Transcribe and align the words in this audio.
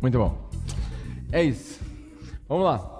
Muito 0.00 0.18
bom. 0.18 0.48
É 1.30 1.42
isso. 1.42 1.80
Vamos 2.48 2.64
lá. 2.64 2.98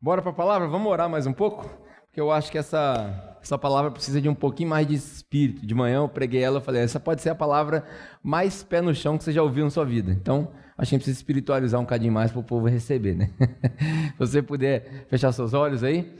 Bora 0.00 0.20
para 0.20 0.30
a 0.30 0.34
palavra? 0.34 0.68
Vamos 0.68 0.90
orar 0.90 1.08
mais 1.08 1.26
um 1.26 1.32
pouco? 1.32 1.70
Porque 2.06 2.20
eu 2.20 2.30
acho 2.30 2.50
que 2.50 2.58
essa, 2.58 3.38
essa 3.42 3.56
palavra 3.56 3.90
precisa 3.90 4.20
de 4.20 4.28
um 4.28 4.34
pouquinho 4.34 4.68
mais 4.68 4.86
de 4.86 4.94
espírito. 4.94 5.64
De 5.64 5.74
manhã 5.74 5.98
eu 5.98 6.08
preguei 6.08 6.42
ela 6.42 6.58
e 6.58 6.62
falei: 6.62 6.82
essa 6.82 7.00
pode 7.00 7.22
ser 7.22 7.30
a 7.30 7.34
palavra 7.34 7.84
mais 8.22 8.62
pé 8.62 8.82
no 8.82 8.94
chão 8.94 9.16
que 9.16 9.24
você 9.24 9.32
já 9.32 9.42
ouviu 9.42 9.64
na 9.64 9.70
sua 9.70 9.84
vida. 9.84 10.12
Então, 10.12 10.48
a 10.76 10.84
gente 10.84 10.96
precisa 10.96 11.18
espiritualizar 11.18 11.80
um 11.80 11.86
cadinho 11.86 12.12
mais 12.12 12.30
para 12.30 12.40
o 12.40 12.44
povo 12.44 12.66
receber, 12.66 13.14
né? 13.14 13.30
Se 14.12 14.18
você 14.18 14.42
puder 14.42 15.06
fechar 15.08 15.32
seus 15.32 15.54
olhos 15.54 15.82
aí. 15.82 16.12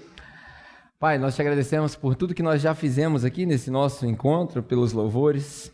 Pai, 0.98 1.18
nós 1.18 1.34
te 1.34 1.42
agradecemos 1.42 1.96
por 1.96 2.14
tudo 2.14 2.32
que 2.32 2.44
nós 2.44 2.62
já 2.62 2.74
fizemos 2.74 3.24
aqui 3.24 3.44
nesse 3.44 3.70
nosso 3.70 4.06
encontro, 4.06 4.62
pelos 4.62 4.92
louvores, 4.92 5.72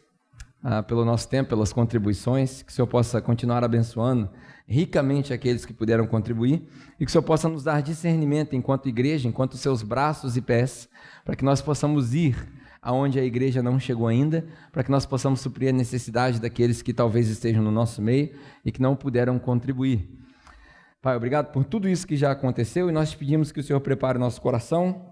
ah, 0.62 0.82
pelo 0.82 1.04
nosso 1.04 1.28
tempo, 1.28 1.50
pelas 1.50 1.72
contribuições, 1.72 2.62
que 2.62 2.72
o 2.72 2.74
Senhor 2.74 2.86
possa 2.86 3.20
continuar 3.20 3.62
abençoando 3.62 4.28
ricamente 4.66 5.32
aqueles 5.32 5.64
que 5.64 5.72
puderam 5.72 6.06
contribuir 6.06 6.62
e 7.00 7.04
que 7.04 7.08
o 7.08 7.12
Senhor 7.12 7.22
possa 7.22 7.48
nos 7.48 7.64
dar 7.64 7.80
discernimento 7.80 8.54
enquanto 8.54 8.88
igreja, 8.88 9.26
enquanto 9.26 9.56
seus 9.56 9.82
braços 9.82 10.36
e 10.36 10.42
pés, 10.42 10.88
para 11.24 11.34
que 11.34 11.44
nós 11.44 11.62
possamos 11.62 12.12
ir 12.12 12.36
aonde 12.82 13.18
a 13.18 13.24
igreja 13.24 13.62
não 13.62 13.78
chegou 13.78 14.06
ainda, 14.06 14.46
para 14.70 14.84
que 14.84 14.90
nós 14.90 15.06
possamos 15.06 15.40
suprir 15.40 15.70
a 15.70 15.72
necessidade 15.72 16.40
daqueles 16.40 16.82
que 16.82 16.92
talvez 16.92 17.28
estejam 17.28 17.62
no 17.62 17.70
nosso 17.70 18.02
meio 18.02 18.30
e 18.64 18.70
que 18.70 18.82
não 18.82 18.94
puderam 18.94 19.38
contribuir. 19.38 20.08
Pai, 21.00 21.16
obrigado 21.16 21.52
por 21.52 21.64
tudo 21.64 21.88
isso 21.88 22.06
que 22.06 22.16
já 22.16 22.32
aconteceu 22.32 22.88
e 22.88 22.92
nós 22.92 23.10
te 23.10 23.16
pedimos 23.16 23.52
que 23.52 23.60
o 23.60 23.62
Senhor 23.62 23.80
prepare 23.80 24.18
o 24.18 24.20
nosso 24.20 24.40
coração, 24.40 25.07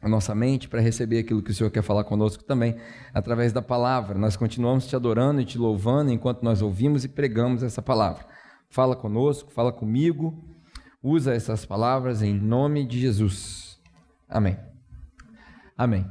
a 0.00 0.08
nossa 0.08 0.34
mente 0.34 0.68
para 0.68 0.80
receber 0.80 1.18
aquilo 1.18 1.42
que 1.42 1.50
o 1.50 1.54
Senhor 1.54 1.70
quer 1.70 1.82
falar 1.82 2.04
conosco 2.04 2.44
também, 2.44 2.76
através 3.12 3.52
da 3.52 3.62
palavra. 3.62 4.18
Nós 4.18 4.36
continuamos 4.36 4.86
te 4.86 4.94
adorando 4.94 5.40
e 5.40 5.44
te 5.44 5.58
louvando 5.58 6.10
enquanto 6.10 6.42
nós 6.42 6.62
ouvimos 6.62 7.04
e 7.04 7.08
pregamos 7.08 7.62
essa 7.62 7.82
palavra. 7.82 8.26
Fala 8.68 8.94
conosco, 8.94 9.50
fala 9.50 9.72
comigo, 9.72 10.42
usa 11.02 11.34
essas 11.34 11.64
palavras 11.64 12.22
em 12.22 12.34
nome 12.34 12.84
de 12.84 13.00
Jesus. 13.00 13.78
Amém. 14.28 14.56
Amém. 15.76 16.06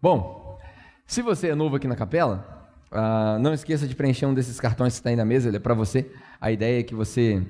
Bom, 0.00 0.58
se 1.06 1.22
você 1.22 1.48
é 1.48 1.54
novo 1.54 1.76
aqui 1.76 1.86
na 1.86 1.94
capela, 1.94 2.68
uh, 2.90 3.38
não 3.38 3.54
esqueça 3.54 3.86
de 3.86 3.94
preencher 3.94 4.26
um 4.26 4.34
desses 4.34 4.58
cartões 4.58 4.94
que 4.94 5.00
está 5.00 5.10
aí 5.10 5.16
na 5.16 5.24
mesa, 5.24 5.48
ele 5.48 5.58
é 5.58 5.60
para 5.60 5.74
você. 5.74 6.10
A 6.40 6.50
ideia 6.50 6.80
é 6.80 6.82
que 6.82 6.94
você 6.94 7.46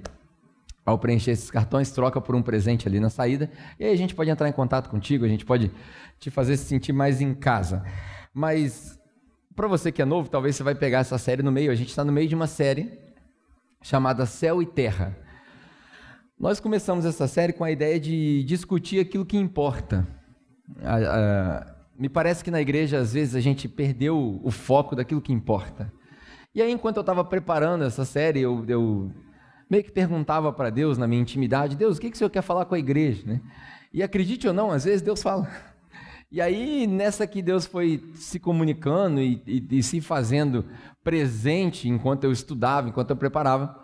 ao 0.85 0.99
preencher 0.99 1.31
esses 1.33 1.51
cartões, 1.51 1.91
troca 1.91 2.21
por 2.21 2.35
um 2.35 2.43
presente 2.43 2.89
ali 2.89 2.99
na 2.99 3.11
saída, 3.11 3.51
e 3.79 3.85
aí 3.85 3.93
a 3.93 3.97
gente 3.97 4.15
pode 4.15 4.31
entrar 4.31 4.49
em 4.49 4.53
contato 4.53 4.89
contigo, 4.91 5.25
a 5.25 5.29
gente 5.29 5.45
pode 5.45 5.71
te 6.19 6.31
fazer 6.31 6.57
se 6.57 6.65
sentir 6.65 6.93
mais 6.93 7.21
em 7.21 7.35
casa. 7.35 7.85
Mas 8.35 8.99
para 9.55 9.69
você 9.69 9.93
que 9.93 10.01
é 10.01 10.05
novo, 10.05 10.29
talvez 10.29 10.57
você 10.57 10.63
vai 10.63 10.75
pegar 10.75 11.01
essa 11.01 11.19
série 11.19 11.43
no 11.43 11.53
meio. 11.53 11.71
A 11.71 11.75
gente 11.75 11.89
está 11.89 12.05
no 12.05 12.13
meio 12.13 12.29
de 12.29 12.35
uma 12.35 12.47
série 12.47 12.99
chamada 13.83 14.27
Céu 14.27 14.63
e 14.63 14.67
Terra. 14.67 15.17
Nós 16.39 16.59
começamos 16.59 17.05
essa 17.05 17.29
série 17.29 17.53
com 17.53 17.63
a 17.63 17.71
ideia 17.71 18.01
de 18.01 18.43
discutir 18.45 19.01
aquilo 19.01 19.25
que 19.25 19.37
importa. 19.37 20.07
me 21.99 22.09
parece 22.09 22.43
que 22.43 22.51
na 22.51 22.61
igreja, 22.61 22.99
às 22.99 23.13
vezes, 23.13 23.35
a 23.35 23.41
gente 23.41 23.69
perdeu 23.69 24.41
o 24.43 24.51
foco 24.51 24.97
daquilo 24.97 25.21
que 25.21 25.33
importa. 25.33 25.93
E 26.55 26.61
aí, 26.61 26.73
enquanto 26.73 26.97
eu 26.97 27.03
estava 27.03 27.25
preparando 27.25 27.85
essa 27.85 28.05
série, 28.05 28.41
eu, 28.41 28.65
eu 28.67 29.13
meio 29.73 29.83
que 29.83 29.91
perguntava 29.91 30.53
para 30.53 30.69
Deus 30.69 30.99
na 30.99 31.07
minha 31.09 31.23
intimidade: 31.23 31.77
Deus, 31.77 31.97
o 31.97 32.01
que, 32.01 32.11
que 32.11 32.15
o 32.15 32.19
Senhor 32.19 32.29
quer 32.29 32.43
falar 32.43 32.67
com 32.67 32.75
a 32.75 32.79
igreja? 32.79 33.23
Né? 33.25 33.41
E 33.91 34.03
acredite 34.03 34.47
ou 34.47 34.53
não, 34.53 34.71
às 34.71 34.85
vezes 34.85 35.01
Deus 35.01 35.23
fala. 35.23 35.49
E 36.31 36.43
aí, 36.43 36.87
nessa 36.87 37.27
que 37.27 37.41
Deus 37.41 37.65
foi 37.65 38.03
se 38.15 38.39
comunicando 38.39 39.21
e, 39.21 39.43
e, 39.47 39.79
e 39.79 39.83
se 39.83 40.03
fazendo 40.03 40.67
presente 41.03 41.89
enquanto 41.89 42.25
eu 42.25 42.33
estudava, 42.33 42.89
enquanto 42.89 43.11
eu 43.11 43.17
preparava, 43.17 43.75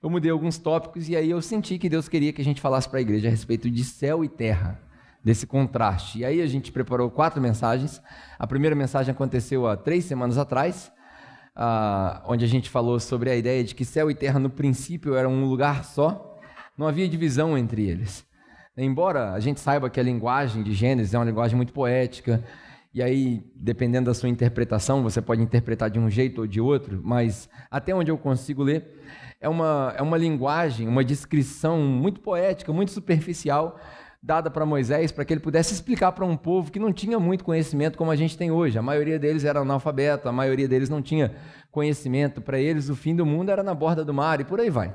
eu 0.00 0.08
mudei 0.08 0.30
alguns 0.30 0.56
tópicos 0.56 1.08
e 1.08 1.16
aí 1.16 1.30
eu 1.30 1.42
senti 1.42 1.78
que 1.78 1.88
Deus 1.88 2.08
queria 2.08 2.32
que 2.32 2.40
a 2.40 2.44
gente 2.44 2.60
falasse 2.60 2.88
para 2.88 2.98
a 2.98 3.02
igreja 3.02 3.26
a 3.26 3.30
respeito 3.30 3.68
de 3.68 3.82
céu 3.82 4.24
e 4.24 4.28
terra, 4.28 4.80
desse 5.22 5.46
contraste. 5.46 6.20
E 6.20 6.24
aí 6.24 6.40
a 6.40 6.46
gente 6.46 6.70
preparou 6.70 7.10
quatro 7.10 7.40
mensagens. 7.40 8.00
A 8.38 8.46
primeira 8.46 8.76
mensagem 8.76 9.12
aconteceu 9.12 9.66
há 9.66 9.76
três 9.76 10.04
semanas 10.04 10.38
atrás, 10.38 10.92
ah, 11.54 12.22
onde 12.26 12.44
a 12.44 12.48
gente 12.48 12.68
falou 12.68 12.98
sobre 12.98 13.30
a 13.30 13.36
ideia 13.36 13.62
de 13.62 13.74
que 13.74 13.84
céu 13.84 14.10
e 14.10 14.14
terra 14.14 14.38
no 14.38 14.50
princípio 14.50 15.14
eram 15.14 15.32
um 15.32 15.44
lugar 15.44 15.84
só, 15.84 16.38
não 16.76 16.86
havia 16.86 17.08
divisão 17.08 17.56
entre 17.56 17.88
eles. 17.88 18.26
Embora 18.76 19.32
a 19.32 19.40
gente 19.40 19.60
saiba 19.60 19.88
que 19.88 20.00
a 20.00 20.02
linguagem 20.02 20.62
de 20.62 20.72
Gênesis 20.72 21.14
é 21.14 21.18
uma 21.18 21.24
linguagem 21.24 21.56
muito 21.56 21.72
poética, 21.72 22.42
e 22.92 23.02
aí, 23.02 23.42
dependendo 23.56 24.06
da 24.06 24.14
sua 24.14 24.28
interpretação, 24.28 25.02
você 25.02 25.20
pode 25.20 25.42
interpretar 25.42 25.90
de 25.90 25.98
um 25.98 26.08
jeito 26.08 26.42
ou 26.42 26.46
de 26.46 26.60
outro, 26.60 27.00
mas 27.02 27.48
até 27.68 27.92
onde 27.92 28.08
eu 28.08 28.16
consigo 28.16 28.62
ler, 28.62 29.02
é 29.40 29.48
uma, 29.48 29.92
é 29.96 30.00
uma 30.00 30.16
linguagem, 30.16 30.86
uma 30.86 31.02
descrição 31.04 31.80
muito 31.80 32.20
poética, 32.20 32.72
muito 32.72 32.92
superficial, 32.92 33.80
dada 34.24 34.50
para 34.50 34.64
Moisés 34.64 35.12
para 35.12 35.22
que 35.22 35.34
ele 35.34 35.40
pudesse 35.40 35.74
explicar 35.74 36.10
para 36.12 36.24
um 36.24 36.34
povo 36.34 36.72
que 36.72 36.78
não 36.78 36.94
tinha 36.94 37.20
muito 37.20 37.44
conhecimento 37.44 37.98
como 37.98 38.10
a 38.10 38.16
gente 38.16 38.38
tem 38.38 38.50
hoje. 38.50 38.78
A 38.78 38.82
maioria 38.82 39.18
deles 39.18 39.44
era 39.44 39.60
analfabeto, 39.60 40.26
a 40.26 40.32
maioria 40.32 40.66
deles 40.66 40.88
não 40.88 41.02
tinha 41.02 41.34
conhecimento. 41.70 42.40
Para 42.40 42.58
eles, 42.58 42.88
o 42.88 42.96
fim 42.96 43.14
do 43.14 43.26
mundo 43.26 43.50
era 43.50 43.62
na 43.62 43.74
borda 43.74 44.02
do 44.02 44.14
mar 44.14 44.40
e 44.40 44.44
por 44.44 44.60
aí 44.60 44.70
vai. 44.70 44.94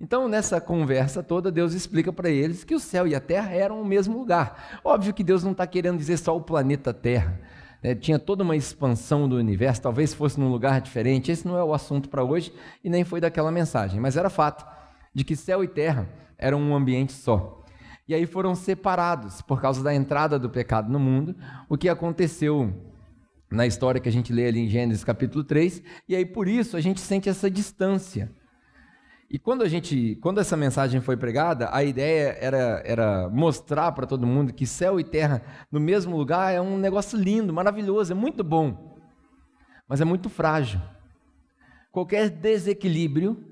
Então, 0.00 0.28
nessa 0.28 0.60
conversa 0.60 1.24
toda, 1.24 1.50
Deus 1.50 1.74
explica 1.74 2.12
para 2.12 2.30
eles 2.30 2.62
que 2.62 2.74
o 2.74 2.78
céu 2.78 3.04
e 3.04 3.16
a 3.16 3.20
terra 3.20 3.52
eram 3.52 3.82
o 3.82 3.84
mesmo 3.84 4.16
lugar. 4.16 4.80
Óbvio 4.84 5.12
que 5.12 5.24
Deus 5.24 5.42
não 5.42 5.50
está 5.50 5.66
querendo 5.66 5.98
dizer 5.98 6.16
só 6.16 6.36
o 6.36 6.40
planeta 6.40 6.94
Terra. 6.94 7.40
É, 7.82 7.96
tinha 7.96 8.16
toda 8.16 8.44
uma 8.44 8.54
expansão 8.54 9.28
do 9.28 9.34
universo, 9.36 9.82
talvez 9.82 10.14
fosse 10.14 10.38
num 10.38 10.48
lugar 10.48 10.80
diferente. 10.80 11.32
Esse 11.32 11.48
não 11.48 11.58
é 11.58 11.64
o 11.64 11.74
assunto 11.74 12.08
para 12.08 12.22
hoje 12.22 12.52
e 12.84 12.88
nem 12.88 13.02
foi 13.02 13.20
daquela 13.20 13.50
mensagem, 13.50 13.98
mas 14.00 14.16
era 14.16 14.30
fato 14.30 14.64
de 15.12 15.24
que 15.24 15.34
céu 15.34 15.64
e 15.64 15.68
terra 15.68 16.08
eram 16.38 16.60
um 16.60 16.76
ambiente 16.76 17.12
só. 17.12 17.61
E 18.08 18.14
aí 18.14 18.26
foram 18.26 18.54
separados 18.54 19.40
por 19.42 19.60
causa 19.60 19.82
da 19.82 19.94
entrada 19.94 20.38
do 20.38 20.50
pecado 20.50 20.90
no 20.90 20.98
mundo, 20.98 21.36
o 21.68 21.78
que 21.78 21.88
aconteceu 21.88 22.72
na 23.50 23.66
história 23.66 24.00
que 24.00 24.08
a 24.08 24.12
gente 24.12 24.32
lê 24.32 24.48
ali 24.48 24.60
em 24.60 24.68
Gênesis 24.68 25.04
capítulo 25.04 25.44
3, 25.44 25.82
e 26.08 26.16
aí 26.16 26.24
por 26.24 26.48
isso 26.48 26.76
a 26.76 26.80
gente 26.80 27.00
sente 27.00 27.28
essa 27.28 27.50
distância. 27.50 28.32
E 29.30 29.38
quando 29.38 29.62
a 29.62 29.68
gente, 29.68 30.16
quando 30.16 30.40
essa 30.40 30.56
mensagem 30.56 31.00
foi 31.00 31.16
pregada, 31.16 31.68
a 31.72 31.82
ideia 31.82 32.36
era, 32.40 32.82
era 32.84 33.28
mostrar 33.30 33.92
para 33.92 34.06
todo 34.06 34.26
mundo 34.26 34.52
que 34.52 34.66
céu 34.66 34.98
e 34.98 35.04
terra 35.04 35.42
no 35.70 35.80
mesmo 35.80 36.16
lugar 36.16 36.52
é 36.52 36.60
um 36.60 36.76
negócio 36.76 37.18
lindo, 37.18 37.52
maravilhoso, 37.52 38.12
é 38.12 38.14
muito 38.14 38.42
bom, 38.42 38.98
mas 39.88 40.00
é 40.00 40.04
muito 40.04 40.28
frágil. 40.28 40.80
Qualquer 41.90 42.28
desequilíbrio 42.30 43.42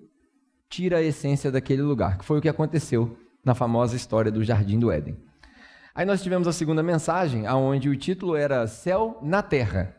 tira 0.68 0.98
a 0.98 1.02
essência 1.02 1.50
daquele 1.50 1.82
lugar, 1.82 2.18
que 2.18 2.24
foi 2.24 2.38
o 2.38 2.42
que 2.42 2.48
aconteceu 2.48 3.16
na 3.44 3.54
famosa 3.54 3.96
história 3.96 4.30
do 4.30 4.44
Jardim 4.44 4.78
do 4.78 4.90
Éden. 4.90 5.16
Aí 5.94 6.06
nós 6.06 6.22
tivemos 6.22 6.46
a 6.46 6.52
segunda 6.52 6.82
mensagem, 6.82 7.48
onde 7.48 7.88
o 7.88 7.96
título 7.96 8.36
era 8.36 8.66
Céu 8.66 9.18
na 9.22 9.42
Terra. 9.42 9.94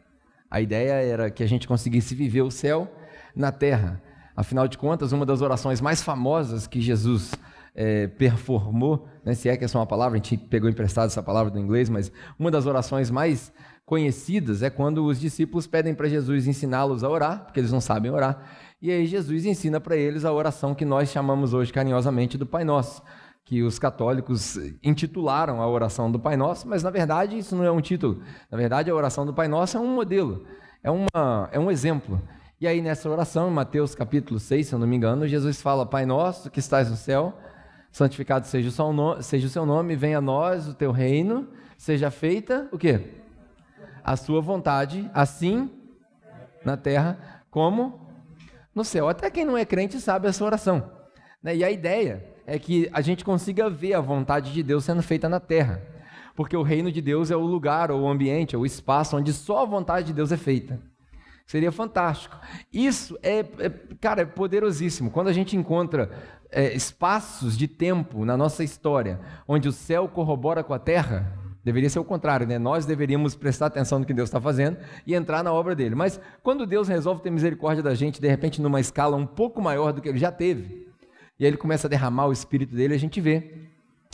A 0.49 0.59
ideia 0.59 0.93
era 0.93 1.29
que 1.29 1.43
a 1.43 1.47
gente 1.47 1.67
conseguisse 1.67 2.13
viver 2.13 2.41
o 2.41 2.51
céu 2.51 2.91
na 3.35 3.51
terra. 3.51 4.01
Afinal 4.35 4.67
de 4.67 4.77
contas, 4.77 5.11
uma 5.11 5.25
das 5.25 5.41
orações 5.41 5.79
mais 5.79 6.01
famosas 6.01 6.67
que 6.67 6.81
Jesus 6.81 7.31
é, 7.73 8.07
performou, 8.07 9.07
né, 9.23 9.33
se 9.33 9.47
é 9.47 9.55
que 9.55 9.63
essa 9.63 9.77
é 9.77 9.79
uma 9.79 9.87
palavra, 9.87 10.17
a 10.17 10.21
gente 10.21 10.37
pegou 10.37 10.69
emprestado 10.69 11.07
essa 11.07 11.23
palavra 11.23 11.51
do 11.51 11.59
inglês, 11.59 11.89
mas 11.89 12.11
uma 12.37 12.51
das 12.51 12.65
orações 12.65 13.09
mais 13.09 13.51
conhecidas 13.85 14.61
é 14.61 14.69
quando 14.69 15.05
os 15.05 15.19
discípulos 15.19 15.67
pedem 15.67 15.93
para 15.93 16.07
Jesus 16.07 16.47
ensiná-los 16.47 17.03
a 17.03 17.09
orar, 17.09 17.45
porque 17.45 17.59
eles 17.59 17.71
não 17.71 17.81
sabem 17.81 18.11
orar, 18.11 18.43
e 18.81 18.91
aí 18.91 19.05
Jesus 19.05 19.45
ensina 19.45 19.79
para 19.79 19.95
eles 19.95 20.25
a 20.25 20.33
oração 20.33 20.73
que 20.73 20.85
nós 20.85 21.09
chamamos 21.09 21.53
hoje 21.53 21.71
carinhosamente 21.71 22.37
do 22.37 22.45
Pai 22.45 22.63
Nosso 22.63 23.01
que 23.43 23.63
os 23.63 23.77
católicos 23.77 24.57
intitularam 24.83 25.61
a 25.61 25.67
oração 25.67 26.11
do 26.11 26.19
Pai 26.19 26.37
Nosso, 26.37 26.67
mas 26.67 26.83
na 26.83 26.89
verdade 26.89 27.37
isso 27.37 27.55
não 27.55 27.63
é 27.63 27.71
um 27.71 27.81
título. 27.81 28.21
Na 28.49 28.57
verdade, 28.57 28.89
a 28.89 28.95
oração 28.95 29.25
do 29.25 29.33
Pai 29.33 29.47
Nosso 29.47 29.77
é 29.77 29.79
um 29.79 29.93
modelo, 29.93 30.45
é, 30.83 30.89
uma, 30.89 31.49
é 31.51 31.59
um 31.59 31.69
exemplo. 31.69 32.21
E 32.59 32.67
aí, 32.67 32.81
nessa 32.81 33.09
oração, 33.09 33.49
em 33.49 33.53
Mateus 33.53 33.95
capítulo 33.95 34.39
6, 34.39 34.67
se 34.67 34.73
eu 34.73 34.79
não 34.79 34.87
me 34.87 34.95
engano, 34.95 35.27
Jesus 35.27 35.61
fala: 35.61 35.85
Pai 35.85 36.05
nosso 36.05 36.49
que 36.51 36.59
estás 36.59 36.89
no 36.89 36.95
céu, 36.95 37.37
santificado 37.91 38.45
seja 38.45 38.69
o 38.69 39.49
seu 39.49 39.65
nome, 39.65 39.95
venha 39.95 40.19
a 40.19 40.21
nós 40.21 40.67
o 40.67 40.73
teu 40.73 40.91
reino, 40.91 41.49
seja 41.77 42.11
feita 42.11 42.69
o 42.71 42.77
quê? 42.77 43.15
A 44.03 44.15
sua 44.15 44.41
vontade, 44.41 45.09
assim 45.13 45.69
na 46.63 46.77
terra 46.77 47.43
como 47.49 47.99
no 48.73 48.83
céu. 48.83 49.09
Até 49.09 49.29
quem 49.29 49.45
não 49.45 49.57
é 49.57 49.65
crente 49.65 49.99
sabe 49.99 50.27
essa 50.27 50.43
oração. 50.43 50.91
Né? 51.41 51.57
E 51.57 51.63
a 51.63 51.71
ideia 51.71 52.30
é 52.45 52.57
que 52.59 52.89
a 52.93 53.01
gente 53.01 53.23
consiga 53.23 53.69
ver 53.69 53.93
a 53.93 54.01
vontade 54.01 54.51
de 54.53 54.63
Deus 54.63 54.85
sendo 54.85 55.01
feita 55.01 55.27
na 55.29 55.39
terra. 55.39 55.81
Porque 56.35 56.55
o 56.55 56.63
reino 56.63 56.91
de 56.91 57.01
Deus 57.01 57.29
é 57.29 57.35
o 57.35 57.45
lugar, 57.45 57.91
ou 57.91 58.01
o 58.01 58.09
ambiente, 58.09 58.55
ou 58.55 58.63
o 58.63 58.65
espaço 58.65 59.17
onde 59.17 59.33
só 59.33 59.63
a 59.63 59.65
vontade 59.65 60.07
de 60.07 60.13
Deus 60.13 60.31
é 60.31 60.37
feita. 60.37 60.79
Seria 61.45 61.71
fantástico. 61.71 62.39
Isso 62.71 63.17
é, 63.21 63.39
é 63.39 63.69
cara, 63.99 64.21
é 64.21 64.25
poderosíssimo. 64.25 65.11
Quando 65.11 65.27
a 65.27 65.33
gente 65.33 65.57
encontra 65.57 66.09
é, 66.49 66.73
espaços 66.73 67.57
de 67.57 67.67
tempo 67.67 68.23
na 68.23 68.37
nossa 68.37 68.63
história, 68.63 69.19
onde 69.47 69.67
o 69.67 69.71
céu 69.71 70.07
corrobora 70.07 70.63
com 70.63 70.73
a 70.73 70.79
terra, 70.79 71.41
Deveria 71.63 71.89
ser 71.89 71.99
o 71.99 72.03
contrário, 72.03 72.47
né? 72.47 72.57
Nós 72.57 72.87
deveríamos 72.87 73.35
prestar 73.35 73.67
atenção 73.67 73.99
no 73.99 74.05
que 74.05 74.13
Deus 74.13 74.29
está 74.29 74.41
fazendo 74.41 74.77
e 75.05 75.13
entrar 75.13 75.43
na 75.43 75.53
obra 75.53 75.75
dele. 75.75 75.93
Mas 75.93 76.19
quando 76.41 76.65
Deus 76.65 76.87
resolve 76.87 77.21
ter 77.21 77.29
misericórdia 77.29 77.83
da 77.83 77.93
gente, 77.93 78.19
de 78.19 78.27
repente, 78.27 78.59
numa 78.59 78.79
escala 78.79 79.15
um 79.15 79.27
pouco 79.27 79.61
maior 79.61 79.93
do 79.93 80.01
que 80.01 80.09
ele 80.09 80.17
já 80.17 80.31
teve, 80.31 80.90
e 81.41 81.43
aí 81.43 81.49
ele 81.49 81.57
começa 81.57 81.87
a 81.87 81.89
derramar 81.89 82.27
o 82.27 82.31
espírito 82.31 82.75
dele, 82.75 82.93
a 82.93 82.99
gente 82.99 83.19
vê 83.19 83.57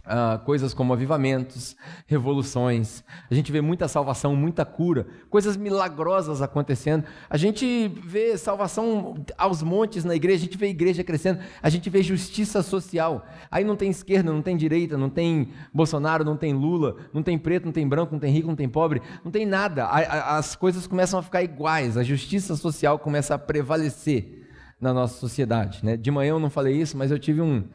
Uh, 0.07 0.39
coisas 0.45 0.73
como 0.73 0.93
avivamentos, 0.93 1.75
revoluções, 2.05 3.03
a 3.29 3.35
gente 3.35 3.51
vê 3.51 3.59
muita 3.59 3.89
salvação, 3.89 4.33
muita 4.37 4.63
cura, 4.63 5.05
coisas 5.29 5.57
milagrosas 5.57 6.41
acontecendo. 6.41 7.03
A 7.29 7.35
gente 7.35 7.89
vê 8.05 8.37
salvação 8.37 9.15
aos 9.37 9.61
montes 9.61 10.05
na 10.05 10.15
igreja, 10.15 10.37
a 10.37 10.45
gente 10.45 10.57
vê 10.57 10.67
a 10.67 10.69
igreja 10.69 11.03
crescendo, 11.03 11.41
a 11.61 11.69
gente 11.69 11.89
vê 11.89 12.01
justiça 12.01 12.63
social. 12.63 13.27
Aí 13.51 13.65
não 13.65 13.75
tem 13.75 13.89
esquerda, 13.89 14.31
não 14.31 14.41
tem 14.41 14.55
direita, 14.55 14.97
não 14.97 15.09
tem 15.09 15.49
Bolsonaro, 15.73 16.23
não 16.23 16.37
tem 16.37 16.53
Lula, 16.53 16.95
não 17.13 17.21
tem 17.21 17.37
preto, 17.37 17.65
não 17.65 17.73
tem 17.73 17.85
branco, 17.85 18.13
não 18.13 18.19
tem 18.21 18.31
rico, 18.31 18.47
não 18.47 18.55
tem 18.55 18.69
pobre, 18.69 19.01
não 19.25 19.29
tem 19.29 19.45
nada. 19.45 19.87
As 19.87 20.55
coisas 20.55 20.87
começam 20.87 21.19
a 21.19 21.21
ficar 21.21 21.43
iguais, 21.43 21.97
a 21.97 22.03
justiça 22.03 22.55
social 22.55 22.97
começa 22.97 23.35
a 23.35 23.37
prevalecer 23.37 24.46
na 24.79 24.93
nossa 24.93 25.19
sociedade. 25.19 25.83
Né? 25.83 25.97
De 25.97 26.11
manhã 26.11 26.31
eu 26.31 26.39
não 26.39 26.49
falei 26.49 26.75
isso, 26.79 26.97
mas 26.97 27.11
eu 27.11 27.19
tive 27.19 27.41
um, 27.41 27.67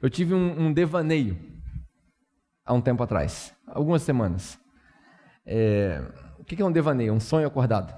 eu 0.00 0.10
tive 0.10 0.34
um, 0.34 0.66
um 0.66 0.72
devaneio 0.72 1.38
há 2.64 2.72
um 2.72 2.80
tempo 2.80 3.02
atrás, 3.02 3.54
algumas 3.66 4.02
semanas. 4.02 4.58
É, 5.44 6.02
o 6.38 6.44
que 6.44 6.60
é 6.60 6.64
um 6.64 6.72
devaneio? 6.72 7.12
Um 7.12 7.20
sonho 7.20 7.46
acordado. 7.46 7.94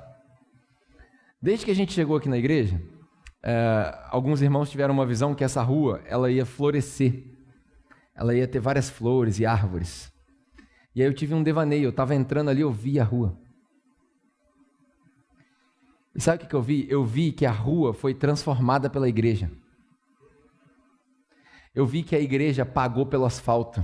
Desde 1.41 1.65
que 1.65 1.71
a 1.71 1.75
gente 1.75 1.93
chegou 1.93 2.17
aqui 2.17 2.29
na 2.29 2.37
igreja, 2.37 2.81
é, 3.43 3.95
alguns 4.11 4.43
irmãos 4.43 4.71
tiveram 4.71 4.93
uma 4.93 5.07
visão 5.07 5.35
que 5.35 5.45
essa 5.45 5.63
rua 5.63 6.03
ela 6.07 6.31
ia 6.31 6.45
florescer, 6.45 7.25
ela 8.15 8.35
ia 8.35 8.49
ter 8.49 8.59
várias 8.59 8.91
flores 8.91 9.39
e 9.39 9.47
árvores. 9.47 10.13
E 10.95 11.01
aí 11.01 11.09
eu 11.09 11.15
tive 11.15 11.35
um 11.35 11.43
devaneio, 11.43 11.85
eu 11.85 11.91
estava 11.91 12.15
entrando 12.15 12.51
ali, 12.51 12.63
eu 12.63 12.73
vi 12.73 12.99
a 12.99 13.05
rua. 13.05 13.39
E 16.19 16.21
sabe 16.21 16.43
o 16.43 16.49
que 16.49 16.55
eu 16.57 16.61
vi? 16.61 16.85
Eu 16.91 17.05
vi 17.05 17.31
que 17.31 17.47
a 17.47 17.53
rua 17.53 17.95
foi 17.95 18.13
transformada 18.13 18.91
pela 18.91 19.09
igreja. 19.09 19.49
Eu 21.73 21.87
vi 21.87 22.03
que 22.03 22.17
a 22.17 22.19
igreja 22.19 22.67
pagou 22.67 23.07
pelo 23.07 23.25
asfalto. 23.25 23.81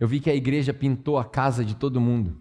Eu 0.00 0.08
vi 0.08 0.18
que 0.18 0.28
a 0.28 0.34
igreja 0.34 0.74
pintou 0.74 1.16
a 1.16 1.24
casa 1.24 1.64
de 1.64 1.76
todo 1.76 2.00
mundo. 2.00 2.36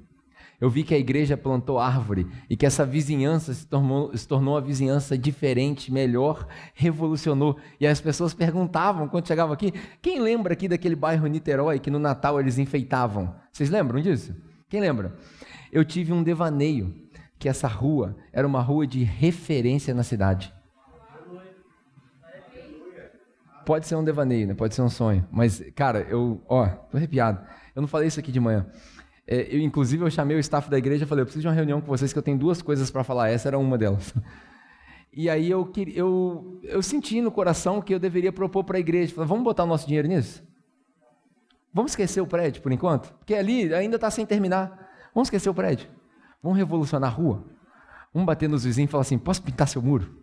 Eu 0.59 0.71
vi 0.71 0.83
que 0.83 0.95
a 0.95 0.97
igreja 0.97 1.37
plantou 1.37 1.77
árvore 1.77 2.25
e 2.49 2.57
que 2.57 2.65
essa 2.65 2.83
vizinhança 2.83 3.53
se 3.53 3.67
tornou, 3.67 4.17
se 4.17 4.27
tornou 4.27 4.55
uma 4.55 4.61
vizinhança 4.61 5.15
diferente, 5.15 5.93
melhor, 5.93 6.47
revolucionou. 6.73 7.59
E 7.79 7.85
as 7.85 8.01
pessoas 8.01 8.33
perguntavam 8.33 9.07
quando 9.07 9.27
chegavam 9.27 9.53
aqui: 9.53 9.71
quem 10.01 10.19
lembra 10.19 10.53
aqui 10.53 10.67
daquele 10.67 10.95
bairro 10.95 11.27
Niterói 11.27 11.77
que 11.77 11.91
no 11.91 11.99
Natal 11.99 12.39
eles 12.39 12.57
enfeitavam? 12.57 13.35
Vocês 13.51 13.69
lembram 13.69 14.01
disso? 14.01 14.35
Quem 14.67 14.81
lembra? 14.81 15.15
Eu 15.71 15.85
tive 15.85 16.11
um 16.11 16.23
devaneio 16.23 17.04
que 17.45 17.49
essa 17.49 17.67
rua 17.67 18.17
era 18.33 18.47
uma 18.47 18.59
rua 18.59 18.87
de 18.87 19.03
referência 19.03 19.93
na 19.93 20.01
cidade. 20.01 20.51
Pode 23.63 23.85
ser 23.85 23.95
um 23.95 24.03
devaneio, 24.03 24.47
né? 24.47 24.55
Pode 24.55 24.73
ser 24.73 24.81
um 24.81 24.89
sonho. 24.89 25.27
Mas, 25.31 25.63
cara, 25.75 25.99
eu, 26.09 26.41
ó, 26.49 26.65
tô 26.65 26.97
arrepiado. 26.97 27.45
Eu 27.75 27.83
não 27.83 27.87
falei 27.87 28.07
isso 28.07 28.19
aqui 28.19 28.31
de 28.31 28.39
manhã. 28.39 28.65
É, 29.27 29.55
eu, 29.55 29.59
inclusive, 29.59 30.03
eu 30.03 30.09
chamei 30.09 30.35
o 30.35 30.39
staff 30.39 30.71
da 30.71 30.77
igreja 30.79 31.05
e 31.05 31.07
falei, 31.07 31.21
eu 31.21 31.27
preciso 31.27 31.43
de 31.43 31.47
uma 31.47 31.53
reunião 31.53 31.79
com 31.79 31.85
vocês 31.85 32.11
que 32.11 32.17
eu 32.17 32.23
tenho 32.23 32.35
duas 32.35 32.63
coisas 32.63 32.89
para 32.89 33.03
falar. 33.03 33.29
Essa 33.29 33.49
era 33.49 33.59
uma 33.59 33.77
delas. 33.77 34.11
E 35.13 35.29
aí 35.29 35.47
eu, 35.47 35.71
eu, 35.93 36.59
eu 36.63 36.81
senti 36.81 37.21
no 37.21 37.29
coração 37.29 37.79
que 37.79 37.93
eu 37.93 37.99
deveria 37.99 38.33
propor 38.33 38.63
para 38.63 38.77
a 38.77 38.79
igreja. 38.79 39.13
Vamos 39.23 39.43
botar 39.43 39.65
o 39.65 39.67
nosso 39.67 39.85
dinheiro 39.85 40.07
nisso? 40.07 40.43
Vamos 41.71 41.91
esquecer 41.91 42.21
o 42.21 42.27
prédio 42.27 42.63
por 42.63 42.71
enquanto? 42.71 43.13
Porque 43.13 43.35
ali 43.35 43.71
ainda 43.71 43.97
está 43.97 44.09
sem 44.09 44.25
terminar. 44.25 44.89
Vamos 45.13 45.27
esquecer 45.27 45.47
o 45.47 45.53
prédio. 45.53 45.94
Vamos 46.45 46.59
revolucionar 46.59 47.11
a 47.11 47.13
rua. 47.13 47.43
Vamos 48.13 48.27
bater 48.27 48.47
nos 48.47 48.65
vizinhos 48.65 48.87
e 48.87 48.91
falar 48.91 49.01
assim: 49.01 49.17
posso 49.17 49.41
pintar 49.41 49.67
seu 49.67 49.81
muro? 49.81 50.15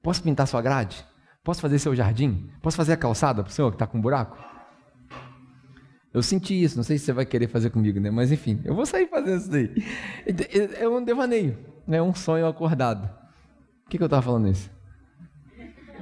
Posso 0.00 0.22
pintar 0.22 0.46
sua 0.46 0.62
grade? 0.62 1.04
Posso 1.42 1.60
fazer 1.60 1.80
seu 1.80 1.96
jardim? 1.96 2.48
Posso 2.62 2.76
fazer 2.76 2.92
a 2.92 2.96
calçada 2.96 3.42
para 3.42 3.50
o 3.50 3.52
senhor 3.52 3.72
que 3.72 3.74
está 3.74 3.88
com 3.88 3.98
um 3.98 4.00
buraco? 4.00 4.38
Eu 6.14 6.22
senti 6.22 6.62
isso, 6.62 6.76
não 6.76 6.84
sei 6.84 6.96
se 6.96 7.06
você 7.06 7.12
vai 7.12 7.26
querer 7.26 7.48
fazer 7.48 7.70
comigo, 7.70 7.98
né? 7.98 8.08
Mas 8.08 8.30
enfim, 8.30 8.62
eu 8.64 8.72
vou 8.72 8.86
sair 8.86 9.08
fazendo 9.08 9.38
isso 9.38 9.50
daí. 9.50 9.74
É 10.78 10.88
um 10.88 11.04
devaneio, 11.04 11.58
é 11.88 12.00
um 12.00 12.14
sonho 12.14 12.46
acordado. 12.46 13.10
O 13.84 13.90
que, 13.90 13.98
que 13.98 14.02
eu 14.04 14.06
estava 14.06 14.22
falando 14.22 14.46
isso? 14.46 14.70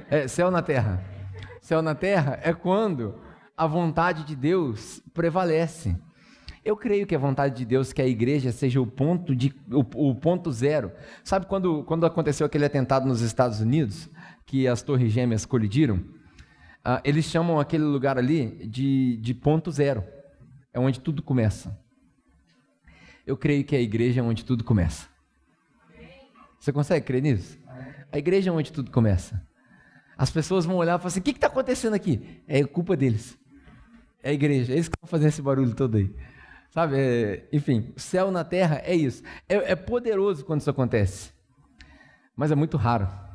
É 0.07 0.27
céu 0.27 0.51
na 0.51 0.61
terra. 0.61 1.03
Céu 1.61 1.81
na 1.81 1.95
terra 1.95 2.39
é 2.43 2.53
quando 2.53 3.19
a 3.57 3.65
vontade 3.65 4.23
de 4.23 4.35
Deus 4.35 5.01
prevalece. 5.15 5.97
Eu 6.65 6.75
creio 6.75 7.05
que 7.05 7.15
a 7.15 7.19
vontade 7.19 7.55
de 7.55 7.63
Deus 7.63 7.93
que 7.93 8.01
a 8.01 8.07
igreja 8.07 8.51
seja 8.51 8.81
o 8.81 8.87
ponto, 8.87 9.35
de, 9.35 9.53
o, 9.71 10.09
o 10.09 10.15
ponto 10.15 10.51
zero. 10.51 10.91
Sabe 11.23 11.45
quando, 11.45 11.83
quando 11.83 12.05
aconteceu 12.05 12.45
aquele 12.45 12.65
atentado 12.65 13.07
nos 13.07 13.21
Estados 13.21 13.61
Unidos? 13.61 14.09
que 14.45 14.67
as 14.67 14.81
torres 14.81 15.11
gêmeas 15.11 15.45
colidiram, 15.45 15.97
uh, 15.97 17.01
eles 17.03 17.25
chamam 17.25 17.59
aquele 17.59 17.83
lugar 17.83 18.17
ali 18.17 18.67
de, 18.67 19.17
de 19.17 19.33
ponto 19.33 19.71
zero. 19.71 20.03
É 20.71 20.79
onde 20.79 20.99
tudo 20.99 21.23
começa. 21.23 21.77
Eu 23.25 23.35
creio 23.35 23.63
que 23.63 23.75
a 23.75 23.81
igreja 23.81 24.21
é 24.21 24.23
onde 24.23 24.45
tudo 24.45 24.63
começa. 24.63 25.07
Você 26.59 26.71
consegue 26.71 27.05
crer 27.05 27.21
nisso? 27.21 27.57
A 28.11 28.17
igreja 28.17 28.49
é 28.49 28.53
onde 28.53 28.71
tudo 28.71 28.91
começa. 28.91 29.41
As 30.17 30.29
pessoas 30.29 30.65
vão 30.65 30.75
olhar 30.75 30.95
e 30.95 30.97
falar 30.99 31.07
assim: 31.07 31.19
o 31.19 31.23
que 31.23 31.31
está 31.31 31.47
acontecendo 31.47 31.93
aqui? 31.93 32.41
É 32.47 32.63
culpa 32.63 32.95
deles. 32.95 33.37
É 34.21 34.29
a 34.29 34.33
igreja, 34.33 34.71
é 34.71 34.75
eles 34.75 34.87
que 34.87 34.95
estão 34.95 35.07
fazendo 35.07 35.29
esse 35.29 35.41
barulho 35.41 35.73
todo 35.73 35.97
aí. 35.97 36.13
Sabe? 36.75 36.95
É, 36.95 37.49
enfim, 37.51 37.91
céu 37.97 38.29
na 38.29 38.43
terra 38.43 38.83
é 38.85 38.93
isso. 38.93 39.23
É, 39.49 39.71
é 39.71 39.75
poderoso 39.75 40.45
quando 40.45 40.61
isso 40.61 40.69
acontece, 40.69 41.33
mas 42.35 42.51
é 42.51 42.55
muito 42.55 42.77
raro 42.77 43.25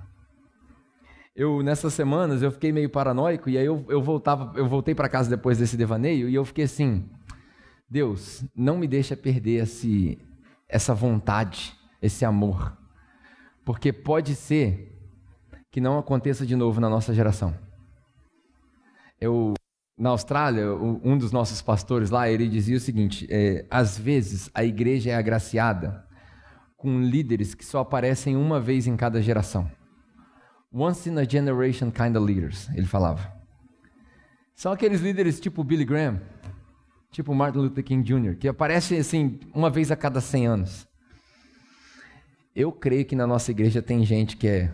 eu 1.40 1.62
nessas 1.62 1.94
semanas 1.94 2.42
eu 2.42 2.50
fiquei 2.50 2.70
meio 2.70 2.90
paranoico 2.90 3.48
e 3.48 3.56
aí 3.56 3.64
eu, 3.64 3.82
eu 3.88 4.02
voltava, 4.02 4.52
eu 4.58 4.69
voltei 4.69 4.94
para 4.94 5.08
casa 5.08 5.31
depois 5.31 5.56
desse 5.56 5.75
devaneio 5.75 6.28
e 6.28 6.34
eu 6.34 6.44
fiquei 6.44 6.64
assim, 6.64 7.08
Deus, 7.88 8.44
não 8.54 8.76
me 8.76 8.87
deixa 8.87 9.16
perder 9.16 9.62
esse, 9.62 10.19
essa 10.69 10.94
vontade, 10.94 11.75
esse 12.02 12.26
amor, 12.26 12.76
porque 13.64 13.90
pode 13.90 14.34
ser 14.34 14.94
que 15.70 15.81
não 15.81 15.98
aconteça 15.98 16.44
de 16.44 16.54
novo 16.54 16.78
na 16.78 16.90
nossa 16.90 17.14
geração. 17.14 17.56
Eu 19.19 19.54
na 20.00 20.08
Austrália, 20.08 20.73
um 20.73 21.19
dos 21.19 21.31
nossos 21.31 21.61
pastores 21.61 22.08
lá, 22.08 22.26
ele 22.26 22.49
dizia 22.49 22.79
o 22.79 22.81
seguinte: 22.81 23.26
é, 23.29 23.67
às 23.70 23.99
vezes 23.99 24.50
a 24.55 24.64
igreja 24.64 25.11
é 25.11 25.14
agraciada 25.14 26.06
com 26.75 27.02
líderes 27.02 27.55
que 27.55 27.62
só 27.62 27.81
aparecem 27.81 28.35
uma 28.35 28.58
vez 28.58 28.87
em 28.87 28.97
cada 28.97 29.21
geração. 29.21 29.71
Once 30.73 31.07
in 31.11 31.19
a 31.19 31.25
generation 31.25 31.90
kind 31.90 32.16
of 32.16 32.25
leaders, 32.25 32.71
ele 32.71 32.87
falava. 32.87 33.30
São 34.54 34.73
aqueles 34.73 35.02
líderes 35.02 35.38
tipo 35.38 35.62
Billy 35.62 35.85
Graham, 35.85 36.19
tipo 37.11 37.35
Martin 37.35 37.59
Luther 37.59 37.85
King 37.85 38.02
Jr., 38.02 38.37
que 38.37 38.49
aparecem 38.49 38.99
assim 38.99 39.38
uma 39.54 39.69
vez 39.69 39.90
a 39.90 39.97
cada 39.97 40.21
100 40.21 40.47
anos. 40.47 40.88
Eu 42.57 42.73
creio 42.73 43.04
que 43.04 43.14
na 43.14 43.26
nossa 43.26 43.50
igreja 43.50 43.83
tem 43.83 44.02
gente 44.04 44.38
que 44.38 44.49
é 44.49 44.73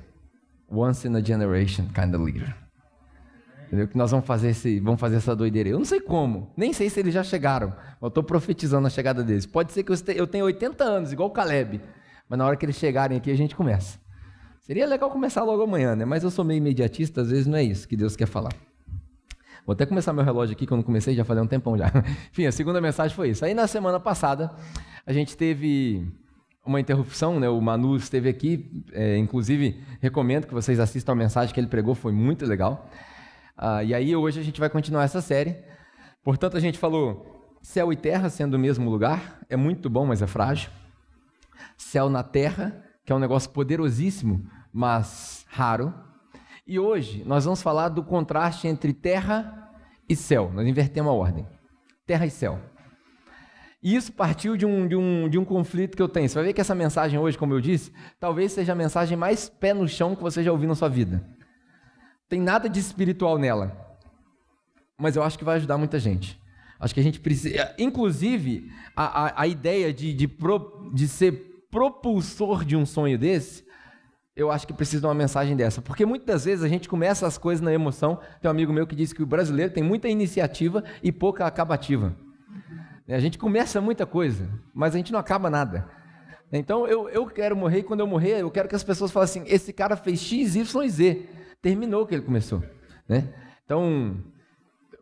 once 0.71 1.09
in 1.09 1.17
a 1.17 1.21
generation 1.21 1.89
kind 1.89 2.15
of 2.15 2.25
leader. 2.25 2.66
Entendeu? 3.67 3.89
Que 3.89 3.97
nós 3.97 4.11
vamos 4.11 4.27
fazer, 4.27 4.51
esse, 4.51 4.79
vamos 4.81 5.01
fazer 5.01 5.17
essa 5.17 5.35
doideira. 5.35 5.69
Eu 5.69 5.79
não 5.79 5.85
sei 5.85 6.01
como, 6.01 6.53
nem 6.57 6.73
sei 6.73 6.89
se 6.89 7.01
eles 7.01 7.13
já 7.13 7.25
chegaram. 7.25 7.75
Eu 8.01 8.09
estou 8.09 8.23
profetizando 8.23 8.87
a 8.87 8.91
chegada 8.91 9.23
deles. 9.25 9.45
Pode 9.45 9.73
ser 9.73 9.83
que 9.83 9.93
eu 10.15 10.27
tenha 10.27 10.45
80 10.45 10.85
anos, 10.85 11.13
igual 11.13 11.29
o 11.29 11.33
Caleb. 11.33 11.81
Mas 12.29 12.39
na 12.39 12.47
hora 12.47 12.57
que 12.57 12.65
eles 12.65 12.77
chegarem 12.77 13.19
aqui, 13.19 13.31
a 13.31 13.37
gente 13.37 13.55
começa. 13.55 13.99
Seria 14.61 14.87
legal 14.87 15.11
começar 15.11 15.45
logo 15.45 15.63
amanhã, 15.63 15.95
né? 15.95 16.05
Mas 16.05 16.25
eu 16.25 16.31
sou 16.31 16.45
meio 16.45 16.59
imediatista, 16.59 17.21
às 17.21 17.31
vezes 17.31 17.47
não 17.47 17.57
é 17.57 17.63
isso 17.63 17.87
que 17.87 17.97
Deus 17.97 18.17
quer 18.17 18.27
falar. 18.27 18.53
Vou 19.65 19.73
até 19.73 19.85
começar 19.85 20.13
meu 20.13 20.25
relógio 20.25 20.55
aqui, 20.55 20.65
que 20.65 20.73
eu 20.73 20.77
não 20.77 20.83
comecei, 20.85 21.15
já 21.15 21.25
falei 21.25 21.43
um 21.43 21.47
tempão 21.47 21.77
já. 21.77 21.87
Enfim, 22.31 22.47
a 22.47 22.53
segunda 22.53 22.81
mensagem 22.81 23.15
foi 23.15 23.31
isso. 23.31 23.45
Aí 23.45 23.53
na 23.53 23.67
semana 23.67 23.99
passada, 23.99 24.53
a 25.05 25.13
gente 25.13 25.37
teve 25.37 26.07
uma 26.65 26.81
interrupção, 26.81 27.39
né? 27.39 27.49
O 27.49 27.61
Manu 27.61 27.97
esteve 27.97 28.29
aqui, 28.29 28.85
é, 28.93 29.17
inclusive 29.17 29.81
recomendo 30.01 30.47
que 30.47 30.55
vocês 30.55 30.81
assistam 30.81 31.13
a 31.13 31.15
mensagem 31.17 31.55
que 31.55 31.61
ele 31.61 31.69
pregou, 31.69 31.95
foi 31.95 32.13
muito 32.13 32.45
legal. 32.45 32.89
Ah, 33.57 33.83
e 33.83 33.95
aí 33.95 34.15
hoje 34.15 34.39
a 34.39 34.43
gente 34.43 34.61
vai 34.61 34.69
continuar 34.69 35.05
essa 35.05 35.21
série. 35.21 35.57
Portanto, 36.23 36.57
a 36.57 36.61
gente 36.61 36.79
falou 36.79 37.57
céu 37.63 37.93
e 37.93 37.97
terra 37.97 38.29
sendo 38.29 38.55
o 38.55 38.59
mesmo 38.59 38.91
lugar, 38.91 39.41
é 39.49 39.57
muito 39.57 39.89
bom, 39.89 40.05
mas 40.07 40.23
é 40.23 40.27
frágil. 40.27 40.71
Céu 41.77 42.11
na 42.11 42.23
terra, 42.23 42.85
que 43.05 43.13
é 43.13 43.15
um 43.15 43.19
negócio 43.19 43.51
poderosíssimo, 43.51 44.47
mas 44.73 45.47
raro. 45.49 45.95
E 46.67 46.79
hoje 46.79 47.25
nós 47.25 47.45
vamos 47.45 47.63
falar 47.63 47.89
do 47.89 48.03
contraste 48.03 48.69
entre 48.69 48.93
terra 48.93 49.71
e 50.09 50.15
céu. 50.15 50.51
Nós 50.53 50.67
invertemos 50.67 51.11
a 51.11 51.15
ordem. 51.15 51.47
Terra 52.07 52.27
e 52.27 52.31
céu. 52.31 52.61
E 53.83 53.95
isso 53.95 54.13
partiu 54.13 54.57
de 54.57 54.67
um, 54.67 54.87
de, 54.87 54.97
um, 54.97 55.29
de 55.29 55.39
um 55.39 55.45
conflito 55.45 55.97
que 55.97 56.03
eu 56.03 56.09
tenho. 56.09 56.29
Você 56.29 56.35
vai 56.35 56.45
ver 56.45 56.53
que 56.53 56.61
essa 56.61 56.75
mensagem 56.75 57.19
hoje, 57.19 57.39
como 57.39 57.55
eu 57.55 57.61
disse, 57.61 57.93
talvez 58.19 58.53
seja 58.53 58.73
a 58.73 58.77
mensagem 58.77 59.17
mais 59.17 59.49
pé 59.49 59.73
no 59.73 59.87
chão 59.87 60.17
que 60.17 60.23
você 60.23 60.43
já 60.43 60.51
ouviu 60.51 60.69
na 60.69 60.75
sua 60.75 60.89
vida. 60.89 61.25
Tem 62.29 62.41
nada 62.41 62.69
de 62.69 62.81
espiritual 62.81 63.39
nela. 63.39 63.87
Mas 64.99 65.17
eu 65.17 65.23
acho 65.23 65.39
que 65.39 65.45
vai 65.45 65.57
ajudar 65.57 65.79
muita 65.79 65.99
gente. 65.99 66.41
Acho 66.79 66.95
que 66.95 67.01
a 67.01 67.03
gente 67.03 67.21
precisa. 67.21 67.75
Inclusive, 67.79 68.71
a, 68.95 69.25
a, 69.25 69.43
a 69.43 69.47
ideia 69.47 69.93
de, 69.93 70.13
de, 70.13 70.29
pro, 70.29 70.91
de 70.95 71.07
ser 71.09 71.67
propulsor 71.71 72.65
de 72.65 72.77
um 72.77 72.85
sonho 72.85 73.19
desse, 73.19 73.65
eu 74.35 74.51
acho 74.51 74.67
que 74.67 74.73
precisa 74.73 75.01
de 75.01 75.07
uma 75.07 75.15
mensagem 75.15 75.57
dessa. 75.57 75.81
Porque 75.81 76.05
muitas 76.05 76.45
vezes 76.45 76.65
a 76.65 76.69
gente 76.69 76.89
começa 76.89 77.27
as 77.27 77.39
coisas 77.39 77.63
na 77.63 77.73
emoção. 77.73 78.19
Tem 78.41 78.49
um 78.49 78.51
amigo 78.51 78.73
meu 78.73 78.87
que 78.87 78.95
disse 78.95 79.15
que 79.15 79.23
o 79.23 79.27
brasileiro 79.27 79.73
tem 79.73 79.83
muita 79.83 80.09
iniciativa 80.09 80.85
e 81.03 81.11
pouca 81.11 81.47
acabativa. 81.47 82.15
A 83.09 83.21
gente 83.21 83.39
começa 83.39 83.81
muita 83.81 84.05
coisa, 84.05 84.49
mas 84.75 84.95
a 84.95 84.99
gente 84.99 85.13
não 85.13 85.21
acaba 85.21 85.49
nada. 85.49 85.89
Então 86.53 86.87
eu, 86.87 87.09
eu 87.09 87.27
quero 87.27 87.57
morrer 87.57 87.79
e 87.79 87.83
quando 87.83 88.01
eu 88.01 88.07
morrer, 88.07 88.41
eu 88.41 88.51
quero 88.51 88.69
que 88.69 88.75
as 88.75 88.85
pessoas 88.85 89.11
falem 89.11 89.25
assim: 89.25 89.45
esse 89.47 89.73
cara 89.73 89.97
fez 89.97 90.21
X, 90.21 90.57
Y 90.57 90.85
e 90.85 90.91
Z. 90.91 91.29
Terminou 91.67 92.03
o 92.05 92.07
que 92.07 92.15
ele 92.15 92.23
começou. 92.23 92.63
Né? 93.09 93.29
Então, 93.65 94.23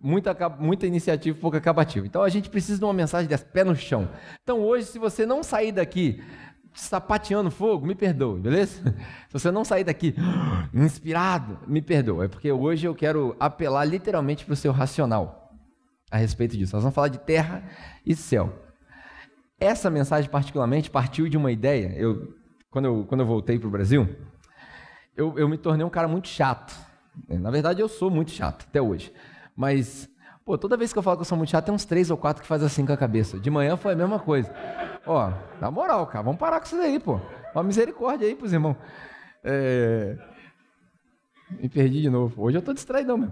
muita, 0.00 0.34
muita 0.48 0.86
iniciativa, 0.86 1.38
pouca 1.38 1.58
acabativa. 1.58 2.06
Então 2.06 2.22
a 2.22 2.28
gente 2.30 2.48
precisa 2.48 2.78
de 2.78 2.84
uma 2.86 2.94
mensagem 2.94 3.28
dessa, 3.28 3.44
pé 3.44 3.62
no 3.64 3.76
chão. 3.76 4.08
Então 4.42 4.62
hoje, 4.62 4.86
se 4.86 4.98
você 4.98 5.26
não 5.26 5.42
sair 5.42 5.72
daqui 5.72 6.24
sapateando 6.72 7.50
fogo, 7.50 7.86
me 7.86 7.94
perdoe, 7.94 8.40
beleza? 8.40 8.82
Se 9.28 9.32
você 9.34 9.50
não 9.50 9.62
sair 9.62 9.84
daqui 9.84 10.14
inspirado, 10.72 11.58
me 11.68 11.82
perdoe. 11.82 12.24
É 12.24 12.28
porque 12.28 12.50
hoje 12.50 12.86
eu 12.86 12.94
quero 12.94 13.36
apelar 13.38 13.84
literalmente 13.84 14.46
para 14.46 14.54
o 14.54 14.56
seu 14.56 14.72
racional 14.72 15.54
a 16.10 16.16
respeito 16.16 16.56
disso. 16.56 16.74
Nós 16.74 16.82
vamos 16.82 16.94
falar 16.94 17.08
de 17.08 17.18
terra 17.18 17.62
e 18.06 18.16
céu. 18.16 18.58
Essa 19.60 19.90
mensagem, 19.90 20.30
particularmente, 20.30 20.90
partiu 20.90 21.28
de 21.28 21.36
uma 21.36 21.52
ideia. 21.52 21.92
Eu, 21.94 22.34
quando, 22.70 22.86
eu, 22.86 23.04
quando 23.06 23.20
eu 23.20 23.26
voltei 23.26 23.58
para 23.58 23.68
o 23.68 23.70
Brasil, 23.70 24.08
eu, 25.16 25.38
eu 25.38 25.48
me 25.48 25.56
tornei 25.56 25.84
um 25.84 25.90
cara 25.90 26.08
muito 26.08 26.28
chato. 26.28 26.74
Na 27.28 27.50
verdade, 27.50 27.80
eu 27.80 27.88
sou 27.88 28.10
muito 28.10 28.30
chato, 28.30 28.66
até 28.68 28.80
hoje. 28.82 29.12
Mas, 29.56 30.08
pô, 30.44 30.58
toda 30.58 30.76
vez 30.76 30.92
que 30.92 30.98
eu 30.98 31.02
falo 31.02 31.16
que 31.16 31.22
eu 31.22 31.26
sou 31.26 31.38
muito 31.38 31.50
chato, 31.50 31.66
tem 31.66 31.74
uns 31.74 31.84
três 31.84 32.10
ou 32.10 32.16
quatro 32.16 32.42
que 32.42 32.48
fazem 32.48 32.66
assim 32.66 32.84
com 32.84 32.92
a 32.92 32.96
cabeça. 32.96 33.38
De 33.38 33.50
manhã 33.50 33.76
foi 33.76 33.92
a 33.92 33.96
mesma 33.96 34.18
coisa. 34.18 34.52
Ó, 35.06 35.32
na 35.60 35.70
moral, 35.70 36.06
cara, 36.06 36.24
vamos 36.24 36.38
parar 36.38 36.58
com 36.58 36.66
isso 36.66 36.76
daí, 36.76 36.98
pô. 36.98 37.20
Uma 37.54 37.62
misericórdia 37.62 38.26
aí 38.26 38.34
pros 38.34 38.52
irmãos. 38.52 38.76
É... 39.44 40.16
Me 41.50 41.68
perdi 41.68 42.02
de 42.02 42.10
novo. 42.10 42.42
Hoje 42.42 42.58
eu 42.58 42.62
tô 42.62 42.72
distraído, 42.72 43.16
meu. 43.16 43.30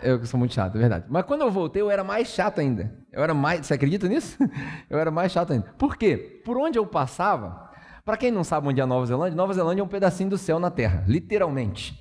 É, 0.00 0.10
eu 0.10 0.24
sou 0.24 0.38
muito 0.38 0.54
chato, 0.54 0.76
é 0.76 0.78
verdade. 0.78 1.04
Mas 1.08 1.24
quando 1.24 1.42
eu 1.42 1.50
voltei, 1.50 1.82
eu 1.82 1.90
era 1.90 2.04
mais 2.04 2.28
chato 2.28 2.60
ainda. 2.60 2.94
Eu 3.12 3.22
era 3.22 3.34
mais. 3.34 3.66
Você 3.66 3.74
acredita 3.74 4.08
nisso? 4.08 4.38
Eu 4.88 4.98
era 4.98 5.10
mais 5.10 5.32
chato 5.32 5.52
ainda. 5.52 5.66
Por 5.78 5.96
quê? 5.96 6.42
Por 6.44 6.56
onde 6.56 6.78
eu 6.78 6.86
passava. 6.86 7.70
Para 8.04 8.18
quem 8.18 8.30
não 8.30 8.44
sabe 8.44 8.68
onde 8.68 8.82
é 8.82 8.84
Nova 8.84 9.06
Zelândia, 9.06 9.34
Nova 9.34 9.54
Zelândia 9.54 9.80
é 9.80 9.84
um 9.84 9.88
pedacinho 9.88 10.28
do 10.28 10.36
céu 10.36 10.58
na 10.58 10.70
Terra, 10.70 11.02
literalmente. 11.08 11.98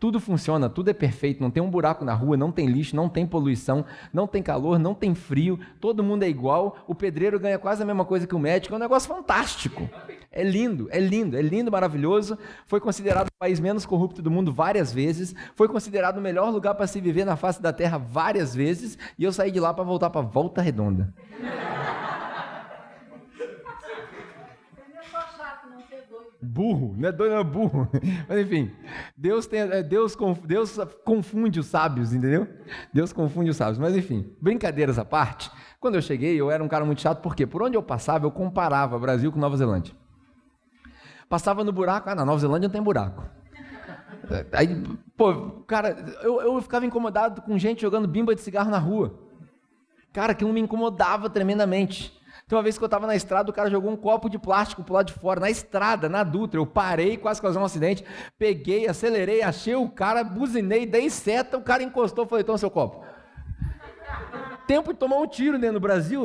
Tudo 0.00 0.18
funciona, 0.18 0.66
tudo 0.70 0.88
é 0.88 0.94
perfeito, 0.94 1.42
não 1.42 1.50
tem 1.50 1.62
um 1.62 1.68
buraco 1.68 2.06
na 2.06 2.14
rua, 2.14 2.38
não 2.38 2.50
tem 2.50 2.66
lixo, 2.66 2.96
não 2.96 3.06
tem 3.06 3.26
poluição, 3.26 3.84
não 4.14 4.26
tem 4.26 4.42
calor, 4.42 4.78
não 4.78 4.94
tem 4.94 5.14
frio, 5.14 5.60
todo 5.78 6.02
mundo 6.02 6.22
é 6.22 6.28
igual, 6.28 6.78
o 6.88 6.94
pedreiro 6.94 7.38
ganha 7.38 7.58
quase 7.58 7.82
a 7.82 7.86
mesma 7.86 8.04
coisa 8.04 8.26
que 8.26 8.34
o 8.34 8.38
médico, 8.38 8.74
é 8.74 8.78
um 8.78 8.80
negócio 8.80 9.06
fantástico. 9.06 9.88
É 10.30 10.42
lindo, 10.42 10.88
é 10.90 10.98
lindo, 10.98 11.36
é 11.36 11.42
lindo, 11.42 11.70
maravilhoso. 11.70 12.38
Foi 12.66 12.80
considerado 12.80 13.28
o 13.28 13.38
país 13.38 13.60
menos 13.60 13.84
corrupto 13.84 14.22
do 14.22 14.30
mundo 14.30 14.54
várias 14.54 14.90
vezes, 14.90 15.34
foi 15.54 15.68
considerado 15.68 16.16
o 16.16 16.22
melhor 16.22 16.50
lugar 16.50 16.74
para 16.74 16.86
se 16.86 16.98
viver 16.98 17.26
na 17.26 17.36
face 17.36 17.60
da 17.60 17.74
terra 17.74 17.98
várias 17.98 18.54
vezes, 18.54 18.96
e 19.18 19.22
eu 19.22 19.32
saí 19.34 19.50
de 19.50 19.60
lá 19.60 19.74
para 19.74 19.84
voltar 19.84 20.08
para 20.08 20.22
Volta 20.22 20.62
Redonda. 20.62 21.12
Burro, 26.42 26.94
não 26.98 27.08
é 27.08 27.12
doido, 27.12 27.32
não 27.32 27.40
é 27.40 27.44
burro. 27.44 27.88
Mas 28.28 28.40
enfim, 28.40 28.70
Deus, 29.16 29.46
tem, 29.46 29.60
é, 29.60 29.82
Deus, 29.82 30.16
Deus 30.44 30.78
confunde 31.04 31.60
os 31.60 31.66
sábios, 31.66 32.12
entendeu? 32.12 32.48
Deus 32.92 33.12
confunde 33.12 33.50
os 33.50 33.56
sábios. 33.56 33.78
Mas 33.78 33.96
enfim, 33.96 34.34
brincadeiras 34.40 34.98
à 34.98 35.04
parte, 35.04 35.50
quando 35.80 35.94
eu 35.94 36.02
cheguei, 36.02 36.40
eu 36.40 36.50
era 36.50 36.62
um 36.62 36.68
cara 36.68 36.84
muito 36.84 37.00
chato, 37.00 37.22
porque 37.22 37.46
por 37.46 37.62
onde 37.62 37.76
eu 37.76 37.82
passava, 37.82 38.26
eu 38.26 38.30
comparava 38.30 38.98
Brasil 38.98 39.30
com 39.30 39.38
Nova 39.38 39.56
Zelândia. 39.56 39.94
Passava 41.28 41.64
no 41.64 41.72
buraco, 41.72 42.10
ah, 42.10 42.14
na 42.14 42.24
Nova 42.24 42.38
Zelândia 42.38 42.68
não 42.68 42.72
tem 42.72 42.82
buraco. 42.82 43.24
Aí, 44.52 44.82
pô, 45.16 45.62
cara, 45.66 45.96
eu, 46.22 46.40
eu 46.40 46.62
ficava 46.62 46.86
incomodado 46.86 47.42
com 47.42 47.58
gente 47.58 47.82
jogando 47.82 48.06
bimba 48.06 48.34
de 48.34 48.40
cigarro 48.40 48.70
na 48.70 48.78
rua. 48.78 49.18
Cara, 50.12 50.32
aquilo 50.32 50.52
me 50.52 50.60
incomodava 50.60 51.30
tremendamente. 51.30 52.12
Então, 52.44 52.58
uma 52.58 52.62
vez 52.62 52.76
que 52.76 52.84
eu 52.84 52.86
estava 52.86 53.06
na 53.06 53.16
estrada, 53.16 53.50
o 53.50 53.52
cara 53.52 53.70
jogou 53.70 53.90
um 53.90 53.96
copo 53.96 54.28
de 54.28 54.38
plástico 54.38 54.82
pro 54.82 54.94
lado 54.94 55.06
de 55.06 55.12
fora, 55.14 55.40
na 55.40 55.50
estrada, 55.50 56.08
na 56.08 56.22
Dutra. 56.22 56.60
Eu 56.60 56.66
parei, 56.66 57.16
quase 57.16 57.40
causei 57.40 57.60
um 57.60 57.64
acidente, 57.64 58.04
peguei, 58.38 58.86
acelerei, 58.86 59.42
achei 59.42 59.74
o 59.74 59.88
cara, 59.88 60.22
buzinei, 60.22 60.84
dei 60.84 61.08
seta, 61.08 61.56
o 61.56 61.62
cara 61.62 61.82
encostou, 61.82 62.26
falei, 62.26 62.44
toma 62.44 62.58
seu 62.58 62.70
copo. 62.70 63.04
Tempo 64.66 64.92
de 64.92 64.98
tomar 64.98 65.16
um 65.16 65.26
tiro 65.26 65.58
né, 65.58 65.70
no 65.70 65.80
Brasil. 65.80 66.24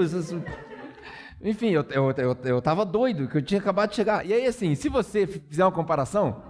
Enfim, 1.41 1.69
eu, 1.69 1.85
eu, 1.89 2.11
eu, 2.11 2.37
eu 2.43 2.61
tava 2.61 2.85
doido, 2.85 3.27
que 3.27 3.37
eu 3.37 3.41
tinha 3.41 3.59
acabado 3.59 3.91
de 3.91 3.95
chegar. 3.95 4.25
E 4.25 4.33
aí, 4.33 4.45
assim, 4.45 4.75
se 4.75 4.89
você 4.89 5.25
fizer 5.25 5.63
uma 5.63 5.71
comparação, 5.71 6.43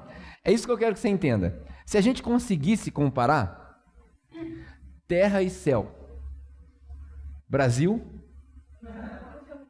é 0.44 0.52
isso 0.52 0.66
que 0.66 0.72
eu 0.72 0.78
quero 0.78 0.94
que 0.94 1.00
você 1.00 1.10
entenda. 1.10 1.62
Se 1.86 1.98
a 1.98 2.02
gente 2.02 2.24
conseguisse 2.24 2.90
comparar 2.90 3.80
terra 5.08 5.42
e 5.42 5.50
céu, 5.50 5.92
Brasil 7.50 8.17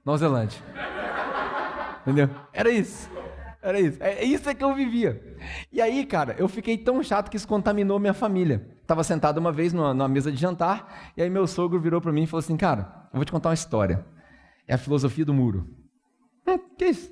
Nova 0.08 0.20
Zelândia. 0.20 0.62
Entendeu? 2.02 2.30
Era 2.54 2.72
isso. 2.72 3.10
Era 3.62 3.78
isso. 3.78 3.98
É 4.02 4.24
isso 4.24 4.50
é 4.50 4.56
que 4.56 4.64
eu 4.64 4.74
vivia. 4.74 5.22
E 5.70 5.82
aí, 5.82 6.06
cara, 6.06 6.34
eu 6.40 6.48
fiquei 6.48 6.78
tão 6.78 7.04
chato 7.04 7.30
que 7.30 7.36
isso 7.36 7.46
contaminou 7.46 8.00
minha 8.00 8.14
família. 8.14 8.66
Tava 8.88 9.04
sentado 9.04 9.38
uma 9.38 9.52
vez 9.52 9.74
numa, 9.74 9.94
numa 9.94 10.08
mesa 10.08 10.32
de 10.32 10.38
jantar, 10.38 11.12
e 11.18 11.22
aí 11.22 11.30
meu 11.30 11.46
sogro 11.46 11.78
virou 11.78 12.00
para 12.00 12.14
mim 12.14 12.24
e 12.24 12.26
falou 12.26 12.40
assim: 12.40 12.56
Cara, 12.56 13.10
eu 13.12 13.18
vou 13.18 13.26
te 13.26 13.34
contar 13.34 13.50
uma 13.50 13.54
história. 13.54 14.06
É 14.66 14.76
a 14.76 14.78
filosofia 14.78 15.26
do 15.26 15.34
muro. 15.34 15.68
Hum, 16.48 16.58
que 16.78 16.86
isso? 16.86 17.12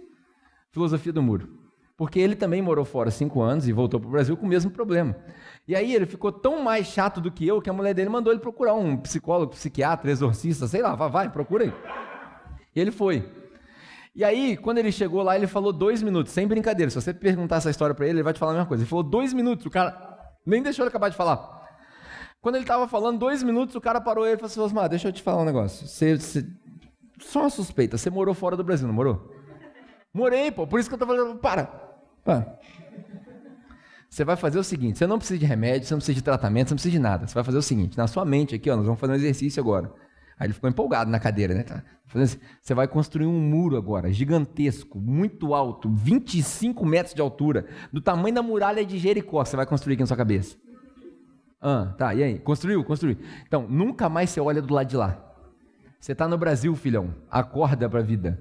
Filosofia 0.71 1.11
do 1.11 1.21
muro. 1.21 1.49
Porque 1.97 2.17
ele 2.17 2.33
também 2.33 2.61
morou 2.61 2.85
fora 2.85 3.11
cinco 3.11 3.41
anos 3.41 3.67
e 3.67 3.73
voltou 3.73 3.99
para 3.99 4.07
o 4.07 4.11
Brasil 4.11 4.37
com 4.37 4.45
o 4.45 4.49
mesmo 4.49 4.71
problema. 4.71 5.17
E 5.67 5.75
aí 5.75 5.93
ele 5.93 6.05
ficou 6.05 6.31
tão 6.31 6.63
mais 6.63 6.87
chato 6.87 7.19
do 7.19 7.29
que 7.29 7.45
eu 7.45 7.61
que 7.61 7.69
a 7.69 7.73
mulher 7.73 7.93
dele 7.93 8.09
mandou 8.09 8.31
ele 8.31 8.39
procurar 8.39 8.73
um 8.73 8.95
psicólogo, 8.95 9.51
psiquiatra, 9.51 10.09
exorcista, 10.09 10.65
sei 10.65 10.81
lá, 10.81 10.95
vai, 10.95 11.09
vai 11.09 11.29
procura 11.29 11.65
aí. 11.65 11.73
E 12.75 12.79
ele 12.79 12.91
foi. 12.91 13.27
E 14.15 14.23
aí, 14.23 14.55
quando 14.57 14.77
ele 14.77 14.91
chegou 14.91 15.21
lá, 15.21 15.35
ele 15.35 15.47
falou 15.47 15.73
dois 15.73 16.01
minutos, 16.01 16.31
sem 16.31 16.47
brincadeira. 16.47 16.89
Se 16.89 17.01
você 17.01 17.13
perguntar 17.13 17.57
essa 17.57 17.69
história 17.69 17.93
para 17.93 18.05
ele, 18.05 18.17
ele 18.17 18.23
vai 18.23 18.33
te 18.33 18.39
falar 18.39 18.51
a 18.51 18.55
mesma 18.55 18.67
coisa. 18.67 18.83
Ele 18.83 18.89
falou 18.89 19.03
dois 19.03 19.33
minutos, 19.33 19.65
o 19.65 19.69
cara 19.69 20.15
nem 20.45 20.61
deixou 20.61 20.83
ele 20.83 20.89
acabar 20.89 21.09
de 21.09 21.17
falar. 21.17 21.55
Quando 22.41 22.55
ele 22.55 22.63
estava 22.63 22.87
falando 22.87 23.19
dois 23.19 23.41
minutos, 23.41 23.75
o 23.75 23.81
cara 23.81 23.99
parou 23.99 24.25
e 24.25 24.29
ele 24.29 24.37
falou 24.37 24.67
assim: 24.67 24.89
deixa 24.89 25.07
eu 25.07 25.11
te 25.11 25.21
falar 25.21 25.41
um 25.41 25.45
negócio. 25.45 25.87
Você, 25.87 26.17
você... 26.17 26.45
Só 27.19 27.41
uma 27.41 27.49
suspeita, 27.49 27.97
você 27.97 28.09
morou 28.09 28.33
fora 28.33 28.55
do 28.55 28.63
Brasil, 28.63 28.87
não 28.87 28.93
morou? 28.93 29.33
Morei, 30.13 30.51
pô, 30.51 30.67
por 30.67 30.79
isso 30.79 30.87
que 30.87 30.95
eu 30.95 30.99
tô 30.99 31.05
falando. 31.05 31.37
Para! 31.39 31.65
Para. 32.23 32.59
Você 34.09 34.23
vai 34.23 34.37
fazer 34.37 34.59
o 34.59 34.63
seguinte: 34.63 34.97
você 34.97 35.05
não 35.05 35.17
precisa 35.17 35.39
de 35.39 35.45
remédio, 35.45 35.87
você 35.87 35.93
não 35.93 35.99
precisa 35.99 36.15
de 36.15 36.23
tratamento, 36.23 36.69
você 36.69 36.73
não 36.73 36.77
precisa 36.77 36.91
de 36.93 36.99
nada. 36.99 37.27
Você 37.27 37.33
vai 37.33 37.43
fazer 37.43 37.57
o 37.57 37.61
seguinte: 37.61 37.97
na 37.97 38.07
sua 38.07 38.23
mente 38.23 38.55
aqui, 38.55 38.69
ó, 38.69 38.77
nós 38.77 38.85
vamos 38.85 38.99
fazer 38.99 39.11
um 39.11 39.15
exercício 39.15 39.61
agora. 39.61 39.91
Aí 40.37 40.47
ele 40.47 40.53
ficou 40.53 40.69
empolgado 40.69 41.09
na 41.09 41.19
cadeira, 41.19 41.53
né? 41.53 41.63
Tá 41.63 41.83
assim, 42.15 42.39
você 42.61 42.73
vai 42.73 42.87
construir 42.87 43.25
um 43.25 43.39
muro 43.39 43.77
agora, 43.77 44.11
gigantesco, 44.11 44.99
muito 44.99 45.53
alto, 45.53 45.89
25 45.89 46.85
metros 46.85 47.15
de 47.15 47.21
altura, 47.21 47.67
do 47.91 47.99
tamanho 48.01 48.35
da 48.35 48.41
muralha 48.41 48.85
de 48.85 48.97
Jericó, 48.97 49.43
você 49.43 49.55
vai 49.55 49.65
construir 49.65 49.93
aqui 49.93 50.03
na 50.03 50.07
sua 50.07 50.17
cabeça. 50.17 50.57
Ah, 51.61 51.93
tá, 51.97 52.13
e 52.13 52.23
aí? 52.23 52.39
Construiu? 52.39 52.83
Construiu. 52.83 53.17
Então, 53.47 53.65
nunca 53.67 54.07
mais 54.07 54.29
você 54.29 54.39
olha 54.39 54.61
do 54.61 54.73
lado 54.73 54.87
de 54.87 54.95
lá. 54.95 55.19
Você 55.99 56.11
está 56.11 56.27
no 56.27 56.37
Brasil, 56.37 56.75
filhão. 56.75 57.15
Acorda 57.29 57.89
para 57.89 58.01
a 58.01 58.03
vida. 58.03 58.39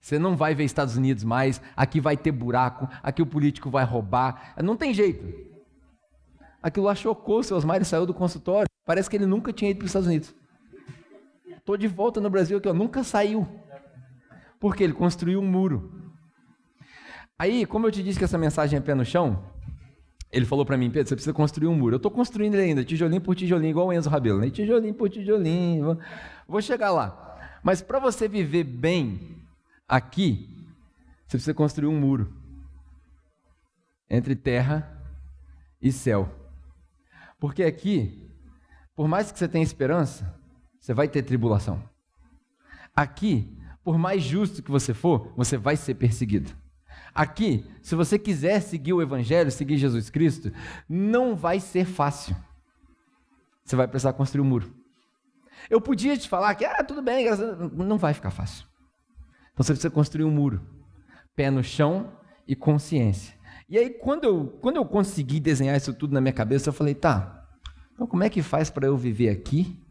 Você 0.00 0.18
não 0.18 0.36
vai 0.36 0.54
ver 0.54 0.64
Estados 0.64 0.96
Unidos 0.96 1.22
mais. 1.22 1.60
Aqui 1.76 2.00
vai 2.00 2.16
ter 2.16 2.32
buraco. 2.32 2.88
Aqui 3.00 3.22
o 3.22 3.26
político 3.26 3.70
vai 3.70 3.84
roubar. 3.84 4.54
Não 4.60 4.76
tem 4.76 4.92
jeito. 4.92 5.24
Aquilo 6.60 6.86
lá 6.86 6.94
chocou 6.94 7.38
o 7.38 7.44
seu 7.44 7.56
Osmar, 7.56 7.76
ele 7.76 7.84
saiu 7.84 8.04
do 8.06 8.12
consultório. 8.12 8.66
Parece 8.84 9.08
que 9.08 9.16
ele 9.16 9.26
nunca 9.26 9.52
tinha 9.52 9.70
ido 9.70 9.78
para 9.78 9.84
os 9.84 9.90
Estados 9.90 10.08
Unidos. 10.08 10.34
Estou 11.64 11.78
de 11.78 11.88
volta 11.88 12.20
no 12.20 12.28
Brasil 12.28 12.58
aqui, 12.58 12.68
ó, 12.68 12.74
nunca 12.74 13.02
saiu. 13.02 13.48
Porque 14.60 14.84
ele 14.84 14.92
construiu 14.92 15.40
um 15.40 15.46
muro. 15.46 16.12
Aí, 17.38 17.64
como 17.64 17.86
eu 17.86 17.90
te 17.90 18.02
disse 18.02 18.18
que 18.18 18.24
essa 18.26 18.36
mensagem 18.36 18.76
é 18.76 18.82
pé 18.82 18.94
no 18.94 19.02
chão, 19.02 19.50
ele 20.30 20.44
falou 20.44 20.66
para 20.66 20.76
mim, 20.76 20.90
Pedro, 20.90 21.08
você 21.08 21.14
precisa 21.14 21.32
construir 21.32 21.68
um 21.68 21.74
muro. 21.74 21.94
Eu 21.94 21.96
estou 21.96 22.10
construindo 22.10 22.52
ele 22.56 22.64
ainda, 22.64 22.84
tijolinho 22.84 23.22
por 23.22 23.34
tijolinho, 23.34 23.70
igual 23.70 23.86
o 23.86 23.92
Enzo 23.94 24.10
Rabelo, 24.10 24.40
né? 24.40 24.50
Tijolinho 24.50 24.92
por 24.92 25.08
tijolinho. 25.08 25.98
Vou 26.46 26.60
chegar 26.60 26.90
lá. 26.90 27.38
Mas 27.62 27.80
para 27.80 27.98
você 27.98 28.28
viver 28.28 28.64
bem 28.64 29.42
aqui, 29.88 30.46
você 31.26 31.38
precisa 31.38 31.54
construir 31.54 31.88
um 31.88 31.98
muro 31.98 32.30
entre 34.10 34.36
terra 34.36 35.02
e 35.80 35.90
céu. 35.90 36.28
Porque 37.40 37.62
aqui, 37.62 38.30
por 38.94 39.08
mais 39.08 39.32
que 39.32 39.38
você 39.38 39.48
tenha 39.48 39.64
esperança, 39.64 40.43
você 40.84 40.92
vai 40.92 41.08
ter 41.08 41.22
tribulação. 41.22 41.82
Aqui, 42.94 43.56
por 43.82 43.96
mais 43.96 44.22
justo 44.22 44.62
que 44.62 44.70
você 44.70 44.92
for, 44.92 45.32
você 45.34 45.56
vai 45.56 45.78
ser 45.78 45.94
perseguido. 45.94 46.52
Aqui, 47.14 47.64
se 47.80 47.94
você 47.94 48.18
quiser 48.18 48.60
seguir 48.60 48.92
o 48.92 49.00
Evangelho, 49.00 49.50
seguir 49.50 49.78
Jesus 49.78 50.10
Cristo, 50.10 50.52
não 50.86 51.34
vai 51.34 51.58
ser 51.58 51.86
fácil. 51.86 52.36
Você 53.64 53.74
vai 53.74 53.88
precisar 53.88 54.12
construir 54.12 54.42
um 54.42 54.44
muro. 54.44 54.74
Eu 55.70 55.80
podia 55.80 56.18
te 56.18 56.28
falar 56.28 56.54
que, 56.54 56.66
ah, 56.66 56.84
tudo 56.84 57.00
bem, 57.00 57.28
não 57.72 57.96
vai 57.96 58.12
ficar 58.12 58.30
fácil. 58.30 58.66
Então 59.54 59.64
você 59.64 59.72
precisa 59.72 59.90
construir 59.90 60.26
um 60.26 60.30
muro. 60.30 60.60
Pé 61.34 61.50
no 61.50 61.64
chão 61.64 62.12
e 62.46 62.54
consciência. 62.54 63.34
E 63.70 63.78
aí, 63.78 63.88
quando 63.88 64.24
eu, 64.24 64.58
quando 64.60 64.76
eu 64.76 64.84
consegui 64.84 65.40
desenhar 65.40 65.78
isso 65.78 65.94
tudo 65.94 66.12
na 66.12 66.20
minha 66.20 66.34
cabeça, 66.34 66.68
eu 66.68 66.74
falei, 66.74 66.94
tá, 66.94 67.48
então 67.94 68.06
como 68.06 68.22
é 68.22 68.28
que 68.28 68.42
faz 68.42 68.68
para 68.68 68.86
eu 68.86 68.98
viver 68.98 69.30
aqui 69.30 69.82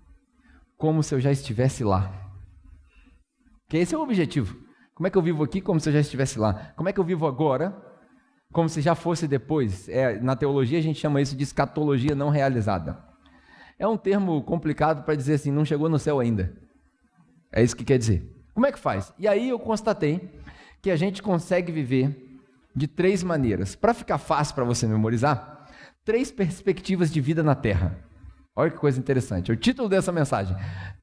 como 0.77 1.03
se 1.03 1.13
eu 1.15 1.19
já 1.19 1.31
estivesse 1.31 1.83
lá? 1.83 2.11
Que 3.69 3.77
esse 3.77 3.95
é 3.95 3.97
o 3.97 4.01
objetivo. 4.01 4.57
Como 4.93 5.07
é 5.07 5.09
que 5.09 5.17
eu 5.17 5.21
vivo 5.21 5.43
aqui 5.43 5.59
como 5.61 5.79
se 5.79 5.89
eu 5.89 5.93
já 5.93 5.99
estivesse 5.99 6.37
lá? 6.37 6.73
Como 6.75 6.87
é 6.87 6.93
que 6.93 6.99
eu 6.99 7.03
vivo 7.03 7.25
agora 7.25 7.75
como 8.51 8.69
se 8.69 8.81
já 8.81 8.93
fosse 8.93 9.27
depois? 9.27 9.89
É, 9.89 10.19
na 10.19 10.35
teologia 10.35 10.77
a 10.77 10.81
gente 10.81 10.99
chama 10.99 11.21
isso 11.21 11.35
de 11.35 11.43
escatologia 11.43 12.13
não 12.13 12.29
realizada. 12.29 13.03
É 13.79 13.87
um 13.87 13.97
termo 13.97 14.41
complicado 14.43 15.03
para 15.03 15.15
dizer 15.15 15.33
assim, 15.33 15.51
não 15.51 15.65
chegou 15.65 15.89
no 15.89 15.97
céu 15.97 16.19
ainda. 16.19 16.55
É 17.51 17.63
isso 17.63 17.75
que 17.75 17.83
quer 17.83 17.97
dizer. 17.97 18.31
Como 18.53 18.65
é 18.65 18.71
que 18.71 18.79
faz? 18.79 19.11
E 19.17 19.27
aí 19.27 19.49
eu 19.49 19.57
constatei 19.57 20.29
que 20.81 20.91
a 20.91 20.95
gente 20.95 21.23
consegue 21.23 21.71
viver 21.71 22.39
de 22.75 22.87
três 22.87 23.23
maneiras. 23.23 23.75
Para 23.75 23.93
ficar 23.93 24.17
fácil 24.17 24.53
para 24.53 24.63
você 24.63 24.87
memorizar, 24.87 25.67
três 26.05 26.31
perspectivas 26.31 27.11
de 27.11 27.19
vida 27.19 27.41
na 27.41 27.55
Terra. 27.55 27.97
Olha 28.55 28.69
que 28.69 28.77
coisa 28.77 28.99
interessante. 28.99 29.51
O 29.51 29.55
título 29.55 29.89
dessa 29.89 30.11
mensagem: 30.11 30.55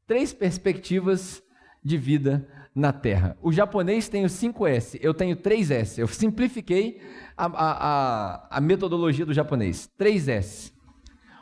Três 0.06 0.32
perspectivas 0.32 1.42
de 1.82 1.96
vida 1.96 2.46
na 2.74 2.92
Terra. 2.92 3.36
O 3.42 3.52
japonês 3.52 4.08
tem 4.08 4.24
o 4.24 4.28
5S, 4.28 4.98
eu 5.02 5.12
tenho 5.12 5.36
3S. 5.36 5.98
Eu 5.98 6.06
simplifiquei 6.06 7.00
a, 7.36 7.46
a, 7.46 7.48
a, 7.48 8.58
a 8.58 8.60
metodologia 8.60 9.26
do 9.26 9.34
japonês. 9.34 9.88
3S. 9.98 10.72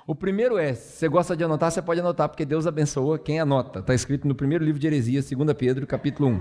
O 0.06 0.14
primeiro 0.14 0.56
S, 0.56 0.96
você 0.96 1.06
gosta 1.06 1.36
de 1.36 1.44
anotar, 1.44 1.70
você 1.70 1.82
pode 1.82 2.00
anotar, 2.00 2.30
porque 2.30 2.46
Deus 2.46 2.66
abençoa 2.66 3.18
quem 3.18 3.38
anota. 3.38 3.80
Está 3.80 3.94
escrito 3.94 4.26
no 4.26 4.34
primeiro 4.34 4.64
livro 4.64 4.80
de 4.80 4.86
Heresias, 4.86 5.28
2 5.28 5.52
Pedro, 5.52 5.86
capítulo 5.86 6.30
1. 6.30 6.40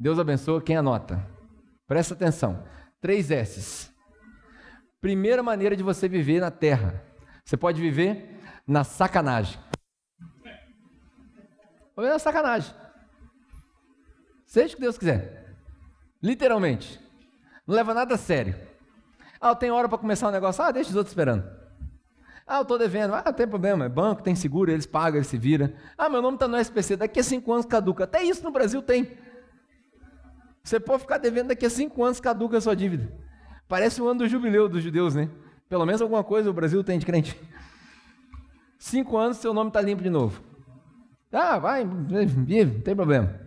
Deus 0.00 0.18
abençoa 0.18 0.62
quem 0.62 0.76
anota. 0.76 1.22
Presta 1.86 2.14
atenção. 2.14 2.64
Três 2.98 3.30
S's. 3.30 3.92
Primeira 4.98 5.42
maneira 5.42 5.76
de 5.76 5.82
você 5.82 6.08
viver 6.08 6.40
na 6.40 6.50
terra. 6.50 7.02
Você 7.44 7.54
pode 7.56 7.82
viver 7.82 8.35
na 8.66 8.84
sacanagem. 8.84 9.58
Ou 11.96 12.04
na 12.04 12.18
sacanagem. 12.18 12.74
Seja 14.46 14.72
o 14.72 14.76
que 14.76 14.82
Deus 14.82 14.98
quiser. 14.98 15.56
Literalmente. 16.22 17.00
Não 17.66 17.74
leva 17.74 17.94
nada 17.94 18.14
a 18.14 18.18
sério. 18.18 18.54
Ah, 19.40 19.50
eu 19.50 19.56
tenho 19.56 19.74
hora 19.74 19.88
para 19.88 19.98
começar 19.98 20.28
um 20.28 20.32
negócio. 20.32 20.62
Ah, 20.62 20.70
deixa 20.70 20.90
os 20.90 20.96
outros 20.96 21.12
esperando. 21.12 21.44
Ah, 22.46 22.58
eu 22.58 22.62
estou 22.62 22.78
devendo. 22.78 23.14
Ah, 23.14 23.32
tem 23.32 23.46
problema. 23.46 23.86
É 23.86 23.88
banco, 23.88 24.22
tem 24.22 24.34
seguro, 24.34 24.70
eles 24.70 24.86
pagam, 24.86 25.16
eles 25.16 25.26
se 25.26 25.36
viram. 25.38 25.72
Ah, 25.96 26.08
meu 26.08 26.22
nome 26.22 26.36
está 26.36 26.46
no 26.46 26.56
SPC. 26.56 26.96
Daqui 26.96 27.20
a 27.20 27.24
cinco 27.24 27.52
anos 27.52 27.66
caduca. 27.66 28.04
Até 28.04 28.22
isso 28.22 28.42
no 28.42 28.50
Brasil 28.50 28.82
tem. 28.82 29.16
Você 30.62 30.80
pode 30.80 31.02
ficar 31.02 31.18
devendo 31.18 31.48
daqui 31.48 31.64
a 31.64 31.70
cinco 31.70 32.02
anos, 32.02 32.18
caduca 32.18 32.58
a 32.58 32.60
sua 32.60 32.74
dívida. 32.74 33.12
Parece 33.68 34.02
o 34.02 34.08
ano 34.08 34.20
do 34.20 34.28
jubileu 34.28 34.68
dos 34.68 34.82
judeus, 34.82 35.14
né? 35.14 35.30
Pelo 35.68 35.84
menos 35.86 36.00
alguma 36.00 36.22
coisa 36.22 36.50
o 36.50 36.52
Brasil 36.52 36.82
tem 36.82 36.98
de 36.98 37.06
crente. 37.06 37.38
Cinco 38.78 39.16
anos, 39.16 39.38
seu 39.38 39.54
nome 39.54 39.68
está 39.68 39.80
limpo 39.80 40.02
de 40.02 40.10
novo. 40.10 40.42
Ah, 41.32 41.58
vai, 41.58 41.84
vive, 41.84 42.74
não 42.76 42.80
tem 42.80 42.94
problema. 42.94 43.40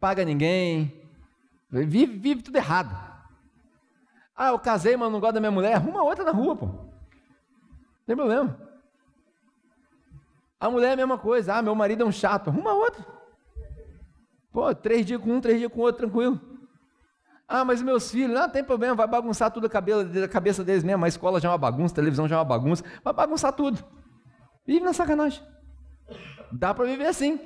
Paga 0.00 0.24
ninguém, 0.24 0.92
vive, 1.70 2.18
vive 2.18 2.42
tudo 2.42 2.56
errado. 2.56 2.94
Ah, 4.36 4.48
eu 4.48 4.58
casei, 4.58 4.96
mas 4.96 5.10
não 5.12 5.20
gosto 5.20 5.34
da 5.34 5.40
minha 5.40 5.52
mulher, 5.52 5.74
arruma 5.74 6.02
outra 6.02 6.24
na 6.24 6.32
rua, 6.32 6.56
pô. 6.56 6.66
Não 6.66 8.06
tem 8.06 8.16
problema. 8.16 8.58
A 10.58 10.70
mulher 10.70 10.90
é 10.90 10.92
a 10.92 10.96
mesma 10.96 11.18
coisa. 11.18 11.54
Ah, 11.54 11.62
meu 11.62 11.74
marido 11.74 12.02
é 12.02 12.06
um 12.06 12.12
chato, 12.12 12.48
arruma 12.48 12.72
outra. 12.72 13.04
Pô, 14.52 14.74
três 14.74 15.04
dias 15.04 15.20
com 15.20 15.30
um, 15.30 15.40
três 15.40 15.58
dias 15.58 15.70
com 15.70 15.80
outro, 15.80 16.06
tranquilo. 16.06 16.40
Ah, 17.46 17.64
mas 17.64 17.82
meus 17.82 18.10
filhos, 18.10 18.34
não 18.34 18.48
tem 18.48 18.64
problema, 18.64 18.94
vai 18.94 19.06
bagunçar 19.06 19.50
tudo 19.50 19.66
a 19.66 19.70
cabeça, 19.70 20.28
cabeça 20.28 20.64
deles 20.64 20.82
mesmo. 20.82 21.04
A 21.04 21.08
escola 21.08 21.40
já 21.40 21.48
é 21.48 21.52
uma 21.52 21.58
bagunça, 21.58 21.92
a 21.92 21.96
televisão 21.96 22.26
já 22.26 22.36
é 22.36 22.38
uma 22.38 22.44
bagunça, 22.44 22.82
vai 23.02 23.12
bagunçar 23.12 23.52
tudo. 23.52 23.84
Vive 24.66 24.84
na 24.84 24.92
sacanagem. 24.92 25.42
Dá 26.52 26.72
para 26.72 26.86
viver 26.86 27.06
assim. 27.06 27.38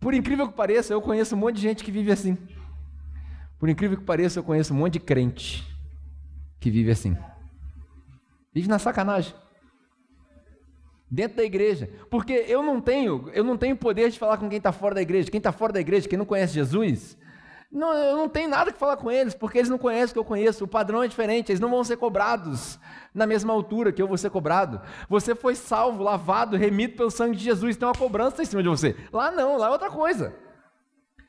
Por 0.00 0.14
incrível 0.14 0.48
que 0.48 0.54
pareça, 0.54 0.92
eu 0.92 1.00
conheço 1.00 1.34
um 1.34 1.38
monte 1.38 1.56
de 1.56 1.62
gente 1.62 1.84
que 1.84 1.90
vive 1.90 2.10
assim. 2.10 2.36
Por 3.58 3.68
incrível 3.68 3.96
que 3.96 4.04
pareça, 4.04 4.38
eu 4.38 4.44
conheço 4.44 4.74
um 4.74 4.76
monte 4.76 4.94
de 4.94 5.00
crente 5.00 5.66
que 6.60 6.70
vive 6.70 6.90
assim. 6.90 7.16
Vive 8.52 8.68
na 8.68 8.78
sacanagem 8.78 9.34
dentro 11.10 11.36
da 11.36 11.44
igreja, 11.44 11.88
porque 12.10 12.32
eu 12.32 12.62
não 12.62 12.80
tenho, 12.80 13.30
eu 13.32 13.44
não 13.44 13.56
tenho 13.56 13.76
poder 13.76 14.10
de 14.10 14.18
falar 14.18 14.36
com 14.36 14.48
quem 14.48 14.58
está 14.58 14.72
fora 14.72 14.96
da 14.96 15.02
igreja. 15.02 15.30
Quem 15.30 15.38
está 15.38 15.52
fora 15.52 15.72
da 15.72 15.80
igreja, 15.80 16.08
quem 16.08 16.18
não 16.18 16.26
conhece 16.26 16.54
Jesus, 16.54 17.16
não, 17.74 17.92
eu 17.92 18.16
não 18.16 18.28
tenho 18.28 18.48
nada 18.48 18.72
que 18.72 18.78
falar 18.78 18.96
com 18.96 19.10
eles, 19.10 19.34
porque 19.34 19.58
eles 19.58 19.68
não 19.68 19.76
conhecem 19.76 20.10
o 20.10 20.12
que 20.12 20.18
eu 20.20 20.24
conheço. 20.24 20.62
O 20.62 20.68
padrão 20.68 21.02
é 21.02 21.08
diferente, 21.08 21.50
eles 21.50 21.58
não 21.58 21.68
vão 21.68 21.82
ser 21.82 21.96
cobrados 21.96 22.78
na 23.12 23.26
mesma 23.26 23.52
altura 23.52 23.92
que 23.92 24.00
eu 24.00 24.06
vou 24.06 24.16
ser 24.16 24.30
cobrado. 24.30 24.80
Você 25.08 25.34
foi 25.34 25.56
salvo, 25.56 26.00
lavado, 26.00 26.56
remido 26.56 26.96
pelo 26.96 27.10
sangue 27.10 27.36
de 27.36 27.42
Jesus, 27.42 27.76
tem 27.76 27.86
uma 27.86 27.94
cobrança 27.94 28.40
em 28.40 28.44
cima 28.44 28.62
de 28.62 28.68
você. 28.68 28.94
Lá 29.12 29.32
não, 29.32 29.56
lá 29.58 29.66
é 29.66 29.70
outra 29.70 29.90
coisa. 29.90 30.32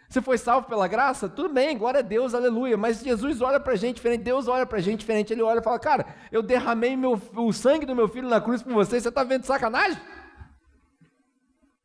Você 0.08 0.21
foi 0.21 0.38
salvo 0.38 0.67
pela 0.67 0.88
graça? 0.88 1.27
Tudo 1.27 1.51
bem, 1.51 1.75
glória 1.75 1.99
a 1.99 2.03
Deus, 2.03 2.36
aleluia. 2.36 2.77
Mas 2.77 3.01
Jesus 3.01 3.41
olha 3.41 3.60
para 3.60 3.73
a 3.73 3.75
gente 3.75 3.95
diferente, 3.95 4.21
Deus 4.21 4.47
olha 4.47 4.67
para 4.67 4.77
a 4.77 4.81
gente 4.81 4.99
diferente. 4.99 5.34
Ele 5.34 5.41
olha 5.41 5.60
e 5.60 5.63
fala: 5.63 5.79
Cara, 5.79 6.05
eu 6.31 6.43
derramei 6.43 6.95
meu, 6.95 7.19
o 7.36 7.51
sangue 7.51 7.88
do 7.88 7.95
meu 7.95 8.08
filho 8.08 8.29
na 8.29 8.39
cruz 8.39 8.62
por 8.62 8.71
você, 8.71 9.01
você 9.01 9.10
está 9.10 9.23
vendo 9.23 9.45
sacanagem? 9.45 9.99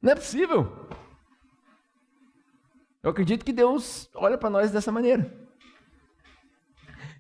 Não 0.03 0.13
é 0.13 0.15
possível. 0.15 0.91
Eu 3.03 3.11
acredito 3.11 3.45
que 3.45 3.53
Deus 3.53 4.11
olha 4.15 4.37
para 4.37 4.51
nós 4.51 4.71
dessa 4.71 4.93
maneira. 4.93 5.33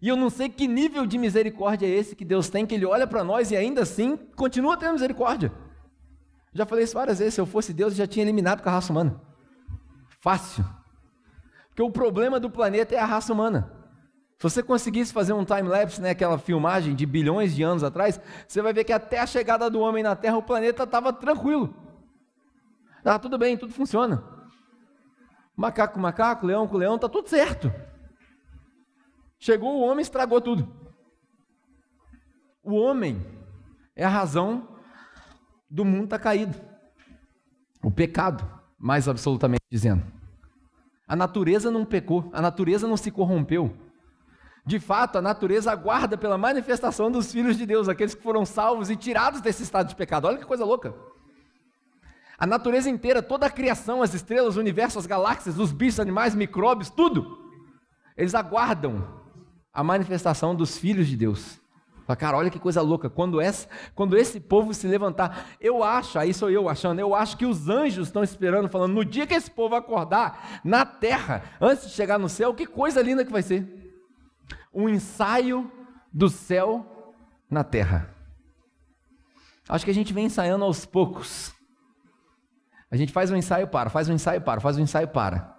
E 0.03 0.09
eu 0.09 0.17
não 0.17 0.31
sei 0.31 0.49
que 0.49 0.67
nível 0.67 1.07
de 1.07 1.19
misericórdia 1.19 1.87
é 1.87 1.91
esse 1.91 2.17
que 2.17 2.25
Deus 2.25 2.49
tem, 2.49 2.65
que 2.65 2.75
Ele 2.75 2.87
olha 2.87 3.07
para 3.07 3.23
nós 3.23 3.51
e 3.51 3.57
ainda 3.57 3.83
assim 3.83 4.17
continua 4.37 4.77
tendo 4.77 4.95
misericórdia. 4.95 5.53
Já 6.53 6.67
falei 6.67 6.85
isso 6.85 6.95
várias 6.95 7.19
vezes: 7.19 7.35
se 7.35 7.41
eu 7.41 7.47
fosse 7.47 7.73
Deus, 7.73 7.93
eu 7.93 7.99
já 7.99 8.07
tinha 8.07 8.25
eliminado 8.25 8.63
com 8.63 8.69
a 8.69 8.73
raça 8.73 8.93
humana. 8.93 9.21
Fácil. 10.21 10.65
Porque 11.69 11.83
o 11.83 11.91
problema 11.91 12.41
do 12.41 12.51
planeta 12.51 12.95
é 12.95 12.99
a 12.99 13.05
raça 13.05 13.33
humana. 13.33 13.73
Se 14.39 14.45
você 14.45 14.63
conseguisse 14.63 15.13
fazer 15.13 15.35
um 15.35 15.45
time-lapse, 15.45 16.01
né, 16.01 16.11
aquela 16.11 16.39
filmagem 16.39 16.95
de 16.95 17.05
bilhões 17.05 17.55
de 17.55 17.63
anos 17.63 17.85
atrás, 17.85 18.19
você 18.49 18.63
vai 18.63 18.73
ver 18.73 18.85
que 18.85 18.93
até 18.93 19.19
a 19.19 19.27
chegada 19.27 19.69
do 19.69 19.81
homem 19.81 20.03
na 20.03 20.17
Terra, 20.17 20.39
o 20.39 20.43
planeta 20.43 20.85
estava 20.85 21.13
tranquilo. 21.13 21.75
Estava 22.99 23.19
tudo 23.19 23.37
bem, 23.37 23.57
tudo 23.57 23.73
funciona. 23.73 24.40
Macaco 25.57 25.95
com 25.95 26.01
macaco, 26.01 26.47
leão 26.47 26.67
com 26.67 26.77
leão, 26.77 26.97
está 26.97 27.09
tudo 27.09 27.29
certo. 27.29 27.73
Chegou 29.39 29.77
o 29.77 29.81
homem, 29.81 30.03
estragou 30.03 30.41
tudo. 30.41 30.71
O 32.63 32.75
homem 32.75 33.25
é 33.97 34.05
a 34.05 34.09
razão 34.09 34.77
do 35.69 35.85
mundo 35.85 36.05
estar 36.05 36.19
tá 36.19 36.25
caído. 36.25 36.59
O 37.83 37.91
pecado, 37.91 38.47
mais 38.79 39.09
absolutamente 39.09 39.65
dizendo. 39.71 40.05
A 41.09 41.17
natureza 41.17 41.71
não 41.71 41.85
pecou, 41.85 42.31
a 42.33 42.41
natureza 42.41 42.87
não 42.87 42.97
se 42.97 43.11
corrompeu. 43.11 43.75
De 44.65 44.79
fato, 44.79 45.17
a 45.17 45.23
natureza 45.23 45.73
aguarda 45.73 46.17
pela 46.17 46.39
manifestação 46.39 47.11
dos 47.11 47.33
filhos 47.33 47.57
de 47.57 47.67
Deus, 47.67 47.89
aqueles 47.89 48.15
que 48.15 48.23
foram 48.23 48.45
salvos 48.45 48.91
e 48.91 48.97
tirados 48.97 49.41
desse 49.41 49.63
estado 49.63 49.89
de 49.89 49.97
pecado. 49.97 50.27
Olha 50.27 50.39
que 50.39 50.45
coisa 50.45 50.65
louca. 50.65 50.95
A 52.41 52.47
natureza 52.47 52.89
inteira, 52.89 53.23
toda 53.23 53.45
a 53.45 53.51
criação, 53.51 54.03
as 54.03 54.15
estrelas, 54.15 54.57
o 54.57 54.61
universo, 54.61 54.99
as 54.99 55.05
galáxias, 55.05 55.59
os 55.59 55.73
bichos, 55.73 56.01
animais, 56.01 56.35
micróbios, 56.35 56.89
tudo, 56.89 57.39
eles 58.17 58.35
aguardam 58.35 59.07
a 59.71 59.85
manifestação 59.85 60.55
dos 60.55 60.79
filhos 60.79 61.07
de 61.07 61.19
Deus. 61.19 61.61
Fala, 62.07 62.17
cara, 62.17 62.39
olha 62.39 62.51
que 62.51 62.59
coisa 62.59 62.81
louca. 62.81 63.11
Quando 63.11 63.43
esse, 63.43 63.69
quando 63.95 64.17
esse 64.17 64.41
povo 64.41 64.73
se 64.73 64.87
levantar, 64.87 65.49
eu 65.61 65.85
acho, 65.85 66.19
aí 66.19 66.33
sou 66.33 66.51
eu 66.51 66.67
achando, 66.67 66.99
eu 66.99 67.15
acho 67.15 67.37
que 67.37 67.45
os 67.45 67.69
anjos 67.69 68.09
estão 68.09 68.25
esperando, 68.25 68.71
falando, 68.71 68.95
no 68.95 69.05
dia 69.05 69.27
que 69.27 69.35
esse 69.35 69.51
povo 69.51 69.75
acordar 69.75 70.63
na 70.65 70.87
terra, 70.87 71.45
antes 71.61 71.89
de 71.89 71.93
chegar 71.93 72.19
no 72.19 72.29
céu, 72.29 72.55
que 72.55 72.67
coisa 72.67 73.03
linda 73.03 73.23
que 73.23 73.31
vai 73.31 73.43
ser. 73.43 73.69
Um 74.73 74.89
ensaio 74.89 75.71
do 76.11 76.31
céu 76.31 77.15
na 77.51 77.63
terra. 77.63 78.15
Acho 79.69 79.85
que 79.85 79.91
a 79.91 79.95
gente 79.95 80.15
vem 80.15 80.25
ensaiando 80.25 80.65
aos 80.65 80.87
poucos. 80.87 81.60
A 82.91 82.97
gente 82.97 83.13
faz 83.13 83.31
um 83.31 83.37
ensaio 83.37 83.69
para, 83.69 83.89
faz 83.89 84.09
um 84.09 84.13
ensaio 84.13 84.41
para, 84.41 84.61
faz 84.61 84.77
um 84.77 84.83
ensaio 84.83 85.07
para. 85.09 85.57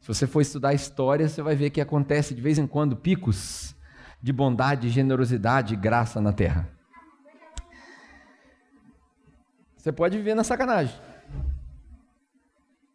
Se 0.00 0.08
você 0.08 0.26
for 0.26 0.40
estudar 0.40 0.74
história, 0.74 1.28
você 1.28 1.42
vai 1.42 1.54
ver 1.54 1.70
que 1.70 1.80
acontece 1.80 2.34
de 2.34 2.40
vez 2.40 2.58
em 2.58 2.66
quando 2.66 2.96
picos 2.96 3.76
de 4.20 4.32
bondade, 4.32 4.88
generosidade 4.88 5.74
e 5.74 5.76
graça 5.76 6.20
na 6.20 6.32
terra. 6.32 6.68
Você 9.76 9.92
pode 9.92 10.16
viver 10.16 10.34
na 10.34 10.42
sacanagem. 10.42 10.94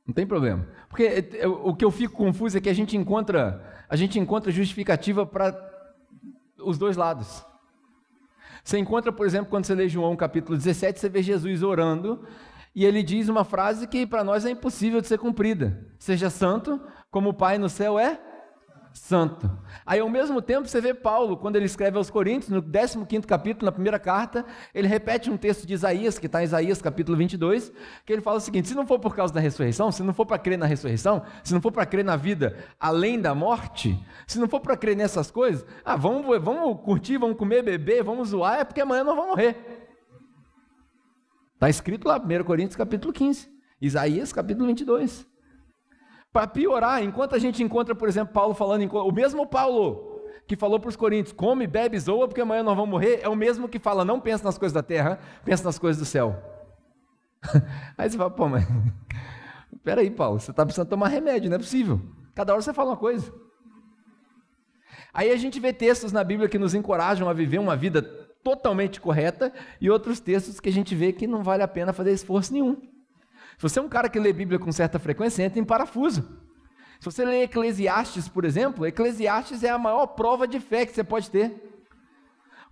Não 0.05 0.13
tem 0.13 0.27
problema. 0.27 0.67
Porque 0.89 1.29
o 1.63 1.73
que 1.75 1.83
eu 1.83 1.89
fico 1.89 2.15
confuso 2.15 2.57
é 2.57 2.61
que 2.61 2.69
a 2.69 2.73
gente 2.73 2.95
encontra, 2.95 3.83
a 3.89 3.95
gente 3.95 4.19
encontra 4.19 4.51
justificativa 4.51 5.25
para 5.25 5.55
os 6.59 6.77
dois 6.77 6.95
lados. 6.95 7.43
Você 8.63 8.77
encontra, 8.77 9.11
por 9.11 9.25
exemplo, 9.25 9.49
quando 9.49 9.65
você 9.65 9.73
lê 9.73 9.87
João 9.87 10.15
capítulo 10.15 10.57
17, 10.57 10.99
você 10.99 11.09
vê 11.09 11.23
Jesus 11.23 11.63
orando 11.63 12.25
E 12.75 12.83
ele 12.83 13.01
diz 13.01 13.29
uma 13.29 13.45
frase 13.45 13.87
que 13.87 14.05
para 14.05 14.23
nós 14.23 14.45
é 14.45 14.49
impossível 14.49 14.99
de 14.99 15.07
ser 15.07 15.17
cumprida: 15.17 15.87
Seja 15.97 16.29
santo, 16.29 16.81
como 17.09 17.29
o 17.29 17.33
Pai 17.33 17.57
no 17.57 17.69
céu 17.69 17.97
é 17.97 18.19
santo. 18.95 19.51
Aí, 19.85 19.99
ao 19.99 20.09
mesmo 20.09 20.41
tempo, 20.41 20.67
você 20.67 20.79
vê 20.79 20.93
Paulo, 20.93 21.37
quando 21.37 21.57
ele 21.57 21.65
escreve 21.65 21.97
aos 21.97 22.09
Coríntios, 22.09 22.49
no 22.49 22.61
15 22.61 23.27
capítulo, 23.27 23.65
na 23.65 23.71
primeira 23.71 23.99
carta, 23.99 24.45
ele 24.73 24.87
repete 24.87 25.29
um 25.29 25.37
texto 25.37 25.67
de 25.67 25.73
Isaías, 25.73 26.17
que 26.17 26.25
está 26.25 26.41
em 26.41 26.45
Isaías 26.45 26.81
capítulo 26.81 27.17
22, 27.17 27.71
que 28.05 28.13
ele 28.13 28.21
fala 28.21 28.37
o 28.37 28.41
seguinte: 28.41 28.69
se 28.69 28.75
não 28.75 28.87
for 28.87 28.99
por 28.99 29.15
causa 29.15 29.33
da 29.33 29.39
ressurreição, 29.39 29.91
se 29.91 30.01
não 30.01 30.13
for 30.13 30.25
para 30.25 30.39
crer 30.39 30.57
na 30.57 30.65
ressurreição, 30.65 31.23
se 31.43 31.53
não 31.53 31.61
for 31.61 31.71
para 31.71 31.85
crer 31.85 32.03
na 32.03 32.15
vida 32.15 32.57
além 32.79 33.19
da 33.19 33.35
morte, 33.35 33.97
se 34.25 34.39
não 34.39 34.47
for 34.47 34.59
para 34.59 34.77
crer 34.77 34.95
nessas 34.95 35.29
coisas, 35.29 35.65
ah, 35.83 35.95
vamos, 35.95 36.25
vamos 36.41 36.81
curtir, 36.81 37.17
vamos 37.17 37.37
comer, 37.37 37.61
beber, 37.63 38.03
vamos 38.03 38.29
zoar, 38.29 38.59
é 38.59 38.63
porque 38.63 38.81
amanhã 38.81 39.03
nós 39.03 39.15
vamos 39.15 39.31
morrer. 39.31 39.74
Está 41.55 41.69
escrito 41.69 42.07
lá, 42.07 42.17
1 42.17 42.43
Coríntios 42.43 42.75
capítulo 42.75 43.13
15, 43.13 43.49
Isaías 43.81 44.31
capítulo 44.33 44.67
22. 44.67 45.25
Para 46.31 46.47
piorar, 46.47 47.01
enquanto 47.01 47.33
a 47.33 47.39
gente 47.39 47.63
encontra, 47.63 47.95
por 47.95 48.09
exemplo, 48.09 48.33
Paulo 48.33 48.53
falando, 48.53 48.85
o 48.93 49.11
mesmo 49.11 49.47
Paulo 49.47 50.21
que 50.45 50.55
falou 50.55 50.79
para 50.79 50.89
os 50.89 50.95
coríntios, 50.95 51.33
come, 51.33 51.65
bebe, 51.65 51.97
zoa, 51.97 52.27
porque 52.27 52.41
amanhã 52.41 52.61
nós 52.61 52.75
vamos 52.75 52.89
morrer, 52.89 53.21
é 53.23 53.29
o 53.29 53.35
mesmo 53.35 53.67
que 53.67 53.79
fala, 53.79 54.05
não 54.05 54.19
pensa 54.19 54.43
nas 54.43 54.57
coisas 54.57 54.73
da 54.73 54.83
terra, 54.83 55.17
pensa 55.43 55.63
nas 55.63 55.79
coisas 55.79 55.99
do 55.99 56.05
céu. 56.05 56.35
Aí 57.97 58.09
você 58.09 58.17
fala, 58.17 58.29
pô, 58.29 58.47
mas 58.49 58.67
peraí, 59.81 60.11
Paulo, 60.11 60.39
você 60.39 60.51
está 60.51 60.65
precisando 60.65 60.89
tomar 60.89 61.07
remédio, 61.07 61.49
não 61.49 61.55
é 61.55 61.59
possível. 61.59 62.01
Cada 62.35 62.51
hora 62.51 62.61
você 62.61 62.73
fala 62.73 62.91
uma 62.91 62.97
coisa. 62.97 63.33
Aí 65.13 65.31
a 65.31 65.37
gente 65.37 65.59
vê 65.59 65.71
textos 65.71 66.11
na 66.11 66.23
Bíblia 66.23 66.49
que 66.49 66.59
nos 66.59 66.73
encorajam 66.75 67.29
a 67.29 67.33
viver 67.33 67.57
uma 67.57 67.75
vida 67.75 68.01
totalmente 68.45 69.01
correta 69.01 69.51
e 69.81 69.89
outros 69.89 70.19
textos 70.19 70.59
que 70.59 70.69
a 70.69 70.71
gente 70.71 70.93
vê 70.93 71.11
que 71.11 71.25
não 71.25 71.41
vale 71.41 71.63
a 71.63 71.67
pena 71.67 71.91
fazer 71.91 72.13
esforço 72.13 72.53
nenhum. 72.53 72.75
Se 73.57 73.63
você 73.63 73.79
é 73.79 73.81
um 73.81 73.89
cara 73.89 74.07
que 74.07 74.19
lê 74.19 74.31
Bíblia 74.31 74.59
com 74.59 74.71
certa 74.71 74.99
frequência, 74.99 75.41
entra 75.41 75.59
em 75.59 75.63
parafuso. 75.63 76.21
Se 76.99 77.05
você 77.05 77.25
lê 77.25 77.41
Eclesiastes, 77.41 78.27
por 78.27 78.45
exemplo, 78.45 78.85
Eclesiastes 78.85 79.63
é 79.63 79.69
a 79.71 79.79
maior 79.79 80.05
prova 80.05 80.47
de 80.47 80.59
fé 80.59 80.85
que 80.85 80.93
você 80.93 81.03
pode 81.03 81.31
ter. 81.31 81.73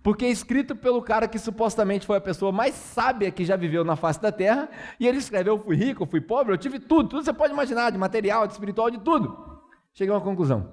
Porque 0.00 0.24
é 0.24 0.30
escrito 0.30 0.76
pelo 0.76 1.02
cara 1.02 1.26
que 1.26 1.40
supostamente 1.40 2.06
foi 2.06 2.18
a 2.18 2.20
pessoa 2.20 2.52
mais 2.52 2.74
sábia 2.74 3.32
que 3.32 3.44
já 3.44 3.56
viveu 3.56 3.82
na 3.82 3.96
face 3.96 4.20
da 4.22 4.30
terra, 4.30 4.68
e 5.00 5.08
ele 5.08 5.18
escreveu: 5.18 5.54
Eu 5.54 5.64
fui 5.64 5.74
rico, 5.74 6.04
eu 6.04 6.06
fui 6.06 6.20
pobre, 6.20 6.52
eu 6.52 6.58
tive 6.58 6.78
tudo, 6.78 7.08
tudo 7.08 7.24
você 7.24 7.32
pode 7.32 7.52
imaginar, 7.52 7.90
de 7.90 7.98
material, 7.98 8.46
de 8.46 8.52
espiritual, 8.52 8.90
de 8.90 8.98
tudo. 8.98 9.60
Cheguei 9.92 10.12
a 10.12 10.18
uma 10.18 10.24
conclusão. 10.24 10.70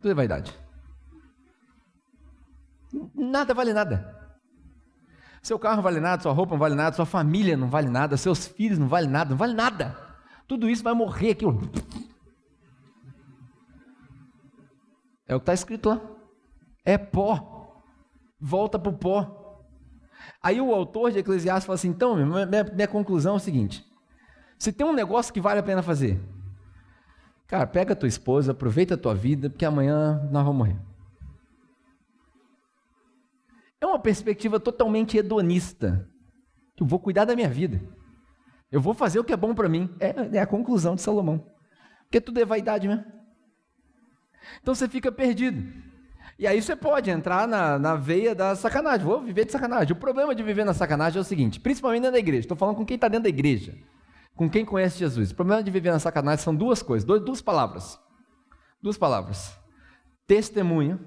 Tudo 0.00 0.10
é 0.10 0.14
vaidade. 0.14 0.67
Nada 3.14 3.54
vale 3.54 3.72
nada. 3.72 4.16
Seu 5.42 5.58
carro 5.58 5.76
não 5.76 5.82
vale 5.82 6.00
nada, 6.00 6.22
sua 6.22 6.32
roupa 6.32 6.52
não 6.52 6.58
vale 6.58 6.74
nada, 6.74 6.96
sua 6.96 7.06
família 7.06 7.56
não 7.56 7.68
vale 7.68 7.88
nada, 7.88 8.16
seus 8.16 8.46
filhos 8.46 8.78
não 8.78 8.88
vale 8.88 9.06
nada, 9.06 9.30
não 9.30 9.36
vale 9.36 9.54
nada. 9.54 9.96
Tudo 10.46 10.68
isso 10.68 10.82
vai 10.82 10.94
morrer 10.94 11.30
aqui. 11.30 11.44
É 15.26 15.34
o 15.34 15.38
que 15.38 15.42
está 15.42 15.54
escrito 15.54 15.90
lá. 15.90 16.00
É 16.84 16.96
pó. 16.96 17.82
Volta 18.40 18.78
para 18.78 18.90
o 18.90 18.96
pó. 18.96 19.64
Aí 20.42 20.60
o 20.60 20.74
autor 20.74 21.12
de 21.12 21.18
Eclesiastes 21.18 21.66
fala 21.66 21.74
assim: 21.74 21.88
então, 21.88 22.16
minha, 22.16 22.64
minha 22.64 22.88
conclusão 22.88 23.34
é 23.34 23.36
o 23.36 23.40
seguinte: 23.40 23.84
se 24.58 24.72
tem 24.72 24.86
um 24.86 24.92
negócio 24.92 25.32
que 25.32 25.40
vale 25.40 25.60
a 25.60 25.62
pena 25.62 25.82
fazer, 25.82 26.20
cara, 27.46 27.66
pega 27.66 27.92
a 27.92 27.96
tua 27.96 28.08
esposa, 28.08 28.52
aproveita 28.52 28.94
a 28.94 28.98
tua 28.98 29.14
vida, 29.14 29.50
porque 29.50 29.64
amanhã 29.64 30.28
nós 30.30 30.44
vamos 30.44 30.58
morrer. 30.58 30.80
É 33.80 33.86
uma 33.86 33.98
perspectiva 33.98 34.58
totalmente 34.58 35.16
hedonista. 35.16 36.08
Eu 36.78 36.86
vou 36.86 36.98
cuidar 36.98 37.24
da 37.24 37.34
minha 37.34 37.48
vida. 37.48 37.80
Eu 38.70 38.80
vou 38.80 38.94
fazer 38.94 39.18
o 39.18 39.24
que 39.24 39.32
é 39.32 39.36
bom 39.36 39.54
para 39.54 39.68
mim. 39.68 39.94
É, 39.98 40.36
é, 40.36 40.40
a 40.40 40.46
conclusão 40.46 40.94
de 40.94 41.02
Salomão. 41.02 41.46
Porque 42.02 42.20
tudo 42.20 42.40
é 42.40 42.44
vaidade 42.44 42.88
mesmo. 42.88 43.04
Então 44.60 44.74
você 44.74 44.88
fica 44.88 45.10
perdido. 45.10 45.72
E 46.38 46.46
aí 46.46 46.60
você 46.60 46.76
pode 46.76 47.10
entrar 47.10 47.48
na, 47.48 47.78
na 47.78 47.94
veia 47.96 48.34
da 48.34 48.54
sacanagem. 48.54 49.06
Vou 49.06 49.22
viver 49.22 49.44
de 49.44 49.52
sacanagem. 49.52 49.92
O 49.92 49.96
problema 49.96 50.34
de 50.34 50.42
viver 50.42 50.64
na 50.64 50.74
sacanagem 50.74 51.18
é 51.18 51.20
o 51.20 51.24
seguinte: 51.24 51.60
principalmente 51.60 52.02
dentro 52.02 52.14
da 52.14 52.18
igreja. 52.18 52.40
Estou 52.40 52.56
falando 52.56 52.76
com 52.76 52.86
quem 52.86 52.96
está 52.96 53.08
dentro 53.08 53.24
da 53.24 53.28
igreja. 53.28 53.76
Com 54.36 54.48
quem 54.48 54.64
conhece 54.64 54.98
Jesus. 54.98 55.30
O 55.30 55.34
problema 55.34 55.62
de 55.62 55.70
viver 55.70 55.90
na 55.90 55.98
sacanagem 55.98 56.44
são 56.44 56.54
duas 56.54 56.82
coisas, 56.82 57.04
duas, 57.04 57.20
duas 57.20 57.42
palavras. 57.42 57.98
Duas 58.80 58.96
palavras: 58.96 59.58
testemunho 60.26 61.00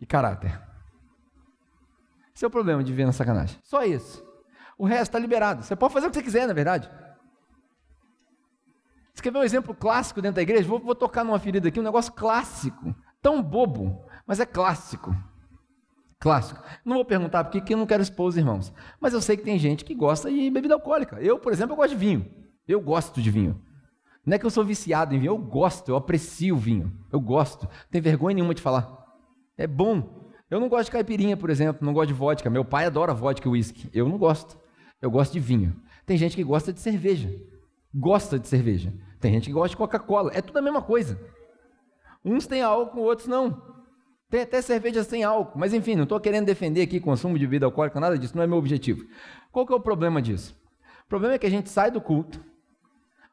e 0.00 0.06
caráter. 0.06 0.67
Esse 2.38 2.46
é 2.46 2.48
problema 2.48 2.84
de 2.84 2.92
viver 2.92 3.04
na 3.04 3.10
sacanagem. 3.10 3.58
Só 3.64 3.82
isso. 3.82 4.24
O 4.78 4.86
resto 4.86 5.08
está 5.08 5.18
liberado. 5.18 5.64
Você 5.64 5.74
pode 5.74 5.92
fazer 5.92 6.06
o 6.06 6.10
que 6.10 6.18
você 6.18 6.22
quiser, 6.22 6.46
na 6.46 6.52
verdade. 6.52 6.88
Você 9.12 9.20
quer 9.20 9.32
ver 9.32 9.40
um 9.40 9.42
exemplo 9.42 9.74
clássico 9.74 10.22
dentro 10.22 10.36
da 10.36 10.42
igreja? 10.42 10.68
Vou, 10.68 10.78
vou 10.78 10.94
tocar 10.94 11.24
numa 11.24 11.40
ferida 11.40 11.66
aqui, 11.66 11.80
um 11.80 11.82
negócio 11.82 12.12
clássico. 12.12 12.94
Tão 13.20 13.42
bobo, 13.42 14.06
mas 14.24 14.38
é 14.38 14.46
clássico. 14.46 15.12
Clássico. 16.20 16.62
Não 16.84 16.94
vou 16.94 17.04
perguntar 17.04 17.42
porque 17.42 17.60
que 17.60 17.74
eu 17.74 17.76
não 17.76 17.86
quero 17.86 18.04
expor 18.04 18.28
os 18.28 18.36
irmãos. 18.36 18.72
Mas 19.00 19.12
eu 19.12 19.20
sei 19.20 19.36
que 19.36 19.42
tem 19.42 19.58
gente 19.58 19.84
que 19.84 19.92
gosta 19.92 20.30
de 20.30 20.48
bebida 20.48 20.74
alcoólica. 20.74 21.20
Eu, 21.20 21.40
por 21.40 21.52
exemplo, 21.52 21.72
eu 21.72 21.76
gosto 21.76 21.90
de 21.90 21.96
vinho. 21.96 22.32
Eu 22.68 22.80
gosto 22.80 23.20
de 23.20 23.32
vinho. 23.32 23.60
Não 24.24 24.36
é 24.36 24.38
que 24.38 24.46
eu 24.46 24.50
sou 24.50 24.64
viciado 24.64 25.12
em 25.12 25.18
vinho, 25.18 25.32
eu 25.32 25.38
gosto, 25.38 25.88
eu 25.88 25.96
aprecio 25.96 26.54
o 26.54 26.58
vinho. 26.58 26.96
Eu 27.10 27.20
gosto. 27.20 27.64
Não 27.64 27.90
tem 27.90 28.00
vergonha 28.00 28.36
nenhuma 28.36 28.54
de 28.54 28.62
falar. 28.62 28.96
É 29.56 29.66
bom. 29.66 30.27
Eu 30.50 30.58
não 30.58 30.68
gosto 30.68 30.86
de 30.86 30.92
caipirinha, 30.92 31.36
por 31.36 31.50
exemplo, 31.50 31.84
não 31.84 31.92
gosto 31.92 32.08
de 32.08 32.14
vodka. 32.14 32.48
Meu 32.48 32.64
pai 32.64 32.86
adora 32.86 33.12
vodka 33.12 33.46
e 33.46 33.50
uísque. 33.50 33.88
Eu 33.92 34.08
não 34.08 34.16
gosto. 34.16 34.58
Eu 35.00 35.10
gosto 35.10 35.32
de 35.32 35.40
vinho. 35.40 35.76
Tem 36.06 36.16
gente 36.16 36.34
que 36.34 36.42
gosta 36.42 36.72
de 36.72 36.80
cerveja. 36.80 37.30
Gosta 37.94 38.38
de 38.38 38.48
cerveja. 38.48 38.92
Tem 39.20 39.32
gente 39.32 39.46
que 39.46 39.52
gosta 39.52 39.70
de 39.70 39.76
Coca-Cola. 39.76 40.30
É 40.34 40.40
tudo 40.40 40.58
a 40.58 40.62
mesma 40.62 40.80
coisa. 40.80 41.20
Uns 42.24 42.46
têm 42.46 42.62
álcool, 42.62 43.00
outros 43.00 43.28
não. 43.28 43.62
Tem 44.30 44.42
até 44.42 44.60
cerveja 44.60 45.02
sem 45.04 45.22
álcool. 45.22 45.58
Mas 45.58 45.72
enfim, 45.72 45.94
não 45.94 46.02
estou 46.04 46.18
querendo 46.20 46.46
defender 46.46 46.82
aqui 46.82 47.00
consumo 47.00 47.38
de 47.38 47.46
bebida 47.46 47.66
alcoólica, 47.66 48.00
nada 48.00 48.18
disso. 48.18 48.36
Não 48.36 48.42
é 48.42 48.46
meu 48.46 48.56
objetivo. 48.58 49.04
Qual 49.52 49.66
que 49.66 49.72
é 49.72 49.76
o 49.76 49.80
problema 49.80 50.20
disso? 50.20 50.56
O 51.04 51.08
problema 51.08 51.34
é 51.34 51.38
que 51.38 51.46
a 51.46 51.50
gente 51.50 51.70
sai 51.70 51.90
do 51.90 52.00
culto, 52.00 52.44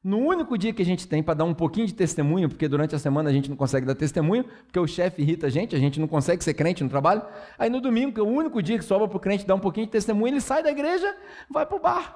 no 0.06 0.20
único 0.20 0.56
dia 0.56 0.72
que 0.72 0.84
a 0.84 0.86
gente 0.86 1.08
tem 1.08 1.24
para 1.24 1.34
dar 1.34 1.46
um 1.46 1.54
pouquinho 1.56 1.88
de 1.88 1.94
testemunho, 1.96 2.48
porque 2.48 2.68
durante 2.68 2.94
a 2.94 3.00
semana 3.00 3.28
a 3.28 3.34
gente 3.34 3.50
não 3.50 3.58
consegue 3.58 3.88
dar 3.88 3.96
testemunho, 3.96 4.44
porque 4.44 4.80
o 4.80 4.86
chefe 4.86 5.24
irrita 5.24 5.48
a 5.48 5.50
gente, 5.50 5.76
a 5.76 5.80
gente 5.80 6.00
não 6.00 6.08
consegue 6.08 6.44
ser 6.44 6.54
crente 6.54 6.84
no 6.84 6.90
trabalho. 6.92 7.24
Aí 7.58 7.72
no 7.72 7.82
domingo, 7.82 8.14
que 8.14 8.20
é 8.20 8.24
o 8.24 8.28
único 8.28 8.62
dia 8.62 8.78
que 8.78 8.86
sobra 8.86 9.08
para 9.08 9.18
o 9.18 9.20
crente 9.20 9.48
dar 9.48 9.56
um 9.56 9.60
pouquinho 9.60 9.88
de 9.88 9.92
testemunho, 9.92 10.36
ele 10.36 10.42
sai 10.42 10.62
da 10.62 10.70
igreja, 10.70 11.12
vai 11.50 11.66
para 11.66 11.76
o 11.76 11.80
bar. 11.80 12.16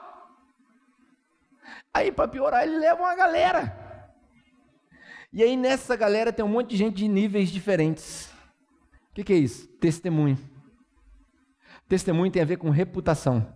Aí, 1.92 2.12
para 2.12 2.28
piorar, 2.28 2.62
ele 2.62 2.78
leva 2.78 3.02
uma 3.02 3.16
galera. 3.16 3.76
E 5.34 5.42
aí 5.42 5.58
nessa 5.58 5.96
galera 5.96 6.32
tem 6.32 6.46
um 6.46 6.50
monte 6.50 6.70
de 6.70 6.78
gente 6.78 6.98
de 6.98 7.08
níveis 7.08 7.50
diferentes. 7.50 8.32
O 9.10 9.16
que, 9.16 9.24
que 9.24 9.34
é 9.34 9.38
isso? 9.38 9.68
Testemunho. 9.80 10.38
Testemunho 11.88 12.32
tem 12.32 12.44
a 12.44 12.46
ver 12.46 12.58
com 12.58 12.70
reputação. 12.70 13.52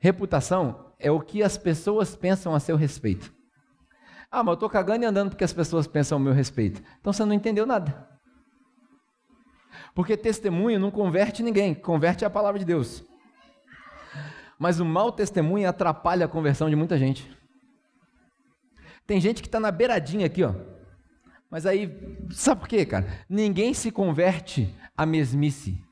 Reputação 0.00 0.92
é 0.98 1.08
o 1.08 1.20
que 1.20 1.40
as 1.40 1.56
pessoas 1.56 2.16
pensam 2.16 2.52
a 2.52 2.58
seu 2.58 2.74
respeito. 2.74 3.35
Ah, 4.36 4.42
mas 4.42 4.48
eu 4.48 4.54
estou 4.54 4.68
cagando 4.68 5.02
e 5.02 5.06
andando 5.06 5.30
porque 5.30 5.44
as 5.44 5.52
pessoas 5.54 5.86
pensam 5.86 6.16
ao 6.16 6.22
meu 6.22 6.34
respeito. 6.34 6.82
Então 7.00 7.10
você 7.10 7.24
não 7.24 7.32
entendeu 7.32 7.64
nada. 7.64 8.06
Porque 9.94 10.14
testemunho 10.14 10.78
não 10.78 10.90
converte 10.90 11.42
ninguém, 11.42 11.74
converte 11.74 12.22
a 12.22 12.28
palavra 12.28 12.58
de 12.58 12.66
Deus. 12.66 13.02
Mas 14.58 14.78
o 14.78 14.84
mau 14.84 15.10
testemunho 15.10 15.66
atrapalha 15.66 16.26
a 16.26 16.28
conversão 16.28 16.68
de 16.68 16.76
muita 16.76 16.98
gente. 16.98 17.34
Tem 19.06 19.18
gente 19.22 19.40
que 19.40 19.48
está 19.48 19.58
na 19.58 19.70
beiradinha 19.70 20.26
aqui, 20.26 20.44
ó. 20.44 20.54
Mas 21.50 21.64
aí, 21.64 21.90
sabe 22.30 22.60
por 22.60 22.68
quê, 22.68 22.84
cara? 22.84 23.06
Ninguém 23.30 23.72
se 23.72 23.90
converte 23.90 24.70
à 24.94 25.06
mesmice. 25.06 25.82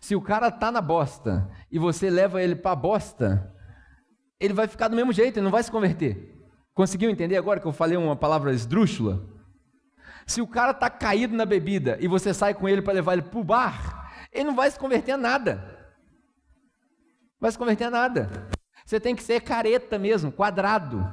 Se 0.00 0.14
o 0.14 0.22
cara 0.22 0.52
tá 0.52 0.70
na 0.70 0.80
bosta 0.80 1.50
e 1.68 1.80
você 1.80 2.08
leva 2.08 2.40
ele 2.40 2.54
para 2.54 2.70
a 2.70 2.76
bosta, 2.76 3.52
ele 4.38 4.54
vai 4.54 4.68
ficar 4.68 4.86
do 4.86 4.94
mesmo 4.94 5.12
jeito, 5.12 5.38
ele 5.38 5.44
não 5.44 5.50
vai 5.50 5.64
se 5.64 5.70
converter. 5.72 6.31
Conseguiu 6.74 7.10
entender 7.10 7.36
agora 7.36 7.60
que 7.60 7.66
eu 7.66 7.72
falei 7.72 7.96
uma 7.96 8.16
palavra 8.16 8.52
esdrúxula? 8.52 9.22
Se 10.26 10.40
o 10.40 10.46
cara 10.46 10.70
está 10.70 10.88
caído 10.88 11.36
na 11.36 11.44
bebida 11.44 11.98
e 12.00 12.08
você 12.08 12.32
sai 12.32 12.54
com 12.54 12.68
ele 12.68 12.80
para 12.80 12.94
levar 12.94 13.14
ele 13.14 13.22
para 13.22 13.38
o 13.38 13.44
bar, 13.44 14.28
ele 14.32 14.44
não 14.44 14.56
vai 14.56 14.70
se 14.70 14.78
converter 14.78 15.12
a 15.12 15.16
nada. 15.16 15.56
Não 15.56 17.40
vai 17.40 17.52
se 17.52 17.58
converter 17.58 17.84
a 17.84 17.90
nada. 17.90 18.48
Você 18.84 18.98
tem 18.98 19.14
que 19.14 19.22
ser 19.22 19.40
careta 19.40 19.98
mesmo, 19.98 20.32
quadrado, 20.32 21.06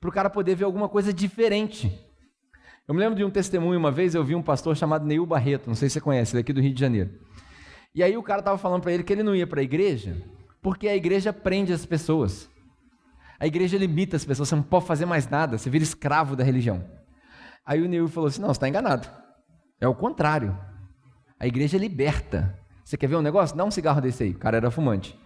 para 0.00 0.08
o 0.08 0.12
cara 0.12 0.30
poder 0.30 0.54
ver 0.54 0.64
alguma 0.64 0.88
coisa 0.88 1.12
diferente. 1.12 1.92
Eu 2.86 2.94
me 2.94 3.00
lembro 3.00 3.16
de 3.16 3.24
um 3.24 3.30
testemunho 3.30 3.78
uma 3.78 3.90
vez, 3.90 4.14
eu 4.14 4.24
vi 4.24 4.34
um 4.34 4.42
pastor 4.42 4.76
chamado 4.76 5.04
Neil 5.04 5.26
Barreto, 5.26 5.66
não 5.66 5.74
sei 5.74 5.88
se 5.88 5.94
você 5.94 6.00
conhece, 6.00 6.32
ele 6.32 6.40
é 6.40 6.42
aqui 6.42 6.52
do 6.52 6.60
Rio 6.60 6.72
de 6.72 6.80
Janeiro. 6.80 7.10
E 7.94 8.02
aí 8.02 8.16
o 8.16 8.22
cara 8.22 8.40
estava 8.40 8.56
falando 8.56 8.82
para 8.82 8.92
ele 8.92 9.02
que 9.02 9.12
ele 9.12 9.22
não 9.22 9.36
ia 9.36 9.46
para 9.46 9.60
a 9.60 9.62
igreja, 9.62 10.16
porque 10.62 10.88
a 10.88 10.96
igreja 10.96 11.32
prende 11.32 11.72
as 11.72 11.84
pessoas. 11.84 12.48
A 13.40 13.46
igreja 13.46 13.78
limita 13.78 14.16
as 14.16 14.24
pessoas, 14.24 14.48
você 14.48 14.56
não 14.56 14.62
pode 14.62 14.86
fazer 14.86 15.06
mais 15.06 15.28
nada, 15.28 15.56
você 15.56 15.70
vira 15.70 15.84
escravo 15.84 16.34
da 16.34 16.42
religião. 16.42 16.84
Aí 17.64 17.82
o 17.82 17.88
Neil 17.88 18.08
falou 18.08 18.28
assim: 18.28 18.40
não, 18.40 18.48
você 18.48 18.52
está 18.52 18.68
enganado. 18.68 19.08
É 19.80 19.86
o 19.86 19.94
contrário. 19.94 20.58
A 21.38 21.46
igreja 21.46 21.78
liberta. 21.78 22.58
Você 22.84 22.96
quer 22.96 23.06
ver 23.06 23.16
um 23.16 23.22
negócio? 23.22 23.56
Dá 23.56 23.64
um 23.64 23.70
cigarro 23.70 24.00
desse 24.00 24.22
aí. 24.22 24.30
O 24.30 24.38
cara 24.38 24.56
era 24.56 24.70
fumante. 24.70 25.18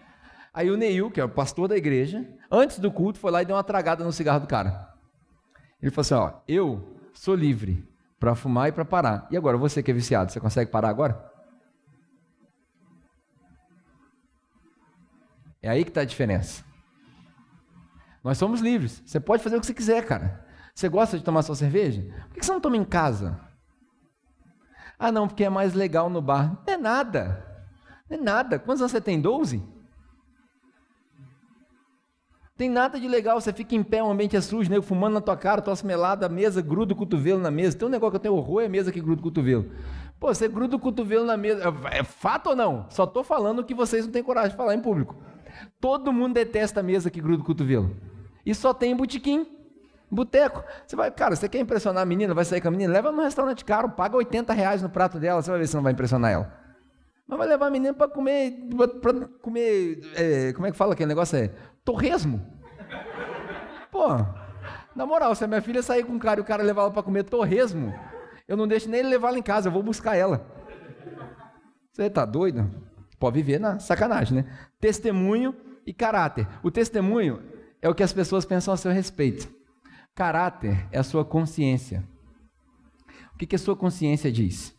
Aí 0.53 0.71
o 0.71 0.77
Neil, 0.77 1.11
que 1.11 1.21
é 1.21 1.25
o 1.25 1.29
pastor 1.29 1.69
da 1.69 1.77
igreja, 1.77 2.29
antes 2.51 2.79
do 2.79 2.91
culto, 2.91 3.19
foi 3.19 3.31
lá 3.31 3.41
e 3.41 3.47
deu 3.47 3.57
uma 3.57 3.65
tragada 3.65 4.05
no 4.05 4.13
cigarro 4.13 4.41
do 4.41 4.47
cara. 4.47 4.93
Ele 5.81 5.91
falou 5.91 6.03
assim: 6.03 6.15
Ó, 6.15 6.41
eu 6.47 6.99
sou 7.15 7.35
livre 7.35 7.89
para 8.21 8.35
fumar 8.35 8.69
e 8.69 8.73
para 8.73 8.85
parar. 8.85 9.27
E 9.31 9.37
agora, 9.37 9.57
você 9.57 9.83
que 9.83 9.91
é 9.91 9.95
viciado, 9.95 10.31
você 10.31 10.39
consegue 10.39 10.71
parar 10.71 10.91
agora? 10.91 11.33
É 15.63 15.69
aí 15.69 15.85
que 15.85 15.91
está 15.91 16.03
a 16.03 16.05
diferença. 16.05 16.72
Nós 18.23 18.39
somos 18.39 18.61
livres. 18.61 19.03
Você 19.05 19.19
pode 19.19 19.43
fazer 19.43 19.57
o 19.57 19.61
que 19.61 19.67
você 19.67 19.75
quiser, 19.75 20.05
cara. 20.07 20.47
Você 20.75 20.89
gosta 20.89 21.19
de 21.19 21.25
tomar 21.25 21.43
sua 21.43 21.55
cerveja? 21.55 22.03
Por 22.29 22.35
que 22.39 22.47
você 22.47 22.53
não 22.53 22.61
toma 22.61 22.77
em 22.77 22.85
casa? 22.85 23.39
Ah, 24.99 25.11
não, 25.11 25.27
porque 25.27 25.45
é 25.45 25.51
mais 25.51 25.75
legal 25.75 26.09
no 26.09 26.23
bar. 26.23 26.63
Não 26.67 26.75
é 26.75 26.77
nada. 26.77 27.67
Não 28.09 28.17
é 28.17 28.21
nada. 28.21 28.59
Quantos 28.59 28.81
anos 28.81 28.93
você 28.93 29.01
tem? 29.01 29.21
12? 29.21 29.63
Tem 32.57 32.69
nada 32.71 33.01
de 33.01 33.09
legal, 33.09 33.41
você 33.41 33.53
fica 33.53 33.75
em 33.75 33.83
pé, 33.83 34.03
o 34.03 34.11
ambiente 34.11 34.37
é 34.37 34.41
sujo, 34.41 34.71
nego 34.71 34.85
fumando 34.85 35.15
na 35.15 35.21
tua 35.21 35.37
cara, 35.37 35.61
tosse 35.61 35.85
melada, 35.85 36.27
a 36.27 36.29
mesa, 36.29 36.63
gruda 36.63 36.93
o 36.93 36.97
cotovelo 36.97 37.41
na 37.41 37.51
mesa. 37.51 37.77
Tem 37.77 37.89
um 37.89 37.91
negócio 37.91 38.13
que 38.13 38.17
eu 38.19 38.21
tenho 38.21 38.35
horror, 38.35 38.63
é 38.63 38.67
a 38.67 38.69
mesa 38.69 38.93
que 38.93 39.01
gruda 39.01 39.21
o 39.21 39.25
cotovelo. 39.25 39.73
Pô, 40.21 40.33
você 40.33 40.47
gruda 40.47 40.77
o 40.77 40.79
cotovelo 40.79 41.25
na 41.25 41.37
mesa. 41.37 41.65
É 41.91 42.05
fato 42.05 42.51
ou 42.51 42.57
não? 42.57 42.87
Só 42.91 43.03
estou 43.03 43.25
falando 43.25 43.65
que 43.65 43.75
vocês 43.75 44.05
não 44.05 44.13
têm 44.13 44.23
coragem 44.23 44.51
de 44.51 44.57
falar 44.57 44.75
em 44.75 44.81
público. 44.81 45.17
Todo 45.81 46.13
mundo 46.13 46.35
detesta 46.35 46.79
a 46.79 46.83
mesa 46.83 47.11
que 47.11 47.21
gruda 47.21 47.43
o 47.43 47.47
cotovelo. 47.47 47.97
E 48.45 48.55
só 48.55 48.75
tem 48.75 48.97
botiquim, 48.97 49.47
boteco. 50.11 50.63
Você 50.87 50.97
vai, 50.97 51.11
cara, 51.11 51.35
você 51.37 51.49
quer 51.49 51.61
impressionar 51.61 52.03
a 52.03 52.07
menina, 52.07 52.35
vai 52.35 52.45
sair 52.45 52.61
com 52.61 52.69
a 52.69 52.71
menina, 52.71 52.93
leva 52.93 53.11
no 53.11 53.23
restaurante 53.23 53.65
caro, 53.65 53.91
paga 53.91 54.17
80 54.17 54.53
reais 54.53 54.83
no 54.83 54.91
prato 54.91 55.19
dela, 55.19 55.43
você 55.43 55.51
vai 55.51 55.61
ver 55.61 55.67
se 55.67 55.75
não 55.75 55.83
vai 55.83 55.93
impressionar 55.93 56.31
ela. 56.31 56.53
Mas 57.27 57.39
vai 57.39 57.49
levar 57.49 57.67
a 57.67 57.71
menina 57.71 57.95
para 57.95 58.09
comer, 58.09 58.59
para 59.01 59.29
comer, 59.41 60.01
é, 60.15 60.53
como 60.53 60.67
é 60.67 60.71
que 60.71 60.77
fala 60.77 60.93
aquele 60.93 61.09
negócio? 61.09 61.39
É 61.39 61.51
torresmo. 61.85 62.45
Pô, 63.91 64.09
na 64.95 65.07
moral, 65.07 65.35
se 65.35 65.45
a 65.45 65.47
minha 65.47 65.63
filha 65.63 65.83
sair 65.83 66.05
com 66.05 66.13
um 66.13 66.19
cara 66.19 66.41
e 66.41 66.43
o 66.43 66.47
cara 66.47 66.63
levar 66.63 66.83
ela 66.83 66.91
para 66.91 67.03
comer 67.03 67.25
torresmo, 67.25 67.95
eu 68.47 68.57
não 68.57 68.67
deixo 68.67 68.89
nem 68.89 69.01
ele 69.01 69.09
levar 69.09 69.29
ela 69.29 69.39
em 69.39 69.43
casa, 69.43 69.69
eu 69.69 69.73
vou 69.73 69.83
buscar 69.83 70.17
ela. 70.17 70.45
Você 71.91 72.09
tá 72.11 72.25
doido? 72.25 72.71
Pode 73.19 73.35
viver 73.35 73.61
na 73.61 73.79
sacanagem, 73.79 74.39
né? 74.39 74.45
Testemunho 74.81 75.55
e 75.87 75.93
caráter. 75.93 76.47
O 76.63 76.71
testemunho 76.71 77.52
é 77.83 77.89
o 77.89 77.95
que 77.95 78.03
as 78.03 78.13
pessoas 78.13 78.45
pensam 78.47 78.73
a 78.73 78.77
seu 78.77 78.93
respeito. 78.93 79.53
Caráter 80.15 80.87
é 80.93 80.99
a 80.99 81.03
sua 81.03 81.25
consciência. 81.25 82.05
O 83.35 83.39
que, 83.39 83.47
que 83.47 83.57
a 83.57 83.59
sua 83.59 83.75
consciência 83.75 84.31
diz? 84.31 84.75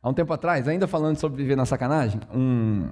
Há 0.00 0.08
um 0.08 0.14
tempo 0.14 0.32
atrás, 0.32 0.68
ainda 0.68 0.86
falando 0.86 1.16
sobre 1.16 1.42
viver 1.42 1.56
na 1.56 1.66
sacanagem, 1.66 2.20
um, 2.32 2.88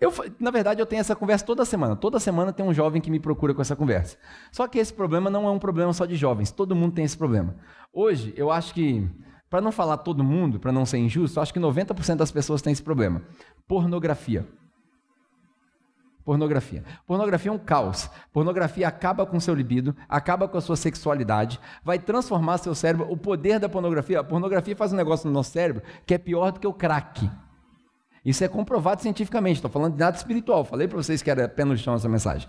eu, 0.00 0.12
na 0.38 0.50
verdade, 0.50 0.80
eu 0.80 0.86
tenho 0.86 1.00
essa 1.00 1.16
conversa 1.16 1.44
toda 1.44 1.64
semana. 1.64 1.96
Toda 1.96 2.20
semana 2.20 2.52
tem 2.52 2.64
um 2.64 2.72
jovem 2.72 3.00
que 3.00 3.10
me 3.10 3.18
procura 3.18 3.52
com 3.52 3.60
essa 3.60 3.74
conversa. 3.74 4.16
Só 4.52 4.68
que 4.68 4.78
esse 4.78 4.92
problema 4.92 5.28
não 5.28 5.46
é 5.46 5.50
um 5.50 5.58
problema 5.58 5.92
só 5.92 6.06
de 6.06 6.14
jovens. 6.14 6.52
Todo 6.52 6.76
mundo 6.76 6.94
tem 6.94 7.04
esse 7.04 7.18
problema. 7.18 7.56
Hoje, 7.92 8.32
eu 8.36 8.50
acho 8.50 8.72
que, 8.74 9.08
para 9.50 9.60
não 9.60 9.72
falar 9.72 9.96
todo 9.98 10.22
mundo, 10.22 10.60
para 10.60 10.70
não 10.70 10.86
ser 10.86 10.98
injusto, 10.98 11.40
acho 11.40 11.52
que 11.52 11.58
90% 11.58 12.16
das 12.16 12.30
pessoas 12.30 12.62
têm 12.62 12.72
esse 12.72 12.82
problema. 12.82 13.22
Pornografia. 13.66 14.46
Pornografia. 16.28 16.84
Pornografia 17.06 17.50
é 17.50 17.54
um 17.54 17.58
caos. 17.58 18.10
Pornografia 18.34 18.86
acaba 18.86 19.24
com 19.24 19.40
seu 19.40 19.54
libido, 19.54 19.96
acaba 20.06 20.46
com 20.46 20.58
a 20.58 20.60
sua 20.60 20.76
sexualidade, 20.76 21.58
vai 21.82 21.98
transformar 21.98 22.58
seu 22.58 22.74
cérebro. 22.74 23.10
O 23.10 23.16
poder 23.16 23.58
da 23.58 23.66
pornografia, 23.66 24.20
a 24.20 24.22
pornografia 24.22 24.76
faz 24.76 24.92
um 24.92 24.96
negócio 24.96 25.26
no 25.26 25.32
nosso 25.32 25.52
cérebro 25.52 25.82
que 26.04 26.12
é 26.12 26.18
pior 26.18 26.52
do 26.52 26.60
que 26.60 26.66
o 26.66 26.72
crack. 26.74 27.30
Isso 28.22 28.44
é 28.44 28.48
comprovado 28.48 29.00
cientificamente, 29.00 29.54
estou 29.54 29.70
falando 29.70 29.94
de 29.94 30.00
nada 30.00 30.18
espiritual. 30.18 30.66
Falei 30.66 30.86
para 30.86 30.98
vocês 30.98 31.22
que 31.22 31.30
era 31.30 31.48
pé 31.48 31.64
no 31.64 31.74
chão 31.78 31.94
essa 31.94 32.10
mensagem. 32.10 32.46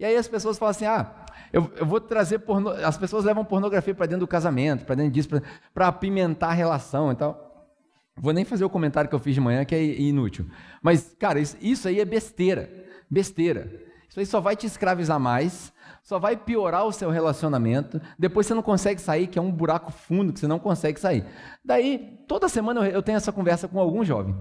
E 0.00 0.06
aí 0.06 0.16
as 0.16 0.26
pessoas 0.26 0.56
falam 0.56 0.70
assim: 0.70 0.86
ah, 0.86 1.26
eu, 1.52 1.70
eu 1.76 1.84
vou 1.84 2.00
trazer 2.00 2.38
porno... 2.38 2.70
As 2.70 2.96
pessoas 2.96 3.26
levam 3.26 3.44
pornografia 3.44 3.94
para 3.94 4.06
dentro 4.06 4.20
do 4.20 4.26
casamento, 4.26 4.86
para 4.86 4.94
dentro 4.94 5.12
disso, 5.12 5.28
para 5.74 5.86
apimentar 5.86 6.48
a 6.48 6.54
relação 6.54 7.12
e 7.12 7.14
tal. 7.14 7.68
Vou 8.16 8.32
nem 8.32 8.46
fazer 8.46 8.64
o 8.64 8.70
comentário 8.70 9.10
que 9.10 9.14
eu 9.14 9.20
fiz 9.20 9.34
de 9.34 9.40
manhã, 9.42 9.66
que 9.66 9.74
é 9.74 9.84
inútil. 9.84 10.46
Mas, 10.80 11.14
cara, 11.20 11.38
isso, 11.38 11.58
isso 11.60 11.88
aí 11.88 12.00
é 12.00 12.06
besteira. 12.06 12.87
Besteira. 13.10 13.88
Isso 14.08 14.18
aí 14.18 14.26
só 14.26 14.40
vai 14.40 14.56
te 14.56 14.66
escravizar 14.66 15.20
mais, 15.20 15.72
só 16.02 16.18
vai 16.18 16.36
piorar 16.36 16.86
o 16.86 16.92
seu 16.92 17.10
relacionamento. 17.10 18.00
Depois 18.18 18.46
você 18.46 18.54
não 18.54 18.62
consegue 18.62 19.00
sair, 19.00 19.26
que 19.26 19.38
é 19.38 19.42
um 19.42 19.52
buraco 19.52 19.92
fundo 19.92 20.32
que 20.32 20.40
você 20.40 20.46
não 20.46 20.58
consegue 20.58 20.98
sair. 20.98 21.24
Daí, 21.64 22.18
toda 22.26 22.48
semana 22.48 22.88
eu 22.88 23.02
tenho 23.02 23.16
essa 23.16 23.30
conversa 23.30 23.68
com 23.68 23.78
algum 23.78 24.04
jovem. 24.04 24.34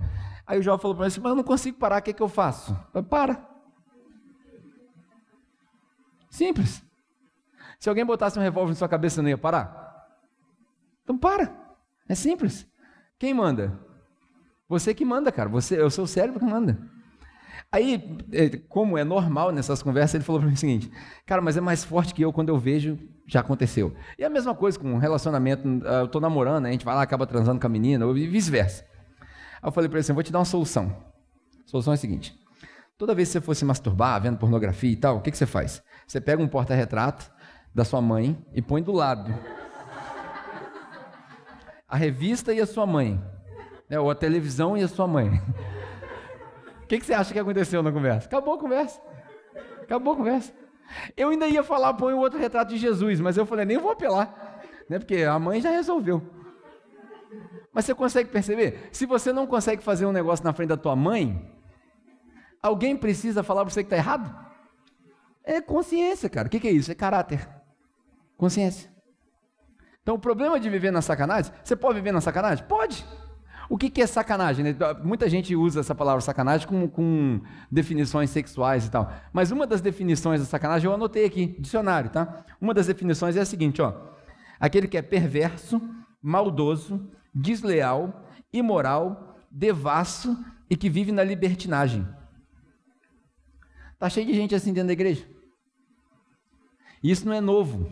Aí 0.46 0.58
o 0.58 0.64
jovem 0.64 0.82
falou 0.82 0.96
para 0.96 1.04
mim 1.04 1.08
assim: 1.08 1.20
Mas 1.20 1.30
eu 1.30 1.36
não 1.36 1.44
consigo 1.44 1.78
parar, 1.78 2.00
o 2.00 2.02
que, 2.02 2.12
é 2.12 2.14
que 2.14 2.24
eu 2.24 2.30
faço? 2.30 2.78
Eu, 2.94 3.04
para. 3.04 3.46
Simples. 6.30 6.84
Se 7.80 7.90
alguém 7.90 8.06
botasse 8.06 8.40
um 8.40 8.42
revólver 8.42 8.70
na 8.70 8.76
sua 8.76 8.88
cabeça, 8.88 9.16
você 9.16 9.22
não 9.22 9.30
ia 9.30 9.38
parar? 9.38 10.08
Então 11.04 11.18
para. 11.18 11.54
É 12.08 12.16
simples. 12.16 12.66
Quem 13.20 13.34
manda? 13.34 13.78
Você 14.70 14.94
que 14.94 15.04
manda, 15.04 15.32
cara. 15.32 15.50
Você, 15.50 15.78
é 15.78 15.84
o 15.84 16.08
cérebro 16.08 16.40
que 16.40 16.46
manda. 16.46 16.78
Aí, 17.72 18.18
é, 18.32 18.58
como 18.70 18.98
é 18.98 19.04
normal 19.04 19.52
nessas 19.52 19.84
conversas, 19.84 20.16
ele 20.16 20.24
falou 20.24 20.40
para 20.40 20.48
mim 20.48 20.56
o 20.56 20.58
seguinte: 20.58 20.90
Cara, 21.26 21.42
mas 21.42 21.58
é 21.58 21.62
mais 21.62 21.84
forte 21.84 22.14
que 22.14 22.24
eu 22.24 22.32
quando 22.32 22.50
eu 22.50 22.58
vejo, 22.58 22.98
já 23.28 23.42
aconteceu. 23.42 23.94
E 24.18 24.24
a 24.24 24.30
mesma 24.30 24.56
coisa 24.56 24.80
com 24.80 24.98
relacionamento, 24.98 25.68
eu 25.68 26.06
estou 26.06 26.22
namorando, 26.22 26.66
a 26.66 26.72
gente 26.72 26.86
vai 26.86 26.96
lá, 26.96 27.02
acaba 27.02 27.28
transando 27.28 27.60
com 27.60 27.68
a 27.68 27.70
menina, 27.70 28.06
ou 28.06 28.14
vice-versa. 28.14 28.86
Aí 29.62 29.68
eu 29.68 29.72
falei 29.72 29.90
para 29.90 29.98
ele 29.98 30.02
assim: 30.02 30.14
vou 30.14 30.24
te 30.24 30.32
dar 30.32 30.40
uma 30.40 30.46
solução. 30.46 30.96
A 31.66 31.70
solução 31.70 31.92
é 31.92 31.96
a 31.96 31.98
seguinte: 31.98 32.34
toda 32.98 33.14
vez 33.14 33.28
que 33.28 33.34
você 33.34 33.42
for 33.42 33.54
se 33.54 33.66
masturbar, 33.66 34.22
vendo 34.22 34.38
pornografia 34.38 34.92
e 34.92 34.96
tal, 34.96 35.18
o 35.18 35.22
que, 35.22 35.30
que 35.30 35.38
você 35.38 35.46
faz? 35.46 35.84
Você 36.08 36.22
pega 36.22 36.42
um 36.42 36.48
porta-retrato 36.48 37.30
da 37.76 37.84
sua 37.84 38.02
mãe 38.02 38.38
e 38.54 38.62
põe 38.62 38.82
do 38.82 38.94
lado. 38.94 39.34
A 41.86 41.98
revista 41.98 42.54
e 42.54 42.62
a 42.62 42.66
sua 42.66 42.86
mãe. 42.86 43.22
Né, 43.90 44.00
ou 44.00 44.10
a 44.10 44.16
televisão 44.16 44.78
e 44.78 44.84
a 44.84 44.88
sua 44.88 45.08
mãe. 45.08 45.42
O 46.88 46.90
que, 46.90 47.00
que 47.00 47.06
você 47.06 47.14
acha 47.14 47.34
que 47.34 47.40
aconteceu 47.40 47.84
na 47.84 47.92
conversa? 47.92 48.28
Acabou 48.28 48.54
a 48.54 48.58
conversa. 48.58 49.02
Acabou 49.82 50.14
a 50.14 50.16
conversa. 50.16 50.54
Eu 51.18 51.32
ainda 51.32 51.46
ia 51.46 51.62
falar, 51.62 51.94
põe 51.96 52.14
o 52.14 52.18
outro 52.18 52.40
retrato 52.40 52.70
de 52.70 52.78
Jesus, 52.78 53.20
mas 53.20 53.36
eu 53.36 53.46
falei, 53.46 53.66
nem 53.66 53.78
vou 53.78 53.92
apelar. 53.92 54.64
Né, 54.90 54.98
porque 54.98 55.24
a 55.24 55.38
mãe 55.38 55.60
já 55.60 55.70
resolveu. 55.70 56.24
Mas 57.74 57.84
você 57.84 57.94
consegue 57.94 58.30
perceber? 58.30 58.88
Se 58.94 59.06
você 59.06 59.34
não 59.34 59.46
consegue 59.46 59.84
fazer 59.84 60.06
um 60.06 60.14
negócio 60.14 60.46
na 60.46 60.54
frente 60.54 60.70
da 60.70 60.78
tua 60.78 60.96
mãe, 60.96 61.54
alguém 62.64 62.96
precisa 62.96 63.44
falar 63.44 63.66
para 63.66 63.74
você 63.74 63.84
que 63.84 63.88
está 63.88 63.98
errado? 63.98 64.34
É 65.44 65.60
consciência, 65.60 66.30
cara. 66.30 66.48
O 66.48 66.50
que, 66.50 66.58
que 66.58 66.70
é 66.70 66.72
isso? 66.72 66.90
É 66.90 66.96
caráter. 66.96 67.46
Consciência. 68.38 68.90
Então 70.02 70.16
o 70.16 70.20
problema 70.20 70.58
de 70.58 70.70
viver 70.70 70.92
na 70.92 71.02
sacanagem, 71.02 71.52
você 71.62 71.76
pode 71.76 71.96
viver 71.96 72.14
na 72.14 72.22
sacanagem? 72.22 72.64
Pode. 72.66 73.06
O 73.70 73.78
que, 73.78 73.90
que 73.90 74.02
é 74.02 74.08
sacanagem? 74.08 74.64
Né? 74.64 74.76
Muita 75.04 75.30
gente 75.30 75.56
usa 75.56 75.82
essa 75.82 75.94
palavra 75.94 76.22
sacanagem 76.22 76.68
com, 76.68 76.88
com, 76.88 77.42
definições 77.70 78.30
sexuais 78.30 78.86
e 78.86 78.92
tal. 78.92 79.12
Mas 79.34 79.52
uma 79.52 79.68
das 79.68 79.82
definições 79.82 80.40
da 80.40 80.46
sacanagem 80.46 80.90
eu 80.90 80.94
anotei 80.94 81.26
aqui, 81.26 81.56
dicionário, 81.60 82.10
tá? 82.10 82.46
Uma 82.62 82.74
das 82.74 82.88
definições 82.88 83.36
é 83.36 83.42
a 83.42 83.46
seguinte, 83.46 83.82
ó. 83.82 83.94
Aquele 84.60 84.88
que 84.88 84.98
é 84.98 85.02
perverso, 85.02 85.82
maldoso, 86.22 87.10
desleal, 87.34 88.26
imoral, 88.52 89.38
devasso 89.52 90.38
e 90.70 90.76
que 90.76 90.90
vive 90.90 91.12
na 91.12 91.24
libertinagem. 91.24 92.08
Está 93.94 94.10
cheio 94.10 94.28
de 94.28 94.34
gente 94.34 94.54
assim 94.54 94.72
dentro 94.72 94.88
da 94.88 94.94
igreja. 94.94 95.28
Isso 97.04 97.26
não 97.26 97.34
é 97.34 97.42
novo. 97.42 97.92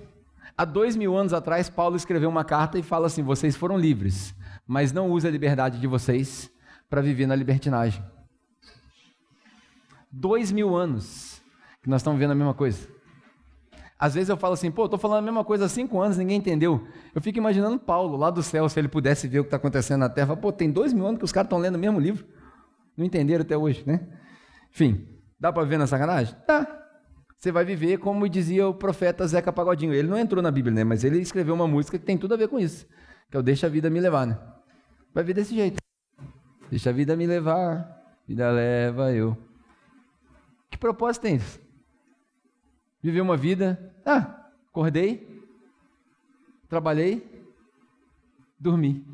Há 0.58 0.64
dois 0.64 0.96
mil 0.96 1.16
anos 1.16 1.34
atrás, 1.34 1.70
Paulo 1.70 1.96
escreveu 1.96 2.30
uma 2.30 2.46
carta 2.46 2.78
e 2.78 2.84
fala 2.84 3.08
assim: 3.08 3.24
vocês 3.24 3.56
foram 3.56 3.78
livres, 3.78 4.35
mas 4.68 4.92
não 4.92 5.10
use 5.12 5.28
a 5.28 5.32
liberdade 5.32 5.80
de 5.80 5.88
vocês 5.88 6.50
para 6.90 7.02
viver 7.02 7.28
na 7.28 7.36
libertinagem. 7.36 8.04
Dois 10.12 10.52
mil 10.52 10.76
anos 10.76 11.42
que 11.84 11.90
nós 11.90 12.02
estamos 12.02 12.20
vendo 12.20 12.32
a 12.32 12.36
mesma 12.36 12.54
coisa. 12.54 12.88
Às 13.98 14.14
vezes 14.14 14.30
eu 14.30 14.36
falo 14.36 14.54
assim, 14.54 14.70
pô, 14.70 14.86
estou 14.86 15.00
falando 15.00 15.20
a 15.20 15.22
mesma 15.22 15.44
coisa 15.44 15.66
há 15.66 15.70
cinco 15.70 16.02
anos, 16.02 16.18
ninguém 16.18 16.38
entendeu. 16.38 16.86
Eu 17.14 17.22
fico 17.22 17.38
imaginando 17.38 17.80
Paulo 17.80 18.18
lá 18.18 18.30
do 18.30 18.44
céu, 18.44 18.68
se 18.68 18.78
ele 18.78 18.88
pudesse 18.88 19.28
ver 19.28 19.40
o 19.40 19.44
que 19.44 19.48
está 19.48 19.58
acontecendo 19.58 20.02
na 20.02 20.10
terra. 20.10 20.36
Pô, 20.36 20.52
tem 20.52 20.70
dois 20.70 20.92
mil 20.92 21.06
anos 21.06 21.20
que 21.20 21.26
os 21.26 21.32
caras 21.32 21.46
estão 21.48 21.60
lendo 21.60 21.76
o 21.76 21.80
mesmo 21.80 22.00
livro. 22.00 22.26
Não 22.98 23.06
entenderam 23.06 23.44
até 23.44 23.58
hoje, 23.58 23.84
né? 23.86 24.08
Enfim, 24.72 25.08
dá 25.40 25.52
para 25.52 25.64
ver 25.64 25.78
na 25.78 25.88
sacanagem? 25.88 26.36
Dá. 26.48 26.84
Você 27.38 27.52
vai 27.52 27.64
viver 27.64 27.98
como 27.98 28.28
dizia 28.28 28.68
o 28.68 28.74
profeta 28.74 29.26
Zeca 29.28 29.54
Pagodinho. 29.54 29.94
Ele 29.94 30.08
não 30.08 30.18
entrou 30.18 30.42
na 30.42 30.52
Bíblia, 30.52 30.74
né? 30.74 30.84
Mas 30.84 31.04
ele 31.04 31.20
escreveu 31.20 31.54
uma 31.54 31.68
música 31.68 31.98
que 31.98 32.06
tem 32.06 32.18
tudo 32.18 32.34
a 32.34 32.38
ver 32.38 32.48
com 32.48 32.60
isso. 32.60 32.86
Que 33.30 33.38
é 33.38 33.40
o 33.40 33.44
Deixa 33.44 33.68
a 33.68 33.70
Vida 33.70 33.90
Me 33.90 34.00
Levar, 34.00 34.26
né? 34.26 34.38
Vai 35.16 35.24
ver 35.24 35.34
desse 35.34 35.56
jeito. 35.56 35.78
Deixa 36.70 36.90
a 36.90 36.94
vida 36.94 37.16
me 37.16 37.26
levar, 37.26 38.20
vida 38.28 38.52
leva 38.52 39.14
eu. 39.14 39.38
Que 40.70 40.78
propósito 40.78 41.22
tem 41.22 41.38
isso? 41.38 41.58
Viver 43.02 43.22
uma 43.22 43.38
vida, 43.38 43.96
ah, 44.06 44.52
acordei, 44.68 45.42
trabalhei, 46.68 47.46
dormi. 48.60 49.06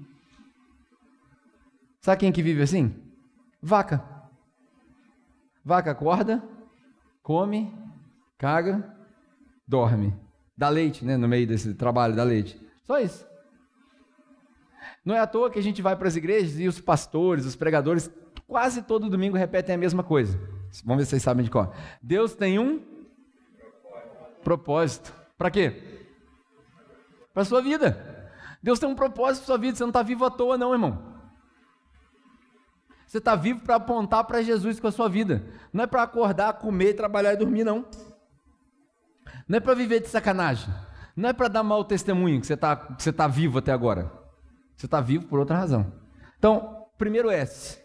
Sabe 1.99 2.21
quem 2.21 2.31
que 2.31 2.41
vive 2.41 2.63
assim? 2.63 2.95
Vaca. 3.61 4.03
Vaca 5.63 5.91
acorda, 5.91 6.43
come, 7.21 7.71
caga, 8.39 8.97
dorme. 9.67 10.15
Dá 10.57 10.67
leite, 10.67 11.05
né? 11.05 11.15
No 11.15 11.27
meio 11.27 11.45
desse 11.45 11.75
trabalho, 11.75 12.15
dá 12.15 12.23
leite. 12.23 12.59
Só 12.85 12.99
isso. 12.99 13.30
Não 15.03 15.15
é 15.15 15.19
à 15.19 15.27
toa 15.27 15.49
que 15.49 15.59
a 15.59 15.63
gente 15.63 15.81
vai 15.81 15.95
para 15.95 16.07
as 16.07 16.15
igrejas 16.15 16.59
e 16.59 16.67
os 16.67 16.79
pastores, 16.79 17.45
os 17.45 17.55
pregadores, 17.55 18.11
quase 18.47 18.81
todo 18.81 19.09
domingo 19.09 19.37
repetem 19.37 19.75
a 19.75 19.77
mesma 19.77 20.03
coisa. 20.03 20.39
Vamos 20.85 21.01
ver 21.01 21.05
se 21.05 21.09
vocês 21.11 21.23
sabem 21.23 21.43
de 21.43 21.51
qual. 21.51 21.73
Deus 22.01 22.33
tem 22.33 22.59
um 22.59 22.81
propósito. 24.43 25.13
Para 25.37 25.51
quê? 25.51 26.07
Para 27.33 27.45
sua 27.45 27.61
vida. 27.61 28.29
Deus 28.61 28.79
tem 28.79 28.87
um 28.87 28.95
propósito 28.95 29.43
para 29.43 29.47
sua 29.47 29.57
vida. 29.57 29.75
Você 29.75 29.83
não 29.83 29.89
está 29.89 30.03
vivo 30.03 30.25
à 30.25 30.29
toa, 30.29 30.57
não, 30.57 30.71
irmão. 30.71 31.11
Você 33.07 33.17
está 33.17 33.35
vivo 33.35 33.61
para 33.61 33.75
apontar 33.75 34.23
para 34.23 34.41
Jesus 34.41 34.79
com 34.79 34.87
a 34.87 34.91
sua 34.91 35.09
vida. 35.09 35.43
Não 35.73 35.83
é 35.83 35.87
para 35.87 36.03
acordar, 36.03 36.53
comer, 36.53 36.93
trabalhar 36.93 37.33
e 37.33 37.37
dormir, 37.37 37.63
não. 37.63 37.85
Não 39.47 39.57
é 39.57 39.59
para 39.59 39.73
viver 39.73 39.99
de 39.99 40.07
sacanagem. 40.07 40.73
Não 41.15 41.27
é 41.29 41.33
para 41.33 41.49
dar 41.49 41.63
mau 41.63 41.83
testemunho 41.83 42.39
que 42.39 42.47
você 42.47 42.53
está 42.53 42.75
tá 42.75 43.27
vivo 43.27 43.59
até 43.59 43.71
agora. 43.71 44.20
Você 44.81 44.87
está 44.87 44.99
vivo 44.99 45.27
por 45.27 45.37
outra 45.37 45.55
razão. 45.55 45.93
Então, 46.39 46.87
primeiro 46.97 47.29
S, 47.29 47.79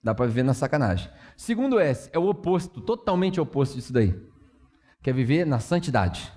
dá 0.00 0.14
para 0.14 0.26
viver 0.26 0.44
na 0.44 0.54
sacanagem. 0.54 1.10
Segundo 1.36 1.80
S, 1.80 2.08
é 2.12 2.20
o 2.20 2.28
oposto, 2.28 2.80
totalmente 2.80 3.40
oposto 3.40 3.74
disso 3.74 3.92
daí. 3.92 4.16
Quer 5.02 5.12
viver 5.12 5.44
na 5.44 5.58
santidade. 5.58 6.32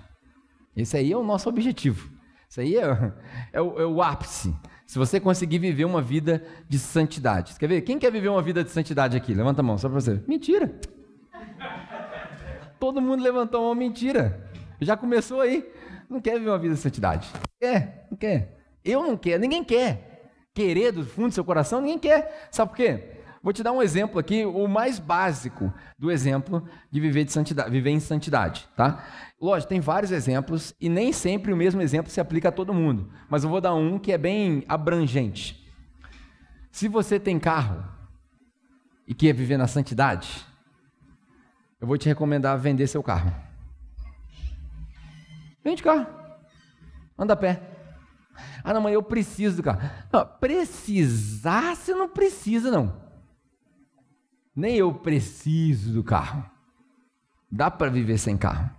Esse 0.74 0.96
aí 0.96 1.12
é 1.12 1.16
o 1.16 1.22
nosso 1.22 1.48
objetivo. 1.48 2.10
Isso 2.48 2.60
aí 2.60 2.76
é, 2.76 3.12
é, 3.54 3.60
o, 3.60 3.80
é 3.80 3.86
o 3.86 4.02
ápice. 4.02 4.52
Se 4.84 4.98
você 4.98 5.20
conseguir 5.20 5.60
viver 5.60 5.84
uma 5.84 6.02
vida 6.02 6.44
de 6.68 6.76
santidade. 6.76 7.54
Quer 7.56 7.68
ver? 7.68 7.82
Quem 7.82 7.96
quer 7.96 8.10
viver 8.10 8.30
uma 8.30 8.42
vida 8.42 8.64
de 8.64 8.70
santidade 8.70 9.16
aqui? 9.16 9.32
Levanta 9.32 9.60
a 9.60 9.62
mão, 9.62 9.78
só 9.78 9.88
para 9.88 10.00
você. 10.00 10.20
Mentira. 10.26 10.74
Todo 12.80 13.00
mundo 13.00 13.22
levantou 13.22 13.64
uma 13.64 13.76
mentira. 13.76 14.50
Já 14.80 14.96
começou 14.96 15.40
aí. 15.40 15.72
Não 16.08 16.20
quer 16.20 16.36
viver 16.36 16.50
uma 16.50 16.58
vida 16.58 16.74
de 16.74 16.80
santidade. 16.80 17.30
Quer? 17.60 18.08
Não 18.10 18.18
quer. 18.18 18.59
Eu 18.84 19.02
não 19.02 19.16
quero, 19.16 19.40
ninguém 19.40 19.64
quer. 19.64 20.32
Querer 20.54 20.92
do 20.92 21.04
fundo 21.04 21.28
do 21.28 21.34
seu 21.34 21.44
coração, 21.44 21.80
ninguém 21.80 21.98
quer. 21.98 22.48
Sabe 22.50 22.70
por 22.70 22.76
quê? 22.76 23.20
Vou 23.42 23.52
te 23.54 23.62
dar 23.62 23.72
um 23.72 23.80
exemplo 23.80 24.18
aqui, 24.18 24.44
o 24.44 24.68
mais 24.68 24.98
básico 24.98 25.72
do 25.98 26.10
exemplo 26.10 26.62
de 26.90 27.00
viver, 27.00 27.24
de 27.24 27.32
santidade, 27.32 27.70
viver 27.70 27.90
em 27.90 28.00
santidade, 28.00 28.68
tá? 28.76 29.02
Lógico, 29.40 29.70
tem 29.70 29.80
vários 29.80 30.12
exemplos 30.12 30.74
e 30.78 30.90
nem 30.90 31.10
sempre 31.10 31.50
o 31.50 31.56
mesmo 31.56 31.80
exemplo 31.80 32.12
se 32.12 32.20
aplica 32.20 32.50
a 32.50 32.52
todo 32.52 32.74
mundo, 32.74 33.10
mas 33.30 33.42
eu 33.42 33.48
vou 33.48 33.60
dar 33.60 33.74
um 33.74 33.98
que 33.98 34.12
é 34.12 34.18
bem 34.18 34.62
abrangente. 34.68 35.66
Se 36.70 36.86
você 36.86 37.18
tem 37.18 37.38
carro 37.38 37.82
e 39.06 39.14
quer 39.14 39.32
viver 39.32 39.56
na 39.56 39.66
santidade, 39.66 40.44
eu 41.80 41.86
vou 41.86 41.96
te 41.96 42.06
recomendar 42.08 42.58
vender 42.58 42.86
seu 42.88 43.02
carro. 43.02 43.34
Vende 45.64 45.82
carro. 45.82 46.06
Anda 47.18 47.32
a 47.32 47.36
pé. 47.36 47.79
Ah, 48.62 48.72
não, 48.72 48.80
mas 48.80 48.92
eu 48.94 49.02
preciso 49.02 49.56
do 49.56 49.62
carro. 49.62 49.80
Não, 50.12 50.26
precisar, 50.38 51.76
você 51.76 51.94
não 51.94 52.08
precisa, 52.08 52.70
não. 52.70 52.94
Nem 54.54 54.76
eu 54.76 54.92
preciso 54.92 55.92
do 55.92 56.04
carro. 56.04 56.44
Dá 57.50 57.70
para 57.70 57.90
viver 57.90 58.18
sem 58.18 58.36
carro. 58.36 58.70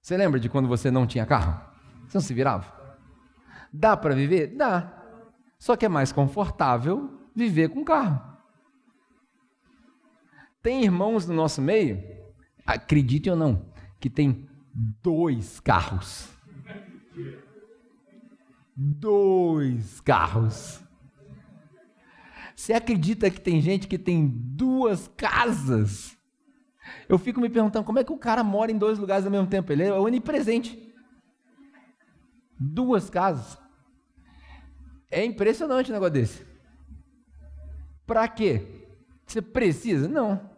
Você 0.00 0.16
lembra 0.16 0.38
de 0.38 0.48
quando 0.48 0.68
você 0.68 0.90
não 0.90 1.06
tinha 1.06 1.26
carro? 1.26 1.60
Você 2.08 2.18
não 2.18 2.22
se 2.22 2.34
virava? 2.34 2.72
Dá 3.72 3.96
para 3.96 4.14
viver? 4.14 4.48
Dá. 4.56 4.92
Só 5.58 5.76
que 5.76 5.86
é 5.86 5.88
mais 5.88 6.12
confortável 6.12 7.18
viver 7.34 7.68
com 7.68 7.84
carro. 7.84 8.20
Tem 10.62 10.84
irmãos 10.84 11.26
no 11.26 11.34
nosso 11.34 11.62
meio, 11.62 12.02
acredite 12.66 13.30
ou 13.30 13.36
não, 13.36 13.72
que 13.98 14.10
tem 14.10 14.48
dois 15.02 15.58
carros. 15.60 16.28
Dois 18.82 20.00
carros. 20.00 20.82
Você 22.56 22.72
acredita 22.72 23.30
que 23.30 23.38
tem 23.38 23.60
gente 23.60 23.86
que 23.86 23.98
tem 23.98 24.26
duas 24.26 25.06
casas? 25.06 26.16
Eu 27.06 27.18
fico 27.18 27.42
me 27.42 27.50
perguntando 27.50 27.84
como 27.84 27.98
é 27.98 28.04
que 28.04 28.12
o 28.12 28.16
cara 28.16 28.42
mora 28.42 28.72
em 28.72 28.78
dois 28.78 28.98
lugares 28.98 29.26
ao 29.26 29.30
mesmo 29.30 29.48
tempo. 29.48 29.70
Ele 29.70 29.82
é 29.82 29.92
onipresente. 29.92 30.94
Duas 32.58 33.10
casas. 33.10 33.58
É 35.10 35.22
impressionante 35.26 35.90
um 35.90 35.94
negócio 35.94 36.14
desse. 36.14 36.46
Para 38.06 38.26
quê? 38.28 38.88
Você 39.26 39.42
precisa? 39.42 40.08
Não. 40.08 40.50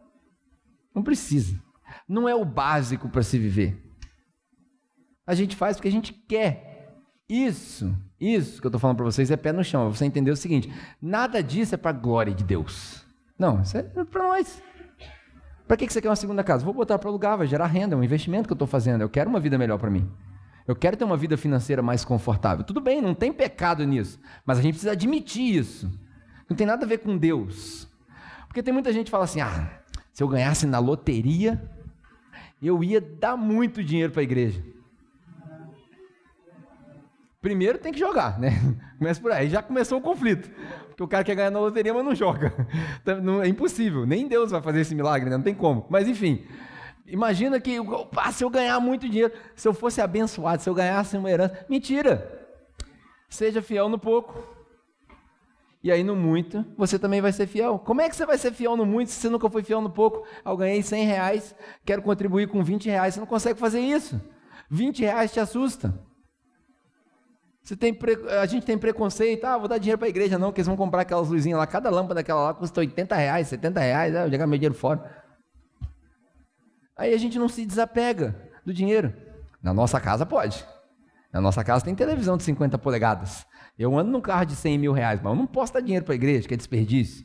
Não 0.95 1.03
precisa. 1.03 1.61
Não 2.09 2.29
é 2.29 2.37
o 2.37 2.45
básico 2.45 3.09
para 3.09 3.25
se 3.25 3.37
viver. 3.37 3.83
A 5.27 5.35
gente 5.35 5.57
faz 5.57 5.77
porque 5.77 5.89
a 5.89 5.93
gente 5.93 6.13
quer. 6.13 6.71
Isso, 7.29 7.97
isso 8.23 8.61
que 8.61 8.67
eu 8.67 8.69
estou 8.69 8.79
falando 8.79 8.97
para 8.97 9.07
vocês 9.07 9.31
é 9.31 9.37
pé 9.37 9.53
no 9.53 9.65
chão. 9.65 9.93
Você 9.93 10.05
entender 10.05 10.31
o 10.31 10.37
seguinte: 10.37 10.73
nada 11.01 11.43
disso 11.43 11.75
é 11.75 11.79
para 11.79 11.91
a 11.91 11.95
glória 11.95 12.33
de 12.33 12.45
Deus. 12.45 13.05
Não, 13.37 13.61
isso 13.61 13.77
é 13.77 13.83
para 13.83 14.29
nós. 14.29 14.63
Para 15.67 15.77
que 15.77 15.93
você 15.93 16.01
quer 16.01 16.09
uma 16.09 16.17
segunda 16.17 16.45
casa? 16.45 16.65
Vou 16.65 16.75
botar 16.75 16.99
para 16.99 17.09
alugar, 17.09 17.37
vai 17.37 17.47
gerar 17.47 17.67
renda, 17.67 17.95
é 17.95 17.99
um 17.99 18.05
investimento 18.05 18.47
que 18.47 18.53
eu 18.53 18.55
estou 18.57 18.69
fazendo. 18.69 19.01
Eu 19.01 19.09
quero 19.09 19.29
uma 19.29 19.41
vida 19.41 19.59
melhor 19.59 19.79
para 19.79 19.91
mim. 19.91 20.09
Eu 20.67 20.77
quero 20.77 20.97
ter 20.97 21.05
uma 21.05 21.17
vida 21.17 21.37
financeira 21.37 21.83
mais 21.83 22.05
confortável. 22.05 22.65
Tudo 22.65 22.81
bem, 22.81 23.03
não 23.03 23.15
tem 23.15 23.33
pecado 23.33 23.85
nisso, 23.85 24.21
mas 24.47 24.59
a 24.59 24.63
gente 24.63 24.75
precisa 24.75 24.93
admitir 24.93 25.57
isso. 25.57 25.91
Não 26.49 26.57
tem 26.57 26.67
nada 26.67 26.85
a 26.85 26.89
ver 26.89 26.99
com 26.99 27.17
Deus. 27.17 27.89
Porque 28.47 28.63
tem 28.63 28.73
muita 28.73 28.93
gente 28.93 29.07
que 29.07 29.11
fala 29.11 29.25
assim: 29.25 29.41
ah, 29.41 29.81
se 30.13 30.23
eu 30.23 30.29
ganhasse 30.29 30.67
na 30.67 30.79
loteria, 30.79 31.61
eu 32.63 32.85
ia 32.85 33.01
dar 33.01 33.37
muito 33.37 33.83
dinheiro 33.83 34.13
para 34.13 34.21
a 34.21 34.25
igreja. 34.25 34.63
Primeiro 37.43 37.77
tem 37.77 37.93
que 37.93 37.99
jogar, 37.99 38.39
né? 38.39 38.53
Começa 38.97 39.21
por 39.21 39.33
aí. 39.33 39.51
Já 39.51 39.61
começou 39.61 39.99
o 39.99 40.01
conflito. 40.01 40.49
Porque 40.87 41.03
o 41.03 41.09
cara 41.09 41.25
quer 41.25 41.35
ganhar 41.35 41.51
na 41.51 41.59
loteria, 41.59 41.93
mas 41.93 42.05
não 42.05 42.15
joga. 42.15 42.55
Então, 43.03 43.43
é 43.43 43.49
impossível. 43.49 44.07
Nem 44.07 44.29
Deus 44.29 44.53
vai 44.53 44.63
fazer 44.63 44.81
esse 44.81 44.95
milagre, 44.95 45.29
né? 45.29 45.37
Não 45.37 45.43
tem 45.43 45.55
como. 45.55 45.85
Mas 45.91 46.07
enfim. 46.07 46.47
Imagina 47.05 47.61
que 47.61 47.77
ah, 48.17 48.31
se 48.31 48.45
eu 48.45 48.49
ganhar 48.49 48.79
muito 48.79 49.09
dinheiro, 49.09 49.33
se 49.57 49.67
eu 49.67 49.75
fosse 49.75 50.01
abençoado, 50.01 50.63
se 50.63 50.71
eu 50.71 50.75
ganhasse 50.75 51.17
uma 51.17 51.29
herança. 51.29 51.67
Mentira! 51.69 52.41
Seja 53.29 53.61
fiel 53.61 53.89
no 53.89 53.99
pouco. 53.99 54.41
E 55.83 55.91
aí 55.91 56.05
no 56.05 56.15
muito, 56.15 56.65
você 56.79 56.97
também 56.97 57.21
vai 57.21 57.33
ser 57.33 57.49
fiel. 57.49 57.77
Como 57.77 58.01
é 58.01 58.09
que 58.09 58.15
você 58.15 58.25
vai 58.25 58.39
ser 58.39 58.53
fiel 58.53 58.77
no 58.77 58.87
muito 58.87 59.11
se 59.11 59.21
você 59.21 59.29
nunca 59.29 59.51
foi 59.51 59.65
fiel 59.65 59.81
no 59.81 59.91
pouco? 59.91 60.25
Eu 60.45 60.57
ganhei 60.57 60.81
100 60.81 61.07
reais, 61.07 61.57
quero 61.85 62.03
contribuir 62.03 62.47
com 62.47 62.63
20 62.63 62.89
reais. 62.89 63.15
Você 63.15 63.21
não 63.21 63.27
consegue 63.27 63.59
fazer 63.59 63.81
isso. 63.81 64.21
20 64.71 65.01
reais 65.01 65.33
te 65.33 65.41
assusta. 65.41 65.93
Você 67.63 67.77
tem 67.77 67.95
pre... 67.95 68.15
A 68.31 68.47
gente 68.47 68.67
tem 68.67 68.77
preconceito, 68.77 69.45
ah, 69.45 69.57
vou 69.57 69.69
dar 69.69 69.79
dinheiro 69.79 69.99
para 69.99 70.07
a 70.07 70.11
igreja, 70.11 70.39
não, 70.39 70.53
que 70.53 70.61
eles 70.61 70.67
vão 70.67 70.77
comprar 70.77 71.03
aquelas 71.03 71.29
luzinhas 71.29 71.59
lá, 71.59 71.67
cada 71.67 71.91
lâmpada 71.91 72.15
daquela 72.15 72.43
lá 72.43 72.55
custa 72.55 72.81
80 72.81 73.15
reais, 73.15 73.49
70 73.49 73.81
reais, 73.81 74.17
ah, 74.17 74.27
eu 74.27 74.31
jogar 74.31 74.47
meu 74.47 74.59
dinheiro 74.59 74.75
fora. 74.75 75.23
Aí 76.97 77.15
a 77.15 77.19
gente 77.19 77.39
não 77.39 77.49
se 77.49 77.65
desapega 77.65 78.51
do 78.65 78.73
dinheiro. 78.73 79.15
Na 79.63 79.73
nossa 79.73 80.01
casa 80.01 80.27
pode. 80.27 80.67
Na 81.33 81.41
nossa 81.41 81.63
casa 81.65 81.85
tem 81.85 81.95
televisão 81.95 82.37
de 82.37 82.43
50 82.43 82.77
polegadas. 82.79 83.47
Eu 83.79 83.97
ando 83.99 84.11
num 84.11 84.21
carro 84.21 84.45
de 84.45 84.57
100 84.57 84.79
mil 84.79 84.93
reais, 84.93 85.21
mas 85.23 85.33
eu 85.33 85.39
não 85.39 85.47
posso 85.47 85.73
dar 85.73 85.81
dinheiro 85.81 86.05
para 86.05 86.15
a 86.15 86.17
igreja, 86.17 86.47
que 86.47 86.55
é 86.55 86.57
desperdício. 86.57 87.25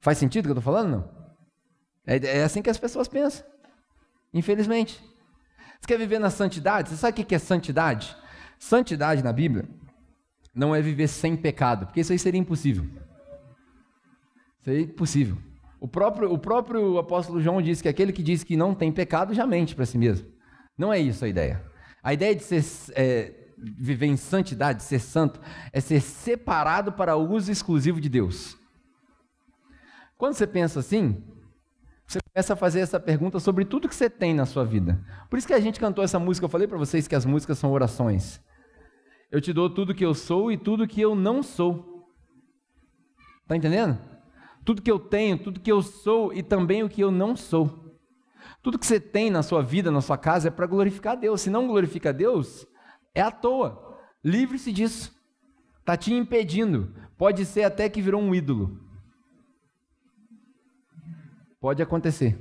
Faz 0.00 0.18
sentido 0.18 0.44
o 0.44 0.48
que 0.48 0.52
eu 0.52 0.58
estou 0.58 0.72
falando? 0.72 0.90
Não? 0.90 1.20
É, 2.06 2.38
é 2.38 2.44
assim 2.44 2.62
que 2.62 2.70
as 2.70 2.78
pessoas 2.78 3.08
pensam. 3.08 3.44
Infelizmente. 4.32 5.02
Você 5.80 5.86
quer 5.88 5.98
viver 5.98 6.18
na 6.18 6.30
santidade? 6.30 6.90
Você 6.90 6.96
sabe 6.96 7.20
o 7.20 7.24
que 7.24 7.34
é 7.34 7.38
santidade? 7.38 8.16
Santidade 8.60 9.24
na 9.24 9.32
Bíblia 9.32 9.64
não 10.54 10.74
é 10.74 10.82
viver 10.82 11.08
sem 11.08 11.34
pecado, 11.34 11.86
porque 11.86 12.00
isso 12.00 12.12
aí 12.12 12.18
seria 12.18 12.38
impossível. 12.38 12.86
Aí 14.66 14.76
é 14.76 14.80
impossível. 14.82 15.38
O 15.80 15.88
próprio, 15.88 16.30
o 16.30 16.38
próprio 16.38 16.98
apóstolo 16.98 17.40
João 17.40 17.62
diz 17.62 17.80
que 17.80 17.88
aquele 17.88 18.12
que 18.12 18.22
diz 18.22 18.44
que 18.44 18.58
não 18.58 18.74
tem 18.74 18.92
pecado 18.92 19.32
já 19.32 19.46
mente 19.46 19.74
para 19.74 19.86
si 19.86 19.96
mesmo. 19.96 20.28
Não 20.76 20.92
é 20.92 20.98
isso 20.98 21.24
a 21.24 21.28
ideia. 21.28 21.64
A 22.02 22.12
ideia 22.12 22.36
de 22.36 22.42
ser, 22.42 22.62
é, 22.94 23.32
viver 23.56 24.06
em 24.06 24.16
santidade, 24.16 24.82
ser 24.82 25.00
santo, 25.00 25.40
é 25.72 25.80
ser 25.80 26.02
separado 26.02 26.92
para 26.92 27.16
o 27.16 27.32
uso 27.32 27.50
exclusivo 27.50 27.98
de 27.98 28.10
Deus. 28.10 28.58
Quando 30.18 30.34
você 30.34 30.46
pensa 30.46 30.80
assim, 30.80 31.24
você 32.06 32.18
começa 32.20 32.52
a 32.52 32.56
fazer 32.56 32.80
essa 32.80 33.00
pergunta 33.00 33.40
sobre 33.40 33.64
tudo 33.64 33.88
que 33.88 33.94
você 33.94 34.10
tem 34.10 34.34
na 34.34 34.44
sua 34.44 34.66
vida. 34.66 35.02
Por 35.30 35.38
isso 35.38 35.46
que 35.46 35.54
a 35.54 35.60
gente 35.60 35.80
cantou 35.80 36.04
essa 36.04 36.18
música. 36.18 36.44
Eu 36.44 36.50
falei 36.50 36.68
para 36.68 36.76
vocês 36.76 37.08
que 37.08 37.14
as 37.14 37.24
músicas 37.24 37.58
são 37.58 37.72
orações. 37.72 38.38
Eu 39.30 39.40
te 39.40 39.52
dou 39.52 39.70
tudo 39.70 39.94
que 39.94 40.04
eu 40.04 40.14
sou 40.14 40.50
e 40.50 40.56
tudo 40.56 40.88
que 40.88 41.00
eu 41.00 41.14
não 41.14 41.42
sou. 41.42 42.08
Está 43.42 43.56
entendendo? 43.56 43.98
Tudo 44.64 44.82
que 44.82 44.90
eu 44.90 44.98
tenho, 44.98 45.38
tudo 45.38 45.60
que 45.60 45.70
eu 45.70 45.82
sou 45.82 46.32
e 46.32 46.42
também 46.42 46.82
o 46.82 46.88
que 46.88 47.00
eu 47.00 47.10
não 47.10 47.36
sou. 47.36 47.98
Tudo 48.62 48.78
que 48.78 48.86
você 48.86 49.00
tem 49.00 49.30
na 49.30 49.42
sua 49.42 49.62
vida, 49.62 49.90
na 49.90 50.00
sua 50.00 50.18
casa, 50.18 50.48
é 50.48 50.50
para 50.50 50.66
glorificar 50.66 51.16
Deus. 51.16 51.40
Se 51.40 51.50
não 51.50 51.66
glorifica 51.66 52.12
Deus, 52.12 52.66
é 53.14 53.22
à 53.22 53.30
toa. 53.30 53.98
Livre-se 54.22 54.72
disso. 54.72 55.18
Está 55.78 55.96
te 55.96 56.12
impedindo. 56.12 56.94
Pode 57.16 57.44
ser 57.44 57.62
até 57.62 57.88
que 57.88 58.02
virou 58.02 58.20
um 58.20 58.34
ídolo. 58.34 58.78
Pode 61.60 61.82
acontecer 61.82 62.38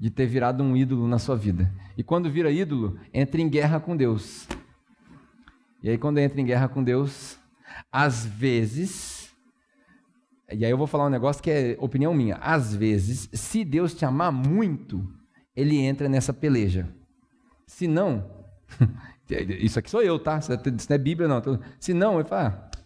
de 0.00 0.10
ter 0.10 0.26
virado 0.26 0.62
um 0.62 0.76
ídolo 0.76 1.06
na 1.06 1.18
sua 1.18 1.36
vida. 1.36 1.72
E 1.96 2.02
quando 2.02 2.30
vira 2.30 2.50
ídolo, 2.50 2.98
entra 3.12 3.40
em 3.40 3.48
guerra 3.48 3.78
com 3.80 3.96
Deus. 3.96 4.48
E 5.84 5.90
aí, 5.90 5.98
quando 5.98 6.16
entra 6.16 6.40
em 6.40 6.46
guerra 6.46 6.66
com 6.66 6.82
Deus, 6.82 7.38
às 7.92 8.24
vezes. 8.24 9.30
E 10.50 10.64
aí 10.64 10.70
eu 10.70 10.78
vou 10.78 10.86
falar 10.86 11.04
um 11.04 11.10
negócio 11.10 11.42
que 11.42 11.50
é 11.50 11.76
opinião 11.78 12.14
minha. 12.14 12.36
Às 12.36 12.74
vezes, 12.74 13.28
se 13.34 13.62
Deus 13.66 13.92
te 13.92 14.02
amar 14.02 14.32
muito, 14.32 15.06
ele 15.54 15.76
entra 15.76 16.08
nessa 16.08 16.32
peleja. 16.32 16.88
Se 17.66 17.86
não, 17.86 18.24
isso 19.60 19.78
aqui 19.78 19.90
sou 19.90 20.02
eu, 20.02 20.18
tá? 20.18 20.38
Isso 20.38 20.50
não 20.50 20.94
é 20.94 20.98
Bíblia, 20.98 21.28
não. 21.28 21.42
Se 21.78 21.92
não, 21.92 22.18
ele 22.18 22.30
fala, 22.30 22.70
ah, 22.72 22.78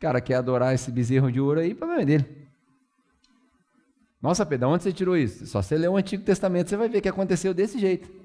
cara 0.00 0.22
quer 0.22 0.36
adorar 0.36 0.74
esse 0.74 0.90
bezerro 0.90 1.30
de 1.30 1.38
ouro 1.38 1.60
aí, 1.60 1.74
problema 1.74 2.02
dele. 2.06 2.48
Nossa, 4.22 4.46
Pedro, 4.46 4.70
onde 4.70 4.84
você 4.84 4.92
tirou 4.92 5.18
isso? 5.18 5.46
Só 5.46 5.60
você 5.60 5.76
ler 5.76 5.90
o 5.90 5.98
Antigo 5.98 6.24
Testamento, 6.24 6.70
você 6.70 6.78
vai 6.78 6.88
ver 6.88 7.02
que 7.02 7.10
aconteceu 7.10 7.52
desse 7.52 7.78
jeito. 7.78 8.21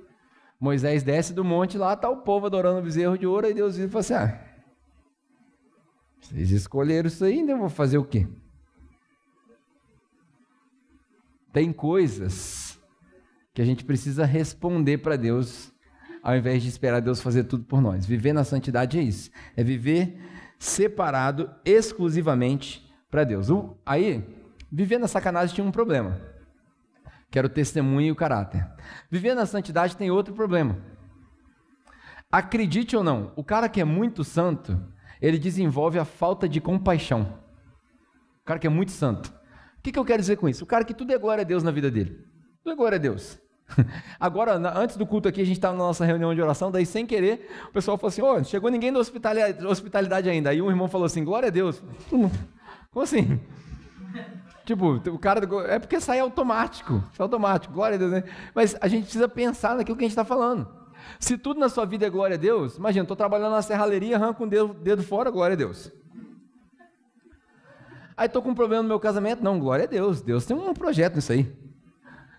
Moisés 0.59 1.03
desce 1.03 1.33
do 1.33 1.43
monte, 1.43 1.77
lá 1.77 1.93
está 1.93 2.09
o 2.09 2.17
povo 2.17 2.47
adorando 2.47 2.79
o 2.79 2.83
bezerro 2.83 3.17
de 3.17 3.27
ouro, 3.27 3.47
e 3.47 3.53
Deus 3.53 3.77
fala 3.77 3.99
assim: 3.99 4.13
ah, 4.13 4.41
vocês 6.19 6.51
escolheram 6.51 7.07
isso 7.07 7.23
ainda 7.23 7.51
eu 7.51 7.57
vou 7.57 7.69
fazer 7.69 7.97
o 7.97 8.03
quê? 8.03 8.27
Tem 11.53 11.71
coisas 11.71 12.79
que 13.53 13.61
a 13.61 13.65
gente 13.65 13.83
precisa 13.85 14.25
responder 14.25 14.99
para 14.99 15.15
Deus, 15.15 15.71
ao 16.21 16.35
invés 16.35 16.61
de 16.61 16.69
esperar 16.69 17.01
Deus 17.01 17.21
fazer 17.21 17.45
tudo 17.45 17.63
por 17.63 17.81
nós. 17.81 18.05
Viver 18.05 18.33
na 18.33 18.43
santidade 18.43 18.99
é 18.99 19.01
isso, 19.01 19.31
é 19.55 19.63
viver 19.63 20.19
separado 20.59 21.49
exclusivamente 21.65 22.87
para 23.09 23.23
Deus. 23.23 23.47
Aí, 23.85 24.23
Viver 24.71 24.97
na 24.97 25.07
sacanagem 25.07 25.55
tinha 25.55 25.65
um 25.65 25.71
problema, 25.71 26.19
que 27.29 27.37
era 27.37 27.47
o 27.47 27.49
testemunho 27.49 28.07
e 28.07 28.11
o 28.11 28.15
caráter. 28.15 28.67
Viver 29.09 29.35
na 29.35 29.45
santidade 29.45 29.97
tem 29.97 30.09
outro 30.09 30.33
problema. 30.33 30.77
Acredite 32.31 32.95
ou 32.95 33.03
não, 33.03 33.31
o 33.35 33.43
cara 33.43 33.69
que 33.69 33.79
é 33.79 33.85
muito 33.85 34.23
santo, 34.23 34.77
ele 35.21 35.37
desenvolve 35.37 35.97
a 35.97 36.05
falta 36.05 36.47
de 36.47 36.59
compaixão. 36.59 37.39
O 38.41 38.45
cara 38.45 38.59
que 38.59 38.67
é 38.67 38.69
muito 38.69 38.91
santo. 38.91 39.27
O 39.77 39.81
que, 39.81 39.91
que 39.91 39.99
eu 39.99 40.05
quero 40.05 40.21
dizer 40.21 40.37
com 40.37 40.49
isso? 40.49 40.63
O 40.63 40.67
cara 40.67 40.83
que 40.83 40.93
tudo 40.93 41.13
é 41.13 41.17
glória 41.17 41.41
a 41.41 41.45
Deus 41.45 41.63
na 41.63 41.71
vida 41.71 41.89
dele. 41.89 42.25
Tudo 42.63 42.73
é 42.73 42.75
glória 42.75 42.97
a 42.97 42.99
Deus. 42.99 43.39
Agora, 44.19 44.55
antes 44.77 44.97
do 44.97 45.05
culto 45.05 45.27
aqui, 45.27 45.41
a 45.41 45.45
gente 45.45 45.57
estava 45.57 45.75
na 45.75 45.83
nossa 45.83 46.05
reunião 46.05 46.33
de 46.33 46.41
oração, 46.41 46.71
daí 46.71 46.85
sem 46.85 47.05
querer, 47.05 47.49
o 47.69 47.71
pessoal 47.71 47.97
falou 47.97 48.09
assim: 48.09 48.21
Ô, 48.21 48.33
oh, 48.33 48.43
chegou 48.43 48.69
ninguém 48.69 48.91
da 48.91 48.99
hospitalidade 48.99 50.29
ainda. 50.29 50.49
Aí 50.49 50.61
um 50.61 50.69
irmão 50.69 50.87
falou 50.87 51.05
assim: 51.05 51.23
Glória 51.23 51.47
a 51.47 51.51
Deus. 51.51 51.81
Como 52.09 53.03
assim? 53.03 53.39
Tipo, 54.67 54.95
o 54.95 55.17
cara. 55.17 55.47
É 55.69 55.79
porque 55.79 55.97
sai 55.97 56.19
automático. 56.19 57.01
Sai 57.13 57.23
automático, 57.23 57.73
glória 57.73 57.95
a 57.95 57.97
Deus, 57.97 58.11
né? 58.11 58.23
Mas 58.53 58.75
a 58.81 58.87
gente 58.89 59.03
precisa 59.03 59.29
pensar 59.29 59.77
naquilo 59.77 59.97
que 59.97 60.03
a 60.03 60.07
gente 60.07 60.11
está 60.11 60.25
falando. 60.25 60.67
Se 61.21 61.37
tudo 61.37 61.57
na 61.57 61.69
sua 61.69 61.85
vida 61.85 62.05
é 62.05 62.09
glória 62.09 62.33
a 62.33 62.37
Deus, 62.37 62.75
imagina, 62.75 63.03
estou 63.03 63.15
trabalhando 63.15 63.53
na 63.53 63.61
serralheria, 63.61 64.17
arranco 64.17 64.43
um 64.43 64.47
dedo, 64.47 64.73
dedo 64.73 65.01
fora, 65.01 65.31
glória 65.31 65.53
a 65.53 65.57
Deus. 65.57 65.89
Aí 68.17 68.25
estou 68.25 68.41
com 68.41 68.49
um 68.49 68.55
problema 68.55 68.83
no 68.83 68.89
meu 68.89 68.99
casamento, 68.99 69.41
não, 69.41 69.57
glória 69.57 69.85
a 69.85 69.87
Deus, 69.87 70.21
Deus 70.21 70.45
tem 70.45 70.57
um 70.57 70.73
projeto 70.73 71.15
nisso 71.15 71.31
aí. 71.31 71.49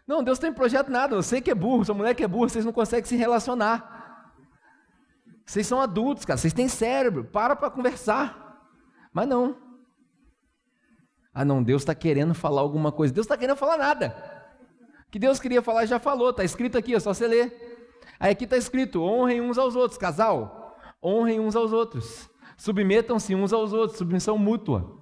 Não, 0.06 0.22
Deus 0.22 0.38
tem 0.38 0.52
projeto 0.52 0.90
nada, 0.90 1.22
sei 1.22 1.40
que 1.40 1.50
é 1.50 1.54
burro, 1.54 1.82
sua 1.82 1.94
mulher 1.94 2.14
que 2.14 2.22
é 2.22 2.28
burra, 2.28 2.50
vocês 2.50 2.64
não 2.64 2.72
conseguem 2.72 3.06
se 3.06 3.16
relacionar. 3.16 4.34
Vocês 5.46 5.66
são 5.66 5.80
adultos, 5.80 6.26
cara, 6.26 6.36
vocês 6.36 6.52
têm 6.52 6.68
cérebro, 6.68 7.24
para 7.24 7.56
para 7.56 7.70
conversar. 7.70 8.68
Mas 9.14 9.26
não. 9.26 9.67
Ah, 11.40 11.44
não, 11.44 11.62
Deus 11.62 11.82
está 11.82 11.94
querendo 11.94 12.34
falar 12.34 12.62
alguma 12.62 12.90
coisa. 12.90 13.14
Deus 13.14 13.24
está 13.24 13.36
querendo 13.36 13.56
falar 13.56 13.78
nada. 13.78 14.12
O 15.06 15.10
que 15.12 15.20
Deus 15.20 15.38
queria 15.38 15.62
falar 15.62 15.86
já 15.86 16.00
falou, 16.00 16.30
está 16.30 16.42
escrito 16.42 16.76
aqui, 16.76 16.96
é 16.96 16.98
só 16.98 17.14
você 17.14 17.28
ler. 17.28 17.94
Aí 18.18 18.32
aqui 18.32 18.42
está 18.42 18.56
escrito: 18.56 19.00
honrem 19.00 19.40
uns 19.40 19.56
aos 19.56 19.76
outros, 19.76 19.96
casal, 19.96 20.76
honrem 21.00 21.38
uns 21.38 21.54
aos 21.54 21.72
outros, 21.72 22.28
submetam-se 22.56 23.36
uns 23.36 23.52
aos 23.52 23.72
outros, 23.72 23.98
submissão 23.98 24.36
mútua. 24.36 25.00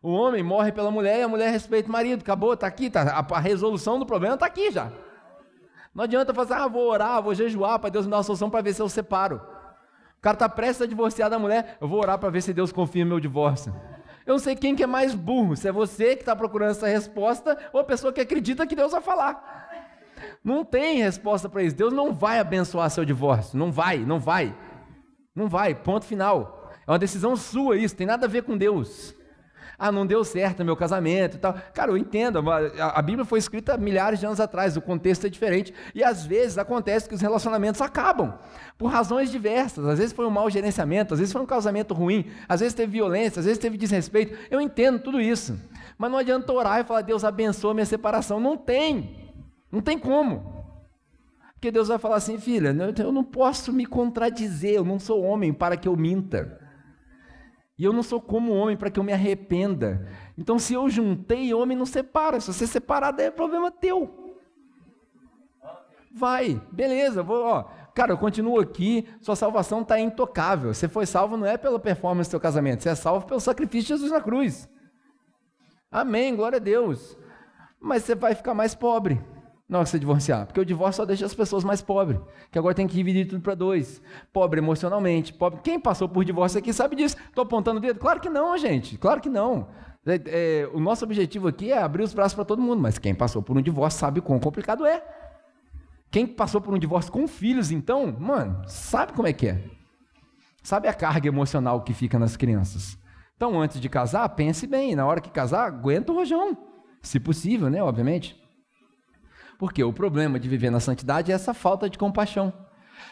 O 0.00 0.12
homem 0.12 0.40
morre 0.40 0.70
pela 0.70 0.88
mulher 0.88 1.18
e 1.18 1.22
a 1.22 1.28
mulher 1.28 1.50
respeita 1.50 1.88
o 1.88 1.92
marido, 1.92 2.20
acabou, 2.20 2.52
está 2.52 2.68
aqui, 2.68 2.88
tá, 2.88 3.02
a, 3.02 3.40
resolução 3.40 3.98
do 3.98 4.06
problema 4.06 4.34
está 4.34 4.46
aqui 4.46 4.70
já. 4.70 4.92
Não 5.92 6.04
adianta 6.04 6.32
fazer, 6.32 6.54
ah, 6.54 6.68
vou 6.68 6.88
orar, 6.88 7.20
vou 7.20 7.34
jejuar 7.34 7.80
para 7.80 7.90
Deus 7.90 8.06
me 8.06 8.12
dar 8.12 8.18
uma 8.18 8.22
solução 8.22 8.48
para 8.48 8.62
ver 8.62 8.72
se 8.72 8.80
eu 8.80 8.88
separo. 8.88 9.42
O 10.16 10.20
cara 10.20 10.36
está 10.36 10.48
prestes 10.48 10.82
a 10.82 10.86
divorciar 10.86 11.28
da 11.28 11.40
mulher, 11.40 11.76
eu 11.80 11.88
vou 11.88 11.98
orar 11.98 12.20
para 12.20 12.30
ver 12.30 12.40
se 12.40 12.54
Deus 12.54 12.70
confirma 12.70 13.08
meu 13.08 13.18
divórcio. 13.18 13.74
Eu 14.28 14.32
não 14.32 14.38
sei 14.38 14.54
quem 14.54 14.76
que 14.76 14.82
é 14.82 14.86
mais 14.86 15.14
burro, 15.14 15.56
se 15.56 15.66
é 15.66 15.72
você 15.72 16.14
que 16.14 16.20
está 16.20 16.36
procurando 16.36 16.72
essa 16.72 16.86
resposta 16.86 17.56
ou 17.72 17.80
a 17.80 17.84
pessoa 17.84 18.12
que 18.12 18.20
acredita 18.20 18.66
que 18.66 18.76
Deus 18.76 18.92
vai 18.92 19.00
falar. 19.00 19.70
Não 20.44 20.66
tem 20.66 20.98
resposta 20.98 21.48
para 21.48 21.62
isso. 21.62 21.74
Deus 21.74 21.94
não 21.94 22.12
vai 22.12 22.38
abençoar 22.38 22.90
seu 22.90 23.06
divórcio. 23.06 23.58
Não 23.58 23.72
vai, 23.72 23.96
não 23.96 24.20
vai. 24.20 24.54
Não 25.34 25.48
vai, 25.48 25.74
ponto 25.74 26.04
final. 26.04 26.70
É 26.86 26.90
uma 26.90 26.98
decisão 26.98 27.36
sua 27.36 27.78
isso, 27.78 27.96
tem 27.96 28.06
nada 28.06 28.26
a 28.26 28.28
ver 28.28 28.42
com 28.42 28.54
Deus. 28.54 29.14
Ah, 29.78 29.92
não 29.92 30.04
deu 30.04 30.24
certo 30.24 30.64
meu 30.64 30.76
casamento 30.76 31.36
e 31.36 31.38
tal. 31.38 31.54
Cara, 31.72 31.92
eu 31.92 31.96
entendo, 31.96 32.42
a 32.50 33.00
Bíblia 33.00 33.24
foi 33.24 33.38
escrita 33.38 33.76
milhares 33.76 34.18
de 34.18 34.26
anos 34.26 34.40
atrás, 34.40 34.76
o 34.76 34.82
contexto 34.82 35.26
é 35.26 35.30
diferente. 35.30 35.72
E 35.94 36.02
às 36.02 36.26
vezes 36.26 36.58
acontece 36.58 37.08
que 37.08 37.14
os 37.14 37.20
relacionamentos 37.20 37.80
acabam, 37.80 38.34
por 38.76 38.88
razões 38.88 39.30
diversas. 39.30 39.86
Às 39.86 39.98
vezes 40.00 40.12
foi 40.12 40.26
um 40.26 40.30
mau 40.30 40.50
gerenciamento, 40.50 41.14
às 41.14 41.20
vezes 41.20 41.32
foi 41.32 41.40
um 41.40 41.46
casamento 41.46 41.94
ruim, 41.94 42.26
às 42.48 42.58
vezes 42.58 42.74
teve 42.74 42.90
violência, 42.90 43.38
às 43.38 43.46
vezes 43.46 43.58
teve 43.58 43.76
desrespeito. 43.76 44.36
Eu 44.50 44.60
entendo 44.60 44.98
tudo 44.98 45.20
isso. 45.20 45.56
Mas 45.96 46.10
não 46.10 46.18
adianta 46.18 46.52
orar 46.52 46.80
e 46.80 46.84
falar, 46.84 47.02
Deus 47.02 47.22
abençoa 47.22 47.72
minha 47.72 47.86
separação. 47.86 48.40
Não 48.40 48.56
tem. 48.56 49.32
Não 49.70 49.80
tem 49.80 49.96
como. 49.96 50.58
Porque 51.54 51.70
Deus 51.70 51.86
vai 51.86 51.98
falar 51.98 52.16
assim, 52.16 52.38
filha, 52.38 52.74
eu 52.98 53.12
não 53.12 53.22
posso 53.24 53.72
me 53.72 53.86
contradizer, 53.86 54.74
eu 54.74 54.84
não 54.84 54.98
sou 54.98 55.22
homem 55.22 55.52
para 55.52 55.76
que 55.76 55.86
eu 55.86 55.96
minta. 55.96 56.57
E 57.78 57.84
eu 57.84 57.92
não 57.92 58.02
sou 58.02 58.20
como 58.20 58.52
homem 58.52 58.76
para 58.76 58.90
que 58.90 58.98
eu 58.98 59.04
me 59.04 59.12
arrependa. 59.12 60.08
Então, 60.36 60.58
se 60.58 60.74
eu 60.74 60.90
juntei, 60.90 61.54
homem 61.54 61.76
não 61.76 61.86
separa. 61.86 62.40
Se 62.40 62.52
você 62.52 62.66
separar, 62.66 63.12
daí 63.12 63.26
é 63.26 63.30
problema 63.30 63.70
teu. 63.70 64.34
Vai, 66.12 66.60
beleza, 66.72 67.22
vou, 67.22 67.44
ó. 67.44 67.64
Cara, 67.94 68.12
eu 68.12 68.18
continuo 68.18 68.58
aqui, 68.60 69.08
sua 69.20 69.36
salvação 69.36 69.82
está 69.82 69.98
intocável. 70.00 70.74
Você 70.74 70.88
foi 70.88 71.06
salvo 71.06 71.36
não 71.36 71.46
é 71.46 71.56
pela 71.56 71.78
performance 71.78 72.28
do 72.28 72.32
seu 72.32 72.40
casamento, 72.40 72.82
você 72.82 72.88
é 72.88 72.94
salvo 72.94 73.26
pelo 73.26 73.40
sacrifício 73.40 73.82
de 73.82 73.88
Jesus 73.88 74.10
na 74.10 74.20
cruz. 74.20 74.68
Amém, 75.90 76.34
glória 76.34 76.56
a 76.56 76.60
Deus. 76.60 77.16
Mas 77.80 78.02
você 78.02 78.14
vai 78.14 78.34
ficar 78.34 78.54
mais 78.54 78.74
pobre 78.74 79.20
na 79.68 79.78
hora 79.78 79.84
que 79.84 79.90
você 79.90 79.98
divorciar. 79.98 80.46
Porque 80.46 80.60
o 80.60 80.64
divórcio 80.64 81.02
só 81.02 81.04
deixa 81.04 81.26
as 81.26 81.34
pessoas 81.34 81.62
mais 81.62 81.82
pobres. 81.82 82.18
Que 82.50 82.58
agora 82.58 82.74
tem 82.74 82.86
que 82.86 82.94
dividir 82.94 83.26
tudo 83.26 83.42
para 83.42 83.54
dois. 83.54 84.00
Pobre 84.32 84.60
emocionalmente, 84.60 85.32
pobre. 85.32 85.60
Quem 85.62 85.78
passou 85.78 86.08
por 86.08 86.24
divórcio 86.24 86.58
aqui 86.58 86.72
sabe 86.72 86.96
disso. 86.96 87.16
Estou 87.28 87.42
apontando 87.42 87.78
o 87.78 87.80
dedo? 87.80 88.00
Claro 88.00 88.18
que 88.18 88.30
não, 88.30 88.56
gente. 88.56 88.96
Claro 88.96 89.20
que 89.20 89.28
não. 89.28 89.68
É, 90.06 90.20
é, 90.26 90.70
o 90.72 90.80
nosso 90.80 91.04
objetivo 91.04 91.48
aqui 91.48 91.70
é 91.70 91.78
abrir 91.78 92.02
os 92.02 92.14
braços 92.14 92.34
para 92.34 92.46
todo 92.46 92.62
mundo. 92.62 92.80
Mas 92.80 92.98
quem 92.98 93.14
passou 93.14 93.42
por 93.42 93.58
um 93.58 93.60
divórcio 93.60 94.00
sabe 94.00 94.22
quão 94.22 94.38
complicado 94.38 94.86
é. 94.86 95.04
Quem 96.10 96.26
passou 96.26 96.62
por 96.62 96.72
um 96.72 96.78
divórcio 96.78 97.12
com 97.12 97.28
filhos, 97.28 97.70
então, 97.70 98.16
mano, 98.18 98.62
sabe 98.66 99.12
como 99.12 99.28
é 99.28 99.32
que 99.34 99.48
é. 99.48 99.62
Sabe 100.62 100.88
a 100.88 100.94
carga 100.94 101.28
emocional 101.28 101.82
que 101.82 101.92
fica 101.92 102.18
nas 102.18 102.38
crianças. 102.38 102.98
Então, 103.36 103.60
antes 103.60 103.78
de 103.78 103.88
casar, 103.90 104.26
pense 104.30 104.66
bem. 104.66 104.96
Na 104.96 105.06
hora 105.06 105.20
que 105.20 105.30
casar, 105.30 105.66
aguenta 105.66 106.10
o 106.10 106.14
rojão. 106.14 106.56
Se 107.02 107.20
possível, 107.20 107.68
né? 107.68 107.82
Obviamente. 107.82 108.47
Porque 109.58 109.82
o 109.82 109.92
problema 109.92 110.38
de 110.38 110.48
viver 110.48 110.70
na 110.70 110.80
santidade 110.80 111.32
é 111.32 111.34
essa 111.34 111.52
falta 111.52 111.90
de 111.90 111.98
compaixão. 111.98 112.52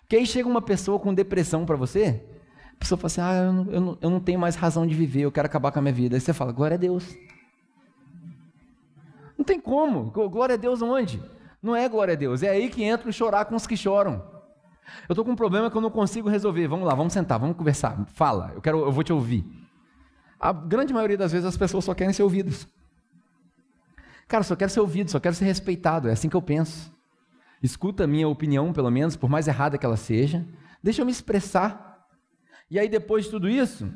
Porque 0.00 0.16
aí 0.16 0.24
chega 0.24 0.48
uma 0.48 0.62
pessoa 0.62 0.98
com 0.98 1.12
depressão 1.12 1.66
para 1.66 1.76
você, 1.76 2.24
a 2.72 2.78
pessoa 2.78 2.96
fala 2.96 3.06
assim: 3.06 3.20
Ah, 3.20 3.34
eu 3.44 3.52
não, 3.52 3.72
eu, 3.72 3.80
não, 3.80 3.98
eu 4.00 4.10
não 4.10 4.20
tenho 4.20 4.38
mais 4.38 4.54
razão 4.54 4.86
de 4.86 4.94
viver, 4.94 5.22
eu 5.22 5.32
quero 5.32 5.46
acabar 5.46 5.72
com 5.72 5.80
a 5.80 5.82
minha 5.82 5.94
vida. 5.94 6.16
Aí 6.16 6.20
você 6.20 6.32
fala: 6.32 6.52
Glória 6.52 6.76
a 6.76 6.78
Deus. 6.78 7.16
Não 9.36 9.44
tem 9.44 9.60
como. 9.60 10.10
Glória 10.10 10.54
a 10.54 10.56
Deus 10.58 10.80
onde? 10.80 11.22
Não 11.62 11.74
é 11.74 11.88
glória 11.88 12.14
a 12.14 12.16
Deus. 12.16 12.42
É 12.42 12.50
aí 12.50 12.70
que 12.70 12.82
entra 12.82 13.08
o 13.08 13.12
chorar 13.12 13.44
com 13.46 13.56
os 13.56 13.66
que 13.66 13.76
choram. 13.76 14.22
Eu 15.08 15.12
estou 15.12 15.24
com 15.24 15.32
um 15.32 15.36
problema 15.36 15.70
que 15.70 15.76
eu 15.76 15.80
não 15.80 15.90
consigo 15.90 16.28
resolver. 16.28 16.68
Vamos 16.68 16.86
lá, 16.86 16.94
vamos 16.94 17.12
sentar, 17.12 17.38
vamos 17.38 17.56
conversar. 17.56 18.06
Fala, 18.14 18.52
eu, 18.54 18.62
quero, 18.62 18.78
eu 18.78 18.92
vou 18.92 19.02
te 19.02 19.12
ouvir. 19.12 19.44
A 20.38 20.52
grande 20.52 20.94
maioria 20.94 21.18
das 21.18 21.32
vezes 21.32 21.46
as 21.46 21.56
pessoas 21.56 21.84
só 21.84 21.92
querem 21.92 22.12
ser 22.12 22.22
ouvidas. 22.22 22.68
Cara, 24.28 24.42
só 24.42 24.56
quero 24.56 24.70
ser 24.70 24.80
ouvido, 24.80 25.10
só 25.10 25.20
quero 25.20 25.34
ser 25.34 25.44
respeitado. 25.44 26.08
É 26.08 26.12
assim 26.12 26.28
que 26.28 26.36
eu 26.36 26.42
penso. 26.42 26.92
Escuta 27.62 28.04
a 28.04 28.06
minha 28.06 28.28
opinião, 28.28 28.72
pelo 28.72 28.90
menos, 28.90 29.16
por 29.16 29.30
mais 29.30 29.48
errada 29.48 29.78
que 29.78 29.86
ela 29.86 29.96
seja. 29.96 30.46
Deixa 30.82 31.02
eu 31.02 31.06
me 31.06 31.12
expressar. 31.12 32.06
E 32.70 32.78
aí, 32.78 32.88
depois 32.88 33.24
de 33.24 33.30
tudo 33.30 33.48
isso, 33.48 33.90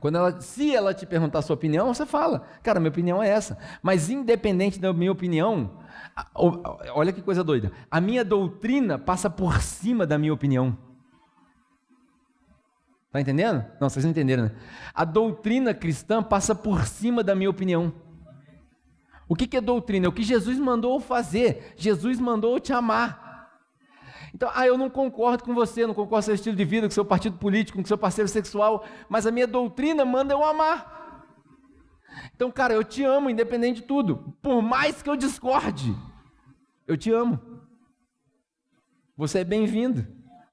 quando 0.00 0.16
ela, 0.16 0.40
se 0.40 0.74
ela 0.74 0.92
te 0.92 1.06
perguntar 1.06 1.38
a 1.38 1.42
sua 1.42 1.54
opinião, 1.54 1.92
você 1.92 2.04
fala, 2.04 2.46
cara, 2.62 2.78
minha 2.78 2.90
opinião 2.90 3.22
é 3.22 3.28
essa. 3.28 3.56
Mas 3.82 4.10
independente 4.10 4.78
da 4.78 4.92
minha 4.92 5.12
opinião, 5.12 5.78
olha 6.94 7.12
que 7.12 7.22
coisa 7.22 7.42
doida. 7.42 7.72
A 7.90 8.00
minha 8.00 8.24
doutrina 8.24 8.98
passa 8.98 9.30
por 9.30 9.62
cima 9.62 10.06
da 10.06 10.18
minha 10.18 10.34
opinião. 10.34 10.76
Tá 13.10 13.20
entendendo? 13.20 13.64
Não, 13.80 13.88
vocês 13.88 14.04
não 14.04 14.10
entenderam, 14.10 14.44
né? 14.44 14.52
A 14.92 15.04
doutrina 15.04 15.72
cristã 15.72 16.22
passa 16.22 16.54
por 16.54 16.84
cima 16.84 17.22
da 17.22 17.34
minha 17.34 17.48
opinião. 17.48 18.03
O 19.28 19.34
que, 19.34 19.56
é 19.56 19.60
doutrina? 19.60 20.06
É 20.06 20.08
o 20.08 20.12
que 20.12 20.22
Jesus 20.22 20.58
mandou 20.58 21.00
fazer. 21.00 21.74
Jesus 21.76 22.20
mandou 22.20 22.60
te 22.60 22.72
amar. 22.72 23.24
Então, 24.34 24.50
ah, 24.52 24.66
eu 24.66 24.76
não 24.76 24.90
concordo 24.90 25.44
com 25.44 25.54
você, 25.54 25.86
não 25.86 25.94
concordo 25.94 26.16
com 26.16 26.22
seu 26.22 26.34
estilo 26.34 26.56
de 26.56 26.64
vida, 26.64 26.88
com 26.88 26.92
seu 26.92 27.04
partido 27.04 27.38
político, 27.38 27.78
com 27.78 27.84
seu 27.86 27.96
parceiro 27.96 28.28
sexual, 28.28 28.84
mas 29.08 29.26
a 29.26 29.30
minha 29.30 29.46
doutrina 29.46 30.04
manda 30.04 30.34
eu 30.34 30.44
amar. 30.44 31.24
Então, 32.34 32.50
cara, 32.50 32.74
eu 32.74 32.82
te 32.82 33.04
amo 33.04 33.30
independente 33.30 33.80
de 33.80 33.86
tudo. 33.86 34.36
Por 34.42 34.60
mais 34.60 35.02
que 35.02 35.08
eu 35.08 35.16
discorde, 35.16 35.94
eu 36.86 36.96
te 36.96 37.12
amo. 37.12 37.40
Você 39.16 39.38
é 39.38 39.44
bem-vindo 39.44 40.06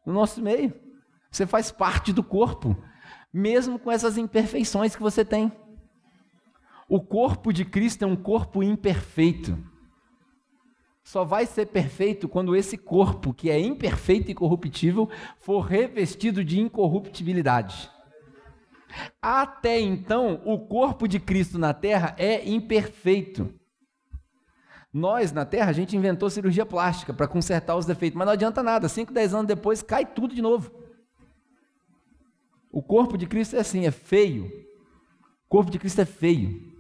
no 0.06 0.14
nosso 0.14 0.42
meio. 0.42 0.74
Você 1.32 1.48
faz 1.48 1.72
parte 1.72 2.14
do 2.14 2.24
corpo, 2.24 2.78
mesmo 3.34 3.80
com 3.80 3.92
essas 3.92 4.18
imperfeições 4.18 4.96
que 4.96 5.02
você 5.02 5.26
tem. 5.26 5.52
O 6.92 7.00
corpo 7.00 7.54
de 7.54 7.64
Cristo 7.64 8.04
é 8.04 8.06
um 8.06 8.18
corpo 8.18 8.62
imperfeito. 8.62 9.58
Só 11.02 11.24
vai 11.24 11.46
ser 11.46 11.68
perfeito 11.68 12.28
quando 12.28 12.54
esse 12.54 12.78
corpo, 12.78 13.34
que 13.34 13.50
é 13.50 13.58
imperfeito 13.58 14.30
e 14.30 14.36
corruptível, 14.36 15.10
for 15.38 15.62
revestido 15.62 16.44
de 16.44 16.60
incorruptibilidade. 16.60 17.90
Até 19.22 19.80
então, 19.80 20.42
o 20.44 20.60
corpo 20.60 21.08
de 21.08 21.18
Cristo 21.18 21.58
na 21.58 21.74
terra 21.74 22.14
é 22.18 22.46
imperfeito. 22.50 23.58
Nós, 24.92 25.32
na 25.32 25.46
Terra, 25.46 25.70
a 25.70 25.74
gente 25.74 25.96
inventou 25.96 26.30
cirurgia 26.30 26.66
plástica 26.66 27.14
para 27.14 27.26
consertar 27.26 27.78
os 27.78 27.86
defeitos, 27.86 28.18
mas 28.18 28.26
não 28.26 28.34
adianta 28.34 28.62
nada. 28.62 28.90
5, 28.90 29.14
10 29.14 29.34
anos 29.34 29.48
depois, 29.48 29.82
cai 29.82 30.06
tudo 30.06 30.36
de 30.36 30.42
novo. 30.42 30.70
O 32.70 32.84
corpo 32.84 33.18
de 33.18 33.26
Cristo 33.26 33.56
é 33.56 33.60
assim, 33.60 33.86
é 33.86 33.92
feio. 33.92 34.48
O 35.46 35.48
corpo 35.48 35.72
de 35.72 35.80
Cristo 35.80 36.02
é 36.02 36.06
feio. 36.06 36.71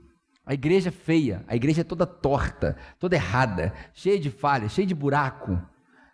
A 0.45 0.53
igreja 0.53 0.89
é 0.89 0.91
feia, 0.91 1.45
a 1.47 1.55
igreja 1.55 1.81
é 1.81 1.83
toda 1.83 2.05
torta, 2.05 2.75
toda 2.99 3.15
errada, 3.15 3.73
cheia 3.93 4.19
de 4.19 4.29
falhas, 4.29 4.71
cheia 4.71 4.87
de 4.87 4.95
buraco. 4.95 5.59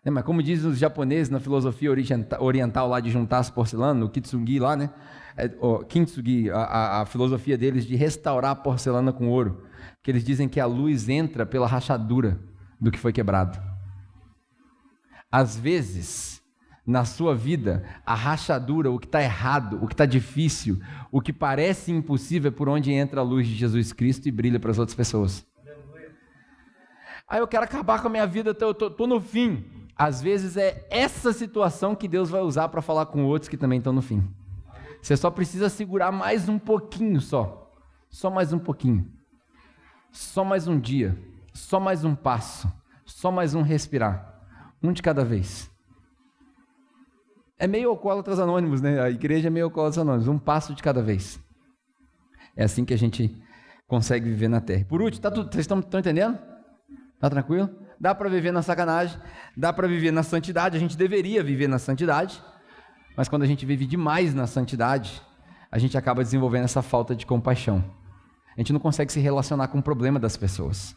É, 0.04 0.10
mas 0.10 0.24
como 0.24 0.42
dizem 0.42 0.70
os 0.70 0.78
japoneses 0.78 1.30
na 1.30 1.40
filosofia 1.40 1.92
oriental 1.92 2.88
lá 2.88 3.00
de 3.00 3.10
juntar 3.10 3.40
as 3.40 3.50
porcelanas, 3.50 4.02
no 4.02 4.10
Kitsugi 4.10 4.60
lá, 4.60 4.76
né? 4.76 4.90
É, 5.36 5.52
o 5.60 5.80
Kintsugi, 5.80 6.50
a, 6.50 6.58
a, 6.58 7.02
a 7.02 7.06
filosofia 7.06 7.58
deles 7.58 7.86
de 7.86 7.96
restaurar 7.96 8.52
a 8.52 8.56
porcelana 8.56 9.14
com 9.14 9.28
ouro. 9.28 9.66
Que 10.02 10.10
eles 10.10 10.24
dizem 10.24 10.48
que 10.48 10.60
a 10.60 10.66
luz 10.66 11.10
entra 11.10 11.46
pela 11.46 11.68
rachadura 11.68 12.40
do 12.80 12.90
que 12.90 12.98
foi 12.98 13.14
quebrado. 13.14 13.60
Às 15.32 15.58
vezes, 15.58 16.37
na 16.88 17.04
sua 17.04 17.36
vida, 17.36 17.84
a 18.06 18.16
rachadura, 18.16 18.90
o 18.90 18.98
que 18.98 19.06
está 19.06 19.22
errado, 19.22 19.78
o 19.84 19.88
que 19.88 19.94
está 19.94 20.06
difícil, 20.06 20.80
o 21.12 21.20
que 21.20 21.34
parece 21.34 21.92
impossível 21.92 22.48
é 22.48 22.52
por 22.52 22.70
onde 22.70 22.94
entra 22.94 23.20
a 23.20 23.24
luz 23.24 23.46
de 23.46 23.54
Jesus 23.54 23.92
Cristo 23.92 24.30
e 24.30 24.32
brilha 24.32 24.58
para 24.58 24.72
as 24.72 24.80
outras 24.80 24.96
pessoas. 24.96 25.46
Aí 27.28 27.40
eu 27.40 27.48
quero 27.48 27.66
acabar 27.66 28.02
com 28.02 28.08
a 28.08 28.12
minha 28.12 28.26
vida, 28.26 28.56
eu 28.58 28.72
estou 28.72 29.06
no 29.06 29.20
fim. 29.20 29.66
Às 29.98 30.22
vezes 30.22 30.56
é 30.56 30.88
essa 30.90 31.34
situação 31.34 31.94
que 31.94 32.08
Deus 32.08 32.30
vai 32.30 32.40
usar 32.40 32.70
para 32.70 32.82
falar 32.82 33.08
com 33.08 33.26
outros 33.26 33.50
que 33.50 33.58
também 33.58 33.80
estão 33.80 33.92
no 33.92 34.02
fim. 34.02 34.24
Você 35.02 35.18
só 35.18 35.30
precisa 35.30 35.68
segurar 35.68 36.12
mais 36.14 36.48
um 36.48 36.58
pouquinho 36.58 37.20
só. 37.20 37.70
Só 38.10 38.30
mais 38.30 38.54
um 38.54 38.60
pouquinho. 38.60 39.12
Só 40.10 40.46
mais 40.46 40.70
um 40.70 40.80
dia. 40.80 41.18
Só 41.54 41.82
mais 41.82 42.06
um 42.06 42.16
passo. 42.16 42.72
Só 43.06 43.30
mais 43.30 43.54
um 43.54 43.62
respirar. 43.62 44.42
Um 44.82 44.94
de 44.94 45.02
cada 45.02 45.26
vez. 45.26 45.70
É 47.60 47.66
meio 47.66 47.90
alcoólatras 47.90 48.40
anônimos, 48.40 48.82
né? 48.82 49.02
A 49.02 49.10
igreja 49.10 49.48
é 49.48 49.50
meio 49.50 49.66
alcoólatras 49.66 49.98
anônimos, 49.98 50.28
um 50.28 50.38
passo 50.38 50.76
de 50.76 50.84
cada 50.84 51.02
vez. 51.02 51.40
É 52.56 52.64
assim 52.64 52.86
que 52.86 52.94
a 52.94 52.98
gente 52.98 53.36
consegue 53.88 54.30
viver 54.30 54.48
na 54.48 54.62
terra. 54.62 54.86
Por 54.86 55.02
último, 55.02 55.22
tá 55.22 55.32
tudo, 55.32 55.52
vocês 55.52 55.64
estão, 55.64 55.80
entendendo? 55.80 56.38
Tá 57.20 57.30
tranquilo? 57.30 57.70
Dá 58.00 58.14
para 58.14 58.30
viver 58.30 58.52
na 58.52 58.62
sacanagem, 58.62 59.20
dá 59.56 59.74
para 59.74 59.88
viver 59.88 60.12
na 60.12 60.22
santidade, 60.22 60.78
a 60.78 60.80
gente 60.80 60.96
deveria 60.96 61.44
viver 61.44 61.68
na 61.68 61.80
santidade, 61.80 62.40
mas 63.16 63.28
quando 63.28 63.42
a 63.42 63.48
gente 63.48 63.66
vive 63.66 63.88
demais 63.88 64.36
na 64.36 64.46
santidade, 64.46 65.20
a 65.72 65.80
gente 65.80 65.98
acaba 65.98 66.24
desenvolvendo 66.24 66.66
essa 66.66 66.84
falta 66.84 67.16
de 67.16 67.26
compaixão. 67.26 67.84
A 68.56 68.60
gente 68.60 68.72
não 68.72 68.80
consegue 68.80 69.12
se 69.12 69.20
relacionar 69.20 69.68
com 69.70 69.80
o 69.80 69.84
problema 69.84 70.20
das 70.20 70.38
pessoas. 70.38 70.96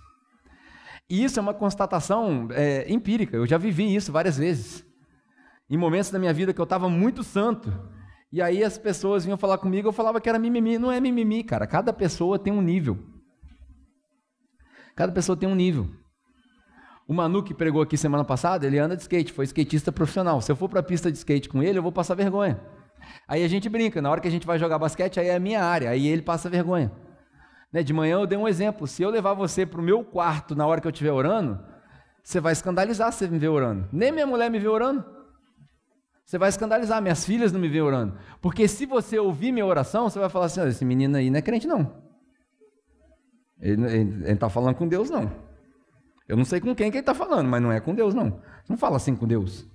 E 1.08 1.24
isso 1.24 1.38
é 1.38 1.42
uma 1.42 1.54
constatação 1.54 2.48
é, 2.50 2.90
empírica, 2.92 3.36
eu 3.36 3.46
já 3.46 3.56
vivi 3.56 3.94
isso 3.94 4.12
várias 4.12 4.36
vezes 4.36 4.89
em 5.70 5.76
momentos 5.76 6.10
da 6.10 6.18
minha 6.18 6.32
vida 6.32 6.52
que 6.52 6.60
eu 6.60 6.64
estava 6.64 6.88
muito 6.88 7.22
santo. 7.22 7.72
E 8.32 8.42
aí 8.42 8.62
as 8.64 8.76
pessoas 8.76 9.24
vinham 9.24 9.38
falar 9.38 9.58
comigo, 9.58 9.88
eu 9.88 9.92
falava 9.92 10.20
que 10.20 10.28
era 10.28 10.38
mimimi. 10.38 10.78
Não 10.78 10.90
é 10.90 11.00
mimimi, 11.00 11.44
cara. 11.44 11.66
Cada 11.66 11.92
pessoa 11.92 12.38
tem 12.38 12.52
um 12.52 12.60
nível. 12.60 12.98
Cada 14.96 15.12
pessoa 15.12 15.36
tem 15.36 15.48
um 15.48 15.54
nível. 15.54 15.88
O 17.06 17.14
Manu 17.14 17.42
que 17.42 17.54
pregou 17.54 17.82
aqui 17.82 17.96
semana 17.96 18.24
passada, 18.24 18.66
ele 18.66 18.78
anda 18.78 18.96
de 18.96 19.02
skate, 19.02 19.32
foi 19.32 19.44
skatista 19.44 19.90
profissional. 19.90 20.40
Se 20.40 20.52
eu 20.52 20.56
for 20.56 20.68
para 20.68 20.80
a 20.80 20.82
pista 20.82 21.10
de 21.10 21.18
skate 21.18 21.48
com 21.48 21.62
ele, 21.62 21.78
eu 21.78 21.82
vou 21.82 21.90
passar 21.90 22.14
vergonha. 22.14 22.60
Aí 23.26 23.42
a 23.42 23.48
gente 23.48 23.68
brinca, 23.68 24.02
na 24.02 24.10
hora 24.10 24.20
que 24.20 24.28
a 24.28 24.30
gente 24.30 24.46
vai 24.46 24.58
jogar 24.58 24.78
basquete, 24.78 25.18
aí 25.18 25.28
é 25.28 25.34
a 25.34 25.40
minha 25.40 25.64
área, 25.64 25.90
aí 25.90 26.06
ele 26.06 26.22
passa 26.22 26.48
vergonha. 26.48 26.92
Né? 27.72 27.82
De 27.82 27.92
manhã 27.92 28.20
eu 28.20 28.26
dei 28.26 28.38
um 28.38 28.46
exemplo. 28.46 28.86
Se 28.86 29.02
eu 29.02 29.10
levar 29.10 29.34
você 29.34 29.64
para 29.64 29.80
o 29.80 29.82
meu 29.82 30.04
quarto 30.04 30.54
na 30.54 30.66
hora 30.66 30.80
que 30.80 30.86
eu 30.86 30.90
estiver 30.90 31.12
orando, 31.12 31.58
você 32.22 32.40
vai 32.40 32.52
escandalizar 32.52 33.12
se 33.12 33.20
você 33.20 33.28
me 33.28 33.38
ver 33.38 33.48
orando. 33.48 33.88
Nem 33.92 34.12
minha 34.12 34.26
mulher 34.26 34.50
me 34.50 34.58
vê 34.58 34.68
orando. 34.68 35.19
Você 36.30 36.38
vai 36.38 36.48
escandalizar, 36.48 37.02
minhas 37.02 37.24
filhas 37.24 37.50
não 37.50 37.58
me 37.58 37.68
veem 37.68 37.82
orando. 37.82 38.16
Porque 38.40 38.68
se 38.68 38.86
você 38.86 39.18
ouvir 39.18 39.50
minha 39.50 39.66
oração, 39.66 40.08
você 40.08 40.16
vai 40.16 40.28
falar 40.28 40.46
assim: 40.46 40.64
esse 40.68 40.84
menino 40.84 41.16
aí 41.16 41.28
não 41.28 41.40
é 41.40 41.42
crente, 41.42 41.66
não. 41.66 41.92
Ele 43.60 43.76
não 43.76 44.28
está 44.28 44.48
falando 44.48 44.76
com 44.76 44.86
Deus, 44.86 45.10
não. 45.10 45.28
Eu 46.28 46.36
não 46.36 46.44
sei 46.44 46.60
com 46.60 46.72
quem 46.72 46.88
que 46.88 46.98
ele 46.98 47.02
está 47.02 47.14
falando, 47.14 47.48
mas 47.48 47.60
não 47.60 47.72
é 47.72 47.80
com 47.80 47.92
Deus, 47.92 48.14
não. 48.14 48.40
Não 48.68 48.76
fala 48.76 48.94
assim 48.94 49.16
com 49.16 49.26
Deus. 49.26 49.66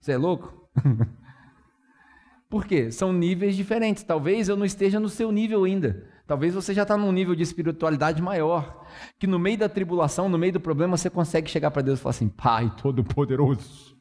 Você 0.00 0.12
é 0.12 0.16
louco? 0.16 0.70
Por 2.48 2.64
quê? 2.64 2.92
São 2.92 3.12
níveis 3.12 3.56
diferentes. 3.56 4.04
Talvez 4.04 4.48
eu 4.48 4.56
não 4.56 4.64
esteja 4.64 5.00
no 5.00 5.08
seu 5.08 5.32
nível 5.32 5.64
ainda. 5.64 6.08
Talvez 6.24 6.54
você 6.54 6.72
já 6.72 6.82
está 6.82 6.96
num 6.96 7.10
nível 7.10 7.34
de 7.34 7.42
espiritualidade 7.42 8.22
maior. 8.22 8.86
Que 9.18 9.26
no 9.26 9.40
meio 9.40 9.58
da 9.58 9.68
tribulação, 9.68 10.28
no 10.28 10.38
meio 10.38 10.52
do 10.52 10.60
problema, 10.60 10.96
você 10.96 11.10
consegue 11.10 11.50
chegar 11.50 11.72
para 11.72 11.82
Deus 11.82 11.98
e 11.98 12.02
falar 12.02 12.10
assim: 12.10 12.28
Pai 12.28 12.72
Todo-Poderoso 12.80 13.93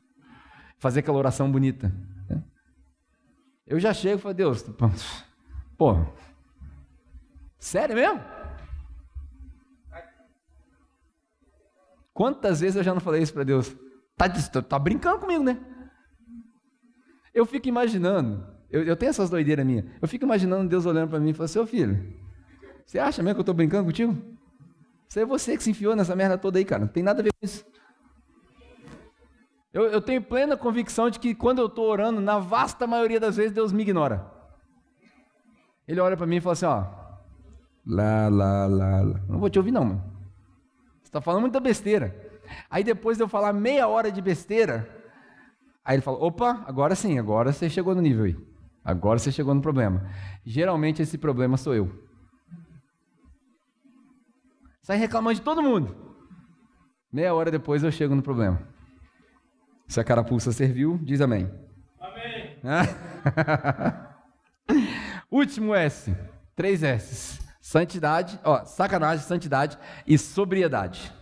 fazer 0.84 1.00
aquela 1.00 1.18
oração 1.18 1.50
bonita. 1.50 1.90
Né? 2.30 2.44
Eu 3.66 3.80
já 3.80 3.94
chego 3.94 4.20
e 4.20 4.22
falo, 4.22 4.36
Deus, 4.36 4.66
pô, 5.78 5.96
sério 7.58 7.96
mesmo? 7.96 8.22
Quantas 12.14 12.60
vezes 12.60 12.76
eu 12.76 12.84
já 12.84 12.94
não 12.94 13.00
falei 13.00 13.24
isso 13.24 13.34
para 13.34 13.46
Deus? 13.46 13.74
Tá, 14.18 14.28
tá, 14.62 14.78
brincando 14.78 15.20
comigo, 15.20 15.42
né? 15.42 15.58
Eu 17.34 17.46
fico 17.46 17.70
imaginando, 17.70 18.46
eu, 18.70 18.84
eu 18.84 18.98
tenho 18.98 19.10
essas 19.10 19.30
doideiras 19.30 19.66
minhas, 19.66 19.86
eu 20.02 20.08
fico 20.08 20.26
imaginando 20.26 20.70
Deus 20.70 20.86
olhando 20.86 21.10
para 21.10 21.20
mim 21.20 21.30
e 21.30 21.34
falando, 21.34 21.50
seu 21.50 21.66
filho, 21.66 22.14
você 22.86 23.00
acha 23.00 23.24
mesmo 23.24 23.36
que 23.36 23.40
eu 23.40 23.44
estou 23.44 23.56
brincando 23.56 23.86
contigo? 23.86 24.14
Isso 25.08 25.18
é 25.18 25.26
você 25.26 25.56
que 25.56 25.64
se 25.64 25.72
enfiou 25.72 25.96
nessa 25.96 26.14
merda 26.14 26.38
toda 26.38 26.60
aí, 26.60 26.66
cara, 26.66 26.82
não 26.82 26.92
tem 26.92 27.02
nada 27.02 27.22
a 27.22 27.24
ver 27.24 27.32
com 27.32 27.46
isso. 27.46 27.66
Eu, 29.74 29.86
eu 29.88 30.00
tenho 30.00 30.22
plena 30.22 30.56
convicção 30.56 31.10
de 31.10 31.20
que 31.20 31.34
quando 31.34 31.58
eu 31.60 31.66
estou 31.66 31.90
orando, 31.90 32.22
na 32.22 32.38
vasta 32.38 32.86
maioria 32.86 33.20
das 33.20 33.36
vezes, 33.36 33.52
Deus 33.52 33.74
me 33.74 33.82
ignora. 33.82 34.32
Ele 35.88 36.00
olha 36.00 36.16
para 36.16 36.28
mim 36.28 36.36
e 36.36 36.42
fala 36.42 36.54
assim: 36.54 36.66
ó, 36.66 36.86
lá, 37.86 38.30
lá, 38.30 38.68
lá, 38.68 39.02
lá. 39.02 39.22
Não 39.28 39.40
vou 39.40 39.50
te 39.50 39.58
ouvir, 39.58 39.72
não, 39.72 39.84
mano. 39.84 40.04
Você 41.02 41.08
está 41.08 41.20
falando 41.20 41.42
muita 41.42 41.60
besteira. 41.60 42.16
Aí 42.70 42.84
depois 42.84 43.18
de 43.18 43.24
eu 43.24 43.28
falar 43.28 43.52
meia 43.52 43.88
hora 43.88 44.12
de 44.12 44.22
besteira, 44.22 44.88
aí 45.84 45.96
ele 45.96 46.04
fala: 46.04 46.24
opa, 46.24 46.64
agora 46.68 46.94
sim, 46.94 47.18
agora 47.18 47.52
você 47.52 47.68
chegou 47.68 47.96
no 47.96 48.02
nível 48.02 48.26
aí. 48.26 48.38
Agora 48.86 49.18
você 49.18 49.32
chegou 49.32 49.56
no 49.56 49.62
problema. 49.62 50.08
Geralmente 50.46 51.02
esse 51.02 51.18
problema 51.18 51.58
sou 51.58 51.74
eu. 51.74 51.92
Sai 54.84 54.98
reclamando 54.98 55.36
de 55.36 55.42
todo 55.42 55.64
mundo. 55.64 55.96
Meia 57.12 57.34
hora 57.34 57.50
depois 57.50 57.82
eu 57.84 57.92
chego 57.92 58.14
no 58.14 58.22
problema. 58.22 58.73
Se 59.94 60.00
a 60.00 60.04
carapuça 60.04 60.52
serviu, 60.52 60.98
diz 61.04 61.22
amém. 61.22 61.48
Amém. 62.02 62.58
Último 65.30 65.76
S. 65.76 66.18
Três 66.56 66.82
S. 66.82 67.40
Santidade, 67.62 68.40
ó, 68.44 68.66
sacanagem, 68.66 69.24
santidade 69.24 69.78
e 70.08 70.18
sobriedade. 70.18 71.14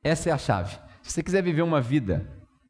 Essa 0.00 0.30
é 0.30 0.32
a 0.32 0.38
chave. 0.38 0.78
Se 1.02 1.10
você 1.10 1.24
quiser 1.24 1.42
viver 1.42 1.62
uma 1.62 1.80
vida 1.80 2.24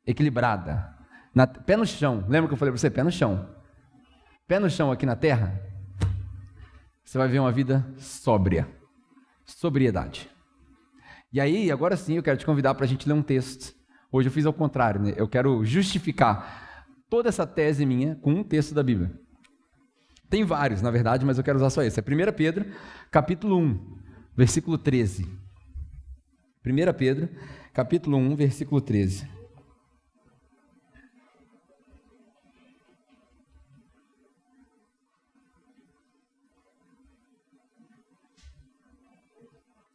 equilibrada, 0.07 0.97
na, 1.35 1.47
pé 1.47 1.77
no 1.77 1.85
chão, 1.85 2.25
lembra 2.27 2.49
que 2.49 2.55
eu 2.55 2.59
falei 2.59 2.73
para 2.73 2.81
você? 2.81 2.89
Pé 2.89 3.03
no 3.03 3.13
chão. 3.13 3.55
Pé 4.47 4.59
no 4.59 4.71
chão 4.71 4.91
aqui 4.91 5.05
na 5.05 5.15
terra, 5.15 5.63
você 7.05 7.19
vai 7.19 7.27
viver 7.27 7.41
uma 7.41 7.53
vida 7.53 7.87
sóbria. 7.99 8.67
Sobriedade. 9.45 10.27
E 11.31 11.39
aí, 11.39 11.71
agora 11.71 11.99
sim, 11.99 12.15
eu 12.15 12.23
quero 12.23 12.39
te 12.39 12.47
convidar 12.47 12.75
para 12.75 12.87
a 12.87 12.89
gente 12.89 13.07
ler 13.07 13.13
um 13.13 13.23
texto 13.23 13.77
Hoje 14.11 14.29
eu 14.29 14.33
fiz 14.33 14.47
ao 14.47 14.53
contrário, 14.53 15.03
né? 15.03 15.15
eu 15.17 15.29
quero 15.29 15.65
justificar 15.65 16.87
toda 17.11 17.29
essa 17.29 17.47
tese 17.47 17.85
minha 17.85 18.17
com 18.17 18.33
um 18.33 18.43
texto 18.43 18.75
da 18.75 18.83
Bíblia. 18.83 19.13
Tem 20.31 20.45
vários, 20.45 20.83
na 20.83 20.91
verdade, 20.91 21.25
mas 21.25 21.39
eu 21.39 21.45
quero 21.45 21.57
usar 21.57 21.71
só 21.71 21.83
esse. 21.83 22.01
É 22.01 22.03
1 22.03 22.33
Pedro, 22.35 22.67
capítulo 23.11 23.59
1, 23.59 23.99
versículo 24.37 24.77
13. 24.77 25.25
1 26.67 26.93
Pedro, 26.97 27.29
capítulo 27.73 28.17
1, 28.19 28.37
versículo 28.37 28.81
13. 28.81 29.29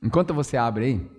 Enquanto 0.01 0.33
você 0.33 0.57
abre 0.57 0.85
aí, 0.85 1.11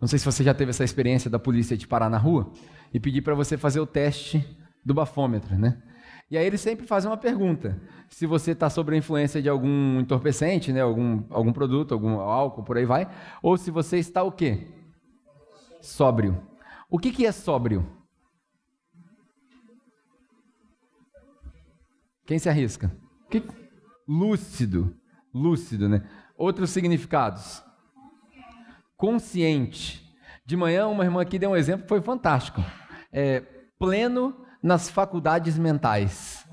não 0.00 0.06
sei 0.06 0.18
se 0.18 0.24
você 0.24 0.44
já 0.44 0.54
teve 0.54 0.70
essa 0.70 0.84
experiência 0.84 1.28
da 1.28 1.38
polícia 1.38 1.76
de 1.76 1.86
parar 1.86 2.08
na 2.08 2.18
rua 2.18 2.52
e 2.92 3.00
pedir 3.00 3.22
para 3.22 3.34
você 3.34 3.56
fazer 3.56 3.80
o 3.80 3.86
teste 3.86 4.46
do 4.84 4.94
bafômetro, 4.94 5.58
né? 5.58 5.82
E 6.30 6.36
aí 6.36 6.46
eles 6.46 6.60
sempre 6.60 6.86
fazem 6.86 7.10
uma 7.10 7.16
pergunta: 7.16 7.80
se 8.08 8.26
você 8.26 8.52
está 8.52 8.70
sob 8.70 8.94
a 8.94 8.96
influência 8.96 9.42
de 9.42 9.48
algum 9.48 9.98
entorpecente, 9.98 10.72
né, 10.72 10.80
algum, 10.80 11.24
algum 11.30 11.52
produto, 11.52 11.92
algum 11.92 12.20
álcool, 12.20 12.62
por 12.62 12.76
aí 12.76 12.84
vai, 12.84 13.08
ou 13.42 13.56
se 13.56 13.70
você 13.70 13.98
está 13.98 14.22
o 14.22 14.30
quê? 14.30 14.68
Sóbrio. 15.80 16.46
O 16.90 16.98
que, 16.98 17.10
que 17.10 17.26
é 17.26 17.32
sóbrio? 17.32 17.86
Quem 22.24 22.38
se 22.38 22.48
arrisca? 22.48 22.94
Que... 23.30 23.42
Lúcido. 24.06 24.94
Lúcido, 25.32 25.88
né? 25.88 26.06
Outros 26.36 26.70
significados 26.70 27.62
consciente. 28.98 30.04
De 30.44 30.56
manhã, 30.56 30.88
uma 30.88 31.04
irmã 31.04 31.22
aqui 31.22 31.38
deu 31.38 31.50
um 31.50 31.56
exemplo 31.56 31.82
que 31.82 31.88
foi 31.88 32.02
fantástico. 32.02 32.62
É, 33.12 33.42
pleno 33.78 34.36
nas 34.62 34.90
faculdades 34.90 35.56
mentais. 35.56 36.44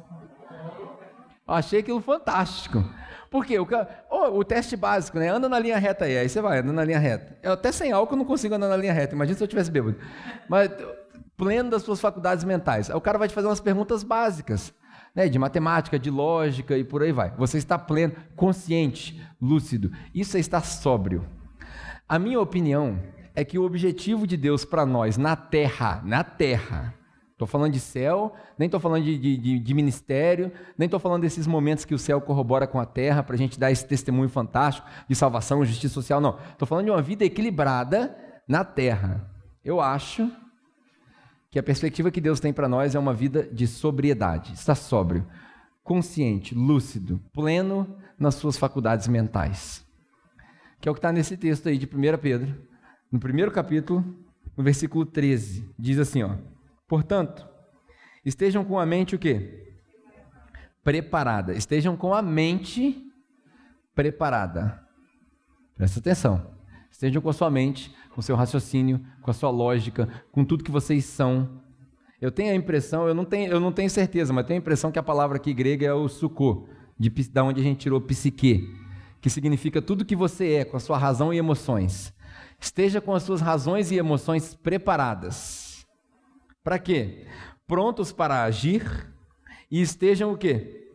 Achei 1.47 1.79
aquilo 1.79 1.99
fantástico. 2.01 2.83
Por 3.29 3.45
quê? 3.45 3.59
O, 3.59 3.67
oh, 4.09 4.39
o 4.39 4.43
teste 4.43 4.77
básico, 4.77 5.19
né? 5.19 5.29
Anda 5.29 5.49
na 5.49 5.59
linha 5.59 5.77
reta 5.77 6.05
aí. 6.05 6.17
Aí 6.17 6.29
você 6.29 6.39
vai, 6.39 6.59
anda 6.59 6.71
na 6.71 6.85
linha 6.85 6.99
reta. 6.99 7.37
Eu 7.43 7.53
até 7.53 7.71
sem 7.71 7.91
álcool 7.91 8.15
não 8.15 8.25
consigo 8.25 8.55
andar 8.55 8.69
na 8.69 8.77
linha 8.77 8.93
reta. 8.93 9.15
Imagina 9.15 9.37
se 9.37 9.43
eu 9.43 9.47
tivesse 9.47 9.71
bêbado. 9.71 9.97
Mas 10.47 10.69
pleno 11.35 11.69
das 11.69 11.81
suas 11.81 11.99
faculdades 11.99 12.43
mentais. 12.43 12.89
Aí 12.89 12.95
o 12.95 13.01
cara 13.01 13.17
vai 13.17 13.27
te 13.27 13.33
fazer 13.33 13.47
umas 13.47 13.59
perguntas 13.59 14.03
básicas. 14.03 14.73
Né, 15.13 15.29
de 15.29 15.39
matemática, 15.39 15.97
de 15.97 16.09
lógica 16.09 16.77
e 16.77 16.83
por 16.83 17.01
aí 17.01 17.13
vai. 17.13 17.31
Você 17.37 17.57
está 17.57 17.79
pleno, 17.79 18.13
consciente, 18.35 19.25
lúcido. 19.41 19.89
Isso 20.13 20.35
é 20.35 20.41
estar 20.41 20.59
sóbrio. 20.59 21.25
A 22.07 22.19
minha 22.19 22.39
opinião 22.39 22.99
é 23.33 23.43
que 23.43 23.57
o 23.57 23.63
objetivo 23.63 24.27
de 24.27 24.37
Deus 24.37 24.63
para 24.63 24.85
nós 24.85 25.17
na 25.17 25.35
terra, 25.35 26.03
na 26.05 26.23
terra, 26.23 26.93
estou 27.31 27.47
falando 27.47 27.73
de 27.73 27.79
céu, 27.79 28.31
nem 28.59 28.67
estou 28.67 28.79
falando 28.79 29.03
de, 29.03 29.17
de, 29.17 29.59
de, 29.59 29.73
ministério, 29.73 30.51
nem 30.77 30.85
estou 30.85 30.99
falando 30.99 31.23
desses 31.23 31.47
momentos 31.47 31.83
que 31.83 31.95
o 31.95 31.99
céu 31.99 32.21
corrobora 32.21 32.67
com 32.67 32.79
a 32.79 32.85
terra 32.85 33.23
para 33.23 33.33
a 33.33 33.37
gente 33.37 33.59
dar 33.59 33.71
esse 33.71 33.87
testemunho 33.87 34.29
fantástico 34.29 34.87
de 35.09 35.15
salvação, 35.15 35.65
justiça 35.65 35.95
social, 35.95 36.21
não. 36.21 36.37
Estou 36.51 36.67
falando 36.67 36.85
de 36.85 36.91
uma 36.91 37.01
vida 37.01 37.25
equilibrada 37.25 38.15
na 38.47 38.63
terra. 38.63 39.27
Eu 39.63 39.81
acho 39.81 40.31
que 41.49 41.57
a 41.57 41.63
perspectiva 41.63 42.11
que 42.11 42.21
Deus 42.21 42.39
tem 42.39 42.53
para 42.53 42.69
nós 42.69 42.93
é 42.93 42.99
uma 42.99 43.15
vida 43.15 43.49
de 43.51 43.65
sobriedade, 43.65 44.53
está 44.53 44.75
sóbrio, 44.75 45.25
consciente, 45.83 46.53
lúcido, 46.53 47.19
pleno 47.33 47.97
nas 48.19 48.35
suas 48.35 48.57
faculdades 48.59 49.07
mentais 49.07 49.84
que 50.85 50.89
é 50.89 50.91
o 50.91 50.93
que 50.93 50.99
está 50.99 51.11
nesse 51.11 51.35
texto 51.35 51.67
aí 51.67 51.79
de 51.79 51.87
1 51.87 52.15
Pedro, 52.21 52.55
no 53.11 53.19
primeiro 53.19 53.49
capítulo, 53.49 54.05
no 54.55 54.63
versículo 54.63 55.03
13. 55.03 55.67
Diz 55.79 55.97
assim, 55.97 56.21
ó. 56.21 56.35
Portanto, 56.87 57.43
estejam 58.23 58.63
com 58.63 58.77
a 58.77 58.85
mente 58.85 59.15
o 59.15 59.17
quê? 59.17 59.73
Preparada. 60.83 61.53
Estejam 61.53 61.97
com 61.97 62.13
a 62.13 62.21
mente 62.21 63.03
preparada. 63.95 64.79
Presta 65.75 65.99
atenção. 65.99 66.51
Estejam 66.91 67.19
com 67.19 67.29
a 67.29 67.33
sua 67.33 67.49
mente, 67.49 67.91
com 68.11 68.19
o 68.19 68.23
seu 68.23 68.35
raciocínio, 68.35 69.03
com 69.23 69.31
a 69.31 69.33
sua 69.33 69.49
lógica, 69.49 70.07
com 70.31 70.45
tudo 70.45 70.63
que 70.63 70.69
vocês 70.69 71.03
são. 71.05 71.63
Eu 72.21 72.29
tenho 72.29 72.51
a 72.51 72.55
impressão, 72.55 73.07
eu 73.07 73.15
não 73.15 73.25
tenho, 73.25 73.51
eu 73.51 73.59
não 73.59 73.71
tenho 73.71 73.89
certeza, 73.89 74.31
mas 74.31 74.45
tenho 74.45 74.59
a 74.59 74.61
impressão 74.61 74.91
que 74.91 74.99
a 74.99 75.03
palavra 75.03 75.37
aqui 75.37 75.51
grega 75.51 75.87
é 75.87 75.93
o 75.93 76.07
suco, 76.07 76.69
de, 76.95 77.09
da 77.29 77.43
onde 77.43 77.59
a 77.59 77.63
gente 77.63 77.79
tirou 77.79 77.99
psique 77.99 78.84
que 79.25 79.29
significa 79.31 79.81
tudo 79.81 80.05
que 80.05 80.15
você 80.15 80.53
é, 80.53 80.63
com 80.63 80.77
a 80.77 80.79
sua 80.79 80.99
razão 80.99 81.33
e 81.33 81.37
emoções. 81.39 82.13
Esteja 82.59 83.01
com 83.01 83.11
as 83.11 83.23
suas 83.23 83.41
razões 83.41 83.89
e 83.89 83.97
emoções 83.97 84.53
preparadas. 84.53 85.83
Para 86.63 86.77
quê? 86.77 87.25
Prontos 87.65 88.11
para 88.11 88.43
agir 88.43 89.11
e 89.71 89.81
estejam 89.81 90.31
o 90.31 90.37
quê? 90.37 90.91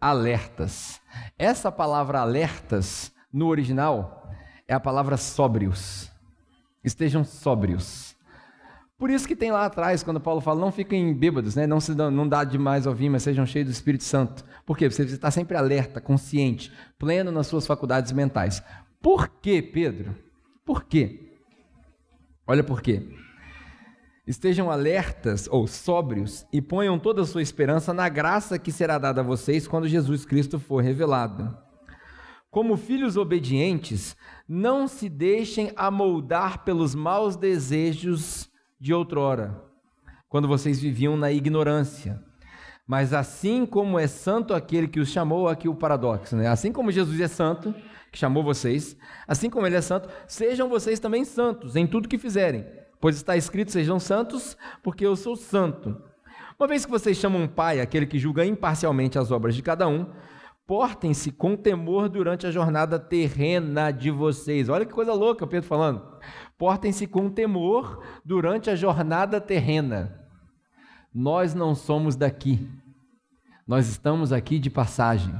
Alertas. 0.00 1.00
Essa 1.36 1.72
palavra 1.72 2.20
alertas 2.20 3.12
no 3.32 3.48
original 3.48 4.30
é 4.68 4.72
a 4.72 4.78
palavra 4.78 5.16
sóbrios. 5.16 6.12
Estejam 6.84 7.24
sóbrios. 7.24 8.14
Por 8.98 9.10
isso 9.10 9.28
que 9.28 9.36
tem 9.36 9.52
lá 9.52 9.64
atrás, 9.64 10.02
quando 10.02 10.20
Paulo 10.20 10.40
fala, 10.40 10.60
não 10.60 10.72
fiquem 10.72 11.14
bêbados, 11.14 11.54
né? 11.54 11.68
não, 11.68 11.78
se 11.78 11.94
não 11.94 12.28
dá 12.28 12.42
demais 12.42 12.84
ao 12.84 12.92
vinho, 12.92 13.12
mas 13.12 13.22
sejam 13.22 13.46
cheios 13.46 13.68
do 13.68 13.72
Espírito 13.72 14.02
Santo. 14.02 14.44
Por 14.66 14.76
quê? 14.76 14.90
Você 14.90 15.04
está 15.04 15.30
sempre 15.30 15.56
alerta, 15.56 16.00
consciente, 16.00 16.72
pleno 16.98 17.30
nas 17.30 17.46
suas 17.46 17.64
faculdades 17.64 18.10
mentais. 18.10 18.60
Por 19.00 19.28
quê, 19.28 19.62
Pedro? 19.62 20.16
Por 20.64 20.82
quê? 20.82 21.38
Olha 22.44 22.64
por 22.64 22.82
quê. 22.82 23.06
Estejam 24.26 24.68
alertas 24.68 25.48
ou 25.48 25.68
sóbrios 25.68 26.44
e 26.52 26.60
ponham 26.60 26.98
toda 26.98 27.22
a 27.22 27.26
sua 27.26 27.40
esperança 27.40 27.94
na 27.94 28.08
graça 28.08 28.58
que 28.58 28.72
será 28.72 28.98
dada 28.98 29.20
a 29.20 29.24
vocês 29.24 29.68
quando 29.68 29.86
Jesus 29.86 30.24
Cristo 30.24 30.58
for 30.58 30.82
revelado. 30.82 31.56
Como 32.50 32.76
filhos 32.76 33.16
obedientes, 33.16 34.16
não 34.48 34.88
se 34.88 35.08
deixem 35.08 35.70
amoldar 35.76 36.64
pelos 36.64 36.96
maus 36.96 37.36
desejos 37.36 38.50
de 38.80 38.94
outrora, 38.94 39.62
quando 40.28 40.46
vocês 40.46 40.80
viviam 40.80 41.16
na 41.16 41.32
ignorância. 41.32 42.22
Mas 42.86 43.12
assim 43.12 43.66
como 43.66 43.98
é 43.98 44.06
santo 44.06 44.54
aquele 44.54 44.88
que 44.88 45.00
os 45.00 45.10
chamou, 45.10 45.48
aqui 45.48 45.68
o 45.68 45.74
paradoxo, 45.74 46.36
né? 46.36 46.46
Assim 46.48 46.72
como 46.72 46.90
Jesus 46.90 47.20
é 47.20 47.28
santo, 47.28 47.74
que 48.10 48.18
chamou 48.18 48.42
vocês, 48.42 48.96
assim 49.26 49.50
como 49.50 49.66
ele 49.66 49.76
é 49.76 49.80
santo, 49.80 50.08
sejam 50.26 50.68
vocês 50.68 50.98
também 50.98 51.24
santos 51.24 51.76
em 51.76 51.86
tudo 51.86 52.08
que 52.08 52.16
fizerem, 52.16 52.64
pois 53.00 53.16
está 53.16 53.36
escrito: 53.36 53.72
sejam 53.72 54.00
santos, 54.00 54.56
porque 54.82 55.04
eu 55.04 55.16
sou 55.16 55.36
santo. 55.36 56.00
Uma 56.58 56.66
vez 56.66 56.84
que 56.84 56.90
vocês 56.90 57.16
chamam 57.16 57.42
um 57.42 57.48
pai, 57.48 57.80
aquele 57.80 58.06
que 58.06 58.18
julga 58.18 58.44
imparcialmente 58.44 59.18
as 59.18 59.30
obras 59.30 59.54
de 59.54 59.62
cada 59.62 59.86
um, 59.86 60.06
portem-se 60.66 61.30
com 61.30 61.56
temor 61.56 62.08
durante 62.08 62.46
a 62.46 62.50
jornada 62.50 62.98
terrena 62.98 63.90
de 63.90 64.10
vocês. 64.10 64.68
Olha 64.68 64.84
que 64.84 64.92
coisa 64.92 65.12
louca, 65.12 65.46
Pedro 65.46 65.68
falando. 65.68 66.02
Portem-se 66.58 67.06
com 67.06 67.30
temor 67.30 68.02
durante 68.24 68.68
a 68.68 68.74
jornada 68.74 69.40
terrena. 69.40 70.20
Nós 71.14 71.54
não 71.54 71.74
somos 71.74 72.16
daqui. 72.16 72.68
Nós 73.66 73.88
estamos 73.88 74.32
aqui 74.32 74.58
de 74.58 74.68
passagem. 74.68 75.34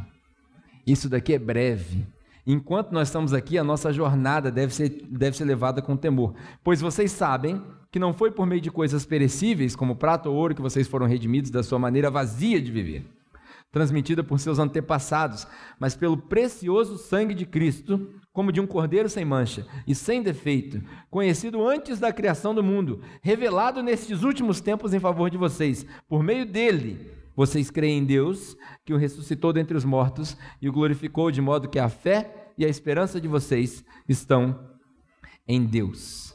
Isso 0.87 1.09
daqui 1.09 1.35
é 1.35 1.39
breve. 1.39 2.07
Enquanto 2.47 2.93
nós 2.93 3.09
estamos 3.09 3.35
aqui, 3.35 3.59
a 3.59 3.65
nossa 3.65 3.93
jornada 3.93 4.51
deve 4.51 4.73
ser, 4.73 4.89
deve 5.11 5.37
ser 5.37 5.45
levada 5.45 5.83
com 5.83 5.97
temor. 5.97 6.35
Pois 6.65 6.81
vocês 6.81 7.13
sabem 7.13 7.63
que 7.91 7.99
não 7.99 8.15
foi 8.15 8.31
por 8.31 8.47
meio 8.47 8.61
de 8.61 8.71
coisas 8.71 9.05
perecíveis, 9.05 9.77
como 9.77 9.97
prata 9.97 10.31
ou 10.31 10.37
ouro, 10.37 10.55
que 10.55 10.63
vocês 10.63 10.87
foram 10.87 11.07
redimidos 11.07 11.51
da 11.51 11.63
sua 11.63 11.79
maneira 11.79 12.11
vazia 12.11 12.61
de 12.61 12.71
viver, 12.71 13.05
transmitida 13.71 14.25
por 14.25 14.41
seus 14.41 14.59
antepassados, 14.59 15.47
mas 15.79 15.95
pelo 15.95 16.17
precioso 16.17 16.97
sangue 16.97 17.35
de 17.35 17.45
Cristo, 17.45 18.09
como 18.39 18.53
de 18.53 18.61
um 18.61 18.69
cordeiro 18.69 19.09
sem 19.09 19.25
mancha 19.25 19.67
e 19.85 19.97
sem 19.97 20.23
defeito, 20.23 20.81
conhecido 21.11 21.67
antes 21.67 21.99
da 21.99 22.13
criação 22.13 22.55
do 22.55 22.63
mundo, 22.63 23.01
revelado 23.21 23.83
nestes 23.83 24.23
últimos 24.23 24.61
tempos 24.61 24.95
em 24.95 25.01
favor 25.01 25.29
de 25.29 25.37
vocês. 25.37 25.85
Por 26.09 26.23
meio 26.23 26.47
dele, 26.47 27.11
vocês 27.35 27.69
creem 27.69 27.99
em 27.99 28.05
Deus, 28.05 28.57
que 28.85 28.95
o 28.95 28.97
ressuscitou 28.97 29.53
dentre 29.53 29.77
os 29.77 29.85
mortos 29.85 30.37
e 30.63 30.69
o 30.69 30.73
glorificou, 30.73 31.33
de 31.33 31.41
modo 31.41 31.69
que 31.69 31.81
a 31.81 31.89
fé 31.89 32.53
e 32.57 32.65
a 32.65 32.69
esperança 32.69 33.21
de 33.21 33.27
vocês 33.27 33.85
estão 34.09 34.57
em 35.45 35.65
Deus. 35.65 36.33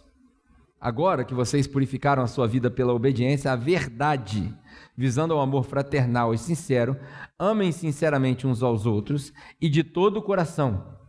Agora 0.82 1.24
que 1.24 1.34
vocês 1.34 1.68
purificaram 1.68 2.22
a 2.22 2.28
sua 2.28 2.50
vida 2.50 2.70
pela 2.70 2.92
obediência 2.92 3.50
à 3.50 3.56
verdade, 3.56 4.54
visando 4.94 5.34
ao 5.34 5.40
amor 5.40 5.64
fraternal 5.64 6.34
e 6.34 6.38
sincero, 6.38 6.98
amem 7.40 7.72
sinceramente 7.72 8.46
uns 8.46 8.62
aos 8.62 8.86
outros 8.86 9.32
e 9.62 9.70
de 9.70 9.86
todo 9.86 10.18
o 10.18 10.22
coração 10.22 11.02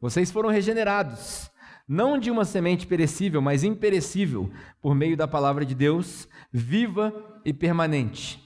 vocês 0.00 0.30
foram 0.30 0.48
regenerados, 0.48 1.50
não 1.86 2.18
de 2.18 2.30
uma 2.30 2.44
semente 2.44 2.86
perecível, 2.86 3.42
mas 3.42 3.64
imperecível, 3.64 4.50
por 4.80 4.94
meio 4.94 5.16
da 5.16 5.28
palavra 5.28 5.64
de 5.64 5.74
Deus, 5.74 6.28
viva 6.52 7.12
e 7.44 7.52
permanente. 7.52 8.42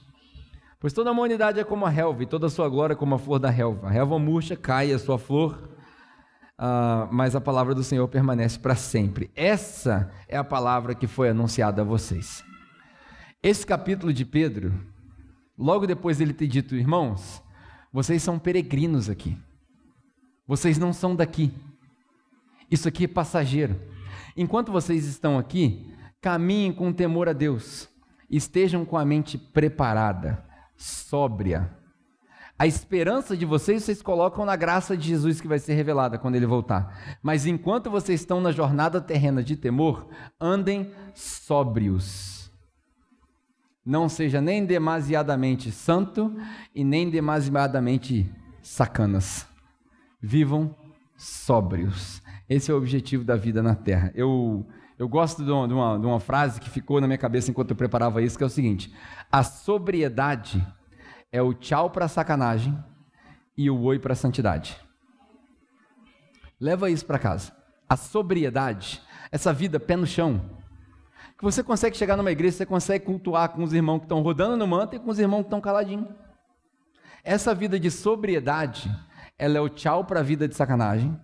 Pois 0.79 0.91
toda 0.91 1.09
a 1.09 1.13
humanidade 1.13 1.59
é 1.59 1.63
como 1.63 1.85
a 1.85 1.89
relva, 1.89 2.23
e 2.23 2.25
toda 2.25 2.47
a 2.47 2.49
sua 2.49 2.67
glória 2.67 2.95
como 2.95 3.15
a 3.15 3.19
flor 3.19 3.39
da 3.39 3.49
relva. 3.49 3.87
A 3.87 3.91
relva 3.91 4.19
murcha, 4.19 4.55
cai 4.55 4.91
a 4.91 4.99
sua 4.99 5.17
flor, 5.17 5.69
uh, 6.59 7.07
mas 7.11 7.35
a 7.35 7.41
palavra 7.41 7.73
do 7.73 7.83
Senhor 7.83 8.07
permanece 8.07 8.59
para 8.59 8.75
sempre. 8.75 9.31
Essa 9.35 10.11
é 10.27 10.37
a 10.37 10.43
palavra 10.43 10.93
que 10.93 11.07
foi 11.07 11.29
anunciada 11.29 11.81
a 11.81 11.85
vocês. 11.85 12.43
Esse 13.41 13.65
capítulo 13.65 14.11
de 14.11 14.25
Pedro, 14.25 14.73
logo 15.57 15.87
depois 15.87 16.17
dele 16.17 16.33
ter 16.33 16.47
dito, 16.47 16.75
irmãos, 16.75 17.41
vocês 17.93 18.21
são 18.21 18.37
peregrinos 18.37 19.09
aqui. 19.09 19.37
Vocês 20.47 20.77
não 20.77 20.93
são 20.93 21.15
daqui. 21.15 21.51
Isso 22.69 22.87
aqui 22.87 23.05
é 23.05 23.07
passageiro. 23.07 23.79
Enquanto 24.35 24.71
vocês 24.71 25.05
estão 25.05 25.37
aqui, 25.37 25.93
caminhem 26.21 26.73
com 26.73 26.91
temor 26.91 27.29
a 27.29 27.33
Deus. 27.33 27.89
Estejam 28.29 28.83
com 28.85 28.97
a 28.97 29.05
mente 29.05 29.37
preparada, 29.37 30.43
sóbria. 30.75 31.71
A 32.57 32.65
esperança 32.65 33.35
de 33.35 33.45
vocês, 33.45 33.83
vocês 33.83 34.01
colocam 34.01 34.45
na 34.45 34.55
graça 34.55 34.95
de 34.95 35.07
Jesus 35.09 35.41
que 35.41 35.47
vai 35.47 35.59
ser 35.59 35.73
revelada 35.73 36.17
quando 36.17 36.35
ele 36.35 36.45
voltar. 36.45 37.17
Mas 37.21 37.45
enquanto 37.45 37.89
vocês 37.89 38.21
estão 38.21 38.39
na 38.39 38.51
jornada 38.51 39.01
terrena 39.01 39.43
de 39.43 39.57
temor, 39.57 40.07
andem 40.39 40.91
sóbrios. 41.13 42.49
Não 43.85 44.07
seja 44.07 44.41
nem 44.41 44.65
demasiadamente 44.65 45.71
santo 45.71 46.33
e 46.73 46.83
nem 46.83 47.09
demasiadamente 47.09 48.29
sacanas. 48.61 49.54
Vivam 50.27 50.75
sóbrios. 51.15 52.19
Esse 52.49 52.71
é 52.71 52.73
o 52.73 52.77
objetivo 52.77 53.23
da 53.23 53.35
vida 53.35 53.61
na 53.61 53.75
Terra. 53.75 54.11
Eu, 54.15 54.65
eu 54.97 55.07
gosto 55.07 55.45
de 55.45 55.51
uma, 55.51 55.67
de, 55.67 55.73
uma, 55.75 55.99
de 55.99 56.05
uma 56.07 56.19
frase 56.19 56.59
que 56.59 56.67
ficou 56.67 56.99
na 56.99 57.05
minha 57.05 57.17
cabeça 57.19 57.51
enquanto 57.51 57.69
eu 57.69 57.75
preparava 57.75 58.23
isso, 58.23 58.35
que 58.35 58.43
é 58.43 58.47
o 58.47 58.49
seguinte: 58.49 58.91
a 59.31 59.43
sobriedade 59.43 60.65
é 61.31 61.43
o 61.43 61.53
tchau 61.53 61.91
para 61.91 62.07
sacanagem 62.07 62.75
e 63.55 63.69
o 63.69 63.79
oi 63.83 63.99
para 63.99 64.15
santidade. 64.15 64.75
Leva 66.59 66.89
isso 66.89 67.05
para 67.05 67.19
casa. 67.19 67.55
A 67.87 67.95
sobriedade, 67.95 69.03
essa 69.31 69.53
vida 69.53 69.79
pé 69.79 69.95
no 69.95 70.07
chão, 70.07 70.41
que 71.37 71.43
você 71.43 71.61
consegue 71.61 71.95
chegar 71.95 72.17
numa 72.17 72.31
igreja, 72.31 72.57
você 72.57 72.65
consegue 72.65 73.05
cultuar 73.05 73.49
com 73.49 73.63
os 73.63 73.73
irmãos 73.73 73.99
que 73.99 74.05
estão 74.05 74.23
rodando 74.23 74.57
no 74.57 74.65
manto 74.65 74.95
e 74.95 74.99
com 74.99 75.11
os 75.11 75.19
irmãos 75.19 75.41
que 75.41 75.47
estão 75.47 75.61
caladinhos. 75.61 76.07
Essa 77.23 77.53
vida 77.53 77.79
de 77.79 77.91
sobriedade, 77.91 78.91
ela 79.37 79.57
é 79.57 79.61
o 79.61 79.69
tchau 79.69 80.05
para 80.05 80.19
a 80.19 80.23
vida 80.23 80.47
de 80.47 80.55
sacanagem 80.55 81.19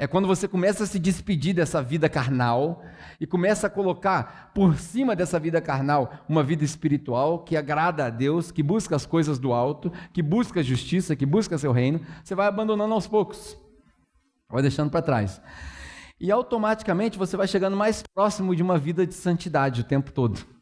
é 0.00 0.06
quando 0.06 0.28
você 0.28 0.46
começa 0.46 0.84
a 0.84 0.86
se 0.86 0.96
despedir 0.96 1.52
dessa 1.52 1.82
vida 1.82 2.08
carnal 2.08 2.84
e 3.20 3.26
começa 3.26 3.66
a 3.66 3.70
colocar 3.70 4.52
por 4.54 4.76
cima 4.76 5.16
dessa 5.16 5.40
vida 5.40 5.60
carnal 5.60 6.24
uma 6.28 6.44
vida 6.44 6.62
espiritual 6.62 7.40
que 7.40 7.56
agrada 7.56 8.06
a 8.06 8.08
Deus, 8.08 8.52
que 8.52 8.62
busca 8.62 8.94
as 8.94 9.04
coisas 9.04 9.40
do 9.40 9.52
alto, 9.52 9.92
que 10.12 10.22
busca 10.22 10.62
justiça, 10.62 11.16
que 11.16 11.26
busca 11.26 11.58
seu 11.58 11.72
reino. 11.72 12.00
Você 12.22 12.36
vai 12.36 12.46
abandonando 12.46 12.94
aos 12.94 13.08
poucos, 13.08 13.58
vai 14.48 14.62
deixando 14.62 14.88
para 14.88 15.02
trás. 15.02 15.42
E 16.20 16.30
automaticamente 16.30 17.18
você 17.18 17.36
vai 17.36 17.48
chegando 17.48 17.76
mais 17.76 18.04
próximo 18.14 18.54
de 18.54 18.62
uma 18.62 18.78
vida 18.78 19.04
de 19.04 19.14
santidade 19.14 19.80
o 19.80 19.84
tempo 19.84 20.12
todo. 20.12 20.57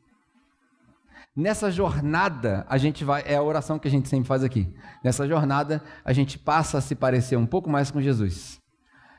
Nessa 1.37 1.71
jornada, 1.71 2.65
a 2.67 2.79
gente 2.79 3.05
vai, 3.05 3.23
é 3.27 3.37
a 3.37 3.43
oração 3.43 3.79
que 3.79 3.87
a 3.87 3.91
gente 3.91 4.09
sempre 4.09 4.27
faz 4.27 4.43
aqui. 4.43 4.75
Nessa 5.05 5.29
jornada, 5.29 5.83
a 6.03 6.11
gente 6.15 6.39
passa 6.39 6.79
a 6.79 6.81
se 6.81 6.95
parecer 6.95 7.37
um 7.37 7.45
pouco 7.45 7.69
mais 7.69 7.91
com 7.91 8.01
Jesus 8.01 8.59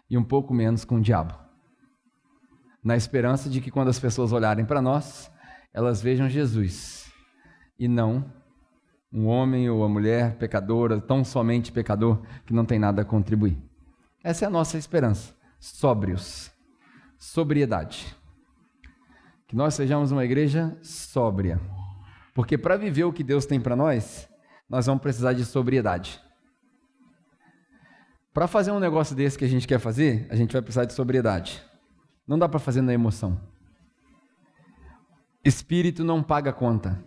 e 0.09 0.18
um 0.18 0.24
pouco 0.24 0.51
menos 0.51 0.84
com 0.84 0.95
o 0.95 1.01
diabo. 1.01 1.36
Na 2.84 2.97
esperança 2.97 3.49
de 3.49 3.61
que 3.61 3.70
quando 3.70 3.89
as 3.89 3.99
pessoas 3.99 4.32
olharem 4.32 4.65
para 4.65 4.82
nós, 4.82 5.32
elas 5.72 6.01
vejam 6.01 6.28
Jesus 6.28 7.11
e 7.78 7.88
não 7.88 8.26
um 9.13 9.28
homem 9.28 9.70
ou 9.70 9.80
uma 9.80 9.89
mulher 9.89 10.38
pecadora, 10.38 10.99
tão 10.99 11.24
somente 11.24 11.72
pecador, 11.72 12.22
que 12.45 12.53
não 12.53 12.65
tem 12.65 12.80
nada 12.80 13.03
a 13.03 13.05
contribuir. 13.05 13.57
Essa 14.24 14.45
é 14.45 14.47
a 14.47 14.51
nossa 14.51 14.78
esperança. 14.78 15.36
Sóbrios. 15.59 16.51
Sobriedade. 17.18 18.15
Que 19.47 19.55
nós 19.55 19.76
sejamos 19.76 20.11
uma 20.11 20.26
igreja 20.26 20.78
sóbria. 20.82 21.59
Porque 22.38 22.56
para 22.56 22.78
viver 22.78 23.04
o 23.04 23.12
que 23.12 23.24
Deus 23.24 23.48
tem 23.48 23.60
para 23.60 23.76
nós, 23.76 24.30
nós 24.70 24.86
vamos 24.86 25.02
precisar 25.02 25.34
de 25.34 25.44
sobriedade. 25.44 26.22
Para 28.32 28.46
fazer 28.46 28.70
um 28.70 28.80
negócio 28.80 29.16
desse 29.16 29.36
que 29.36 29.44
a 29.44 29.48
gente 29.48 29.68
quer 29.68 29.80
fazer, 29.80 30.28
a 30.30 30.36
gente 30.36 30.54
vai 30.54 30.62
precisar 30.62 30.86
de 30.86 30.94
sobriedade. 30.94 31.66
Não 32.28 32.38
dá 32.38 32.48
para 32.48 32.60
fazer 32.60 32.84
na 32.84 32.94
emoção. 32.94 33.42
Espírito 35.44 36.04
não 36.04 36.22
paga 36.22 36.54
conta. 36.54 37.04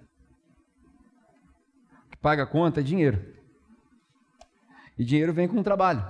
O 2.06 2.10
que 2.10 2.16
paga 2.16 2.44
conta 2.44 2.80
é 2.80 2.82
dinheiro. 2.82 3.24
E 4.98 5.04
dinheiro 5.04 5.32
vem 5.32 5.46
com 5.46 5.62
trabalho. 5.62 6.04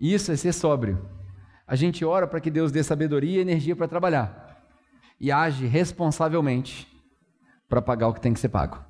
Isso 0.00 0.32
é 0.32 0.36
ser 0.36 0.52
sóbrio. 0.52 1.08
A 1.68 1.76
gente 1.76 2.04
ora 2.04 2.26
para 2.26 2.40
que 2.40 2.50
Deus 2.50 2.72
dê 2.72 2.82
sabedoria 2.82 3.38
e 3.38 3.40
energia 3.40 3.76
para 3.76 3.86
trabalhar. 3.86 4.60
E 5.20 5.30
age 5.30 5.66
responsavelmente 5.66 6.89
para 7.70 7.80
pagar 7.80 8.08
o 8.08 8.12
que 8.12 8.20
tem 8.20 8.34
que 8.34 8.40
ser 8.40 8.48
pago. 8.48 8.84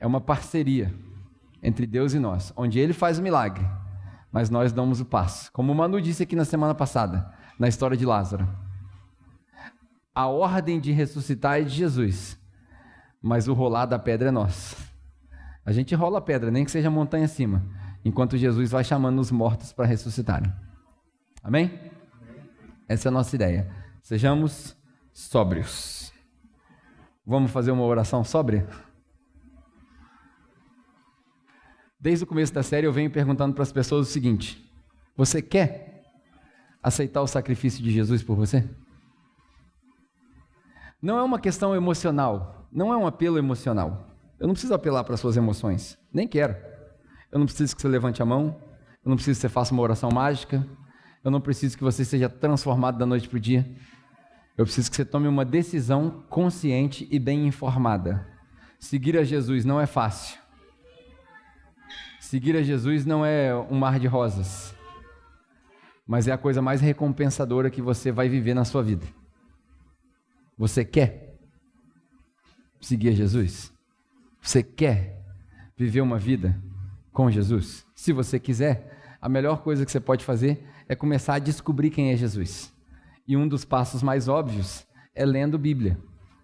É 0.00 0.06
uma 0.06 0.20
parceria 0.20 0.92
entre 1.62 1.86
Deus 1.86 2.14
e 2.14 2.18
nós, 2.18 2.52
onde 2.56 2.78
Ele 2.78 2.92
faz 2.92 3.18
o 3.18 3.22
milagre, 3.22 3.64
mas 4.32 4.50
nós 4.50 4.72
damos 4.72 5.00
o 5.00 5.04
passo. 5.04 5.52
Como 5.52 5.72
o 5.72 5.74
Manu 5.74 6.00
disse 6.00 6.22
aqui 6.22 6.34
na 6.34 6.44
semana 6.44 6.74
passada, 6.74 7.32
na 7.58 7.68
história 7.68 7.96
de 7.96 8.06
Lázaro. 8.06 8.48
A 10.14 10.26
ordem 10.26 10.80
de 10.80 10.90
ressuscitar 10.92 11.60
é 11.60 11.62
de 11.62 11.70
Jesus, 11.70 12.38
mas 13.20 13.46
o 13.46 13.52
rolar 13.52 13.84
da 13.86 13.98
pedra 13.98 14.28
é 14.28 14.32
nosso. 14.32 14.76
A 15.64 15.72
gente 15.72 15.94
rola 15.94 16.18
a 16.18 16.22
pedra, 16.22 16.50
nem 16.50 16.64
que 16.64 16.70
seja 16.70 16.88
montanha 16.88 17.26
acima, 17.26 17.62
enquanto 18.04 18.38
Jesus 18.38 18.70
vai 18.70 18.84
chamando 18.84 19.18
os 19.18 19.30
mortos 19.30 19.72
para 19.72 19.84
ressuscitarem. 19.84 20.50
Amém? 21.42 21.78
Essa 22.88 23.08
é 23.08 23.10
a 23.10 23.12
nossa 23.12 23.34
ideia. 23.34 23.70
Sejamos 24.02 24.76
sóbrios. 25.12 25.95
Vamos 27.26 27.50
fazer 27.50 27.72
uma 27.72 27.82
oração 27.82 28.22
sóbria? 28.22 28.68
Desde 31.98 32.22
o 32.22 32.26
começo 32.26 32.54
da 32.54 32.62
série 32.62 32.86
eu 32.86 32.92
venho 32.92 33.10
perguntando 33.10 33.52
para 33.52 33.64
as 33.64 33.72
pessoas 33.72 34.08
o 34.08 34.10
seguinte: 34.12 34.64
você 35.16 35.42
quer 35.42 36.04
aceitar 36.80 37.20
o 37.22 37.26
sacrifício 37.26 37.82
de 37.82 37.90
Jesus 37.90 38.22
por 38.22 38.36
você? 38.36 38.64
Não 41.02 41.18
é 41.18 41.22
uma 41.22 41.40
questão 41.40 41.74
emocional, 41.74 42.68
não 42.70 42.92
é 42.92 42.96
um 42.96 43.08
apelo 43.08 43.38
emocional. 43.38 44.06
Eu 44.38 44.46
não 44.46 44.54
preciso 44.54 44.74
apelar 44.74 45.02
para 45.02 45.16
suas 45.16 45.36
emoções, 45.36 45.98
nem 46.12 46.28
quero. 46.28 46.54
Eu 47.32 47.40
não 47.40 47.46
preciso 47.46 47.74
que 47.74 47.82
você 47.82 47.88
levante 47.88 48.22
a 48.22 48.24
mão, 48.24 48.56
eu 49.04 49.08
não 49.08 49.16
preciso 49.16 49.38
que 49.38 49.40
você 49.40 49.48
faça 49.48 49.72
uma 49.72 49.82
oração 49.82 50.10
mágica, 50.12 50.64
eu 51.24 51.30
não 51.32 51.40
preciso 51.40 51.76
que 51.76 51.82
você 51.82 52.04
seja 52.04 52.28
transformado 52.28 52.98
da 52.98 53.04
noite 53.04 53.28
para 53.28 53.36
o 53.36 53.40
dia. 53.40 53.68
Eu 54.56 54.64
preciso 54.64 54.90
que 54.90 54.96
você 54.96 55.04
tome 55.04 55.28
uma 55.28 55.44
decisão 55.44 56.24
consciente 56.30 57.06
e 57.10 57.18
bem 57.18 57.46
informada. 57.46 58.26
Seguir 58.78 59.18
a 59.18 59.24
Jesus 59.24 59.64
não 59.64 59.80
é 59.80 59.86
fácil. 59.86 60.38
Seguir 62.20 62.56
a 62.56 62.62
Jesus 62.62 63.04
não 63.04 63.24
é 63.24 63.54
um 63.54 63.78
mar 63.78 64.00
de 64.00 64.06
rosas, 64.06 64.74
mas 66.06 66.26
é 66.26 66.32
a 66.32 66.38
coisa 66.38 66.60
mais 66.60 66.80
recompensadora 66.80 67.70
que 67.70 67.82
você 67.82 68.10
vai 68.10 68.28
viver 68.28 68.54
na 68.54 68.64
sua 68.64 68.82
vida. 68.82 69.06
Você 70.58 70.84
quer 70.84 71.38
seguir 72.80 73.10
a 73.10 73.12
Jesus? 73.12 73.72
Você 74.40 74.62
quer 74.62 75.22
viver 75.76 76.00
uma 76.00 76.18
vida 76.18 76.60
com 77.12 77.30
Jesus? 77.30 77.86
Se 77.94 78.12
você 78.12 78.40
quiser, 78.40 79.16
a 79.20 79.28
melhor 79.28 79.62
coisa 79.62 79.84
que 79.84 79.92
você 79.92 80.00
pode 80.00 80.24
fazer 80.24 80.66
é 80.88 80.96
começar 80.96 81.34
a 81.34 81.38
descobrir 81.38 81.90
quem 81.90 82.10
é 82.10 82.16
Jesus. 82.16 82.72
E 83.26 83.36
um 83.36 83.46
dos 83.48 83.64
passos 83.64 84.02
mais 84.02 84.28
óbvios 84.28 84.86
é 85.14 85.24
lendo 85.24 85.58
Bíblia. 85.58 85.98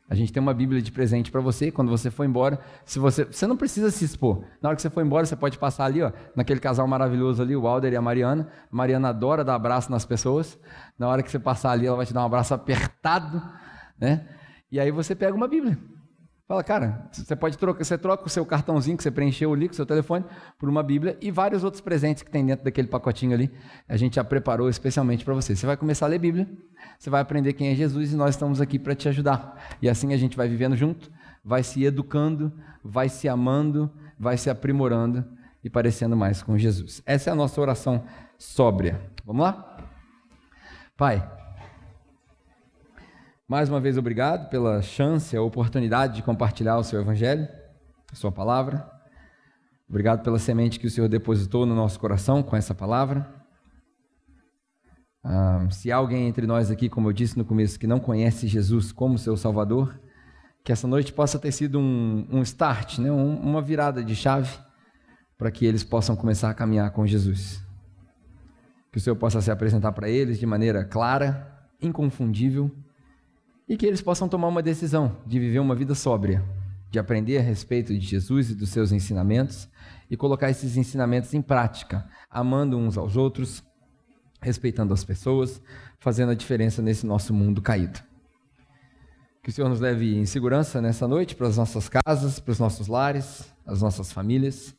A 0.08 0.14
gente 0.14 0.30
tem 0.32 0.42
uma 0.42 0.52
Bíblia 0.52 0.82
de 0.82 0.92
presente 0.92 1.30
para 1.30 1.40
você. 1.40 1.70
Quando 1.70 1.88
você 1.88 2.10
for 2.10 2.24
embora, 2.24 2.58
se 2.84 2.98
você, 2.98 3.24
você 3.24 3.46
não 3.46 3.56
precisa 3.56 3.90
se 3.90 4.04
expor. 4.04 4.44
Na 4.60 4.68
hora 4.68 4.76
que 4.76 4.82
você 4.82 4.90
for 4.90 5.02
embora, 5.02 5.24
você 5.24 5.34
pode 5.34 5.58
passar 5.58 5.86
ali, 5.86 6.02
ó, 6.02 6.12
naquele 6.36 6.60
casal 6.60 6.86
maravilhoso 6.86 7.40
ali, 7.40 7.56
o 7.56 7.66
Alder 7.66 7.92
e 7.92 7.96
a 7.96 8.02
Mariana. 8.02 8.46
A 8.70 8.76
Mariana 8.76 9.08
adora 9.08 9.42
dar 9.42 9.54
abraço 9.54 9.90
nas 9.90 10.04
pessoas. 10.04 10.58
Na 10.98 11.08
hora 11.08 11.22
que 11.22 11.30
você 11.30 11.38
passar 11.38 11.70
ali, 11.70 11.86
ela 11.86 11.96
vai 11.96 12.04
te 12.04 12.12
dar 12.12 12.22
um 12.22 12.26
abraço 12.26 12.52
apertado, 12.52 13.40
né? 13.98 14.28
E 14.70 14.78
aí 14.78 14.90
você 14.90 15.14
pega 15.14 15.34
uma 15.34 15.48
Bíblia. 15.48 15.78
Fala, 16.46 16.62
cara, 16.64 17.08
você 17.12 17.36
pode 17.36 17.56
trocar, 17.56 17.84
você 17.84 17.96
troca 17.96 18.26
o 18.26 18.28
seu 18.28 18.44
cartãozinho 18.44 18.96
que 18.96 19.02
você 19.02 19.10
preencheu 19.10 19.52
ali 19.52 19.68
com 19.68 19.72
o 19.72 19.76
seu 19.76 19.86
telefone 19.86 20.24
por 20.58 20.68
uma 20.68 20.82
Bíblia 20.82 21.16
e 21.20 21.30
vários 21.30 21.62
outros 21.62 21.80
presentes 21.80 22.22
que 22.22 22.30
tem 22.30 22.44
dentro 22.44 22.64
daquele 22.64 22.88
pacotinho 22.88 23.32
ali. 23.32 23.50
A 23.88 23.96
gente 23.96 24.16
já 24.16 24.24
preparou 24.24 24.68
especialmente 24.68 25.24
para 25.24 25.34
você. 25.34 25.54
Você 25.54 25.64
vai 25.66 25.76
começar 25.76 26.06
a 26.06 26.08
ler 26.08 26.18
Bíblia, 26.18 26.50
você 26.98 27.08
vai 27.08 27.22
aprender 27.22 27.52
quem 27.52 27.68
é 27.68 27.74
Jesus 27.74 28.12
e 28.12 28.16
nós 28.16 28.30
estamos 28.34 28.60
aqui 28.60 28.78
para 28.78 28.94
te 28.94 29.08
ajudar. 29.08 29.76
E 29.80 29.88
assim 29.88 30.12
a 30.12 30.16
gente 30.16 30.36
vai 30.36 30.48
vivendo 30.48 30.76
junto, 30.76 31.10
vai 31.44 31.62
se 31.62 31.84
educando, 31.84 32.52
vai 32.82 33.08
se 33.08 33.28
amando, 33.28 33.90
vai 34.18 34.36
se 34.36 34.50
aprimorando 34.50 35.24
e 35.62 35.70
parecendo 35.70 36.16
mais 36.16 36.42
com 36.42 36.58
Jesus. 36.58 37.02
Essa 37.06 37.30
é 37.30 37.32
a 37.32 37.36
nossa 37.36 37.60
oração 37.60 38.04
sóbria. 38.36 39.00
Vamos 39.24 39.42
lá? 39.42 39.76
Pai, 40.96 41.26
mais 43.52 43.68
uma 43.68 43.80
vez, 43.80 43.98
obrigado 43.98 44.48
pela 44.48 44.80
chance, 44.80 45.36
a 45.36 45.42
oportunidade 45.42 46.14
de 46.14 46.22
compartilhar 46.22 46.78
o 46.78 46.82
seu 46.82 47.02
Evangelho, 47.02 47.46
a 48.10 48.14
sua 48.14 48.32
palavra. 48.32 48.90
Obrigado 49.86 50.22
pela 50.22 50.38
semente 50.38 50.80
que 50.80 50.86
o 50.86 50.90
Senhor 50.90 51.06
depositou 51.06 51.66
no 51.66 51.74
nosso 51.74 52.00
coração 52.00 52.42
com 52.42 52.56
essa 52.56 52.74
palavra. 52.74 53.30
Ah, 55.22 55.68
se 55.70 55.92
há 55.92 55.96
alguém 55.96 56.28
entre 56.28 56.46
nós 56.46 56.70
aqui, 56.70 56.88
como 56.88 57.10
eu 57.10 57.12
disse 57.12 57.36
no 57.36 57.44
começo, 57.44 57.78
que 57.78 57.86
não 57.86 58.00
conhece 58.00 58.46
Jesus 58.46 58.90
como 58.90 59.18
seu 59.18 59.36
Salvador, 59.36 60.00
que 60.64 60.72
essa 60.72 60.88
noite 60.88 61.12
possa 61.12 61.38
ter 61.38 61.52
sido 61.52 61.78
um, 61.78 62.26
um 62.30 62.40
start, 62.40 63.00
né? 63.00 63.12
Um, 63.12 63.36
uma 63.36 63.60
virada 63.60 64.02
de 64.02 64.16
chave 64.16 64.58
para 65.36 65.50
que 65.50 65.66
eles 65.66 65.84
possam 65.84 66.16
começar 66.16 66.48
a 66.48 66.54
caminhar 66.54 66.90
com 66.92 67.06
Jesus. 67.06 67.62
Que 68.90 68.96
o 68.96 69.00
Senhor 69.00 69.16
possa 69.16 69.42
se 69.42 69.50
apresentar 69.50 69.92
para 69.92 70.08
eles 70.08 70.38
de 70.38 70.46
maneira 70.46 70.86
clara, 70.86 71.68
inconfundível 71.82 72.74
e 73.72 73.76
que 73.78 73.86
eles 73.86 74.02
possam 74.02 74.28
tomar 74.28 74.48
uma 74.48 74.62
decisão 74.62 75.16
de 75.26 75.40
viver 75.40 75.58
uma 75.58 75.74
vida 75.74 75.94
sóbria, 75.94 76.44
de 76.90 76.98
aprender 76.98 77.38
a 77.38 77.40
respeito 77.40 77.98
de 77.98 78.04
Jesus 78.04 78.50
e 78.50 78.54
dos 78.54 78.68
seus 78.68 78.92
ensinamentos 78.92 79.66
e 80.10 80.14
colocar 80.14 80.50
esses 80.50 80.76
ensinamentos 80.76 81.32
em 81.32 81.40
prática, 81.40 82.06
amando 82.30 82.76
uns 82.76 82.98
aos 82.98 83.16
outros, 83.16 83.64
respeitando 84.42 84.92
as 84.92 85.02
pessoas, 85.04 85.62
fazendo 85.98 86.32
a 86.32 86.34
diferença 86.34 86.82
nesse 86.82 87.06
nosso 87.06 87.32
mundo 87.32 87.62
caído. 87.62 87.98
Que 89.42 89.48
o 89.48 89.52
Senhor 89.52 89.70
nos 89.70 89.80
leve 89.80 90.18
em 90.18 90.26
segurança 90.26 90.82
nessa 90.82 91.08
noite 91.08 91.34
para 91.34 91.46
as 91.46 91.56
nossas 91.56 91.88
casas, 91.88 92.38
para 92.38 92.52
os 92.52 92.58
nossos 92.58 92.88
lares, 92.88 93.50
as 93.64 93.80
nossas 93.80 94.12
famílias, 94.12 94.76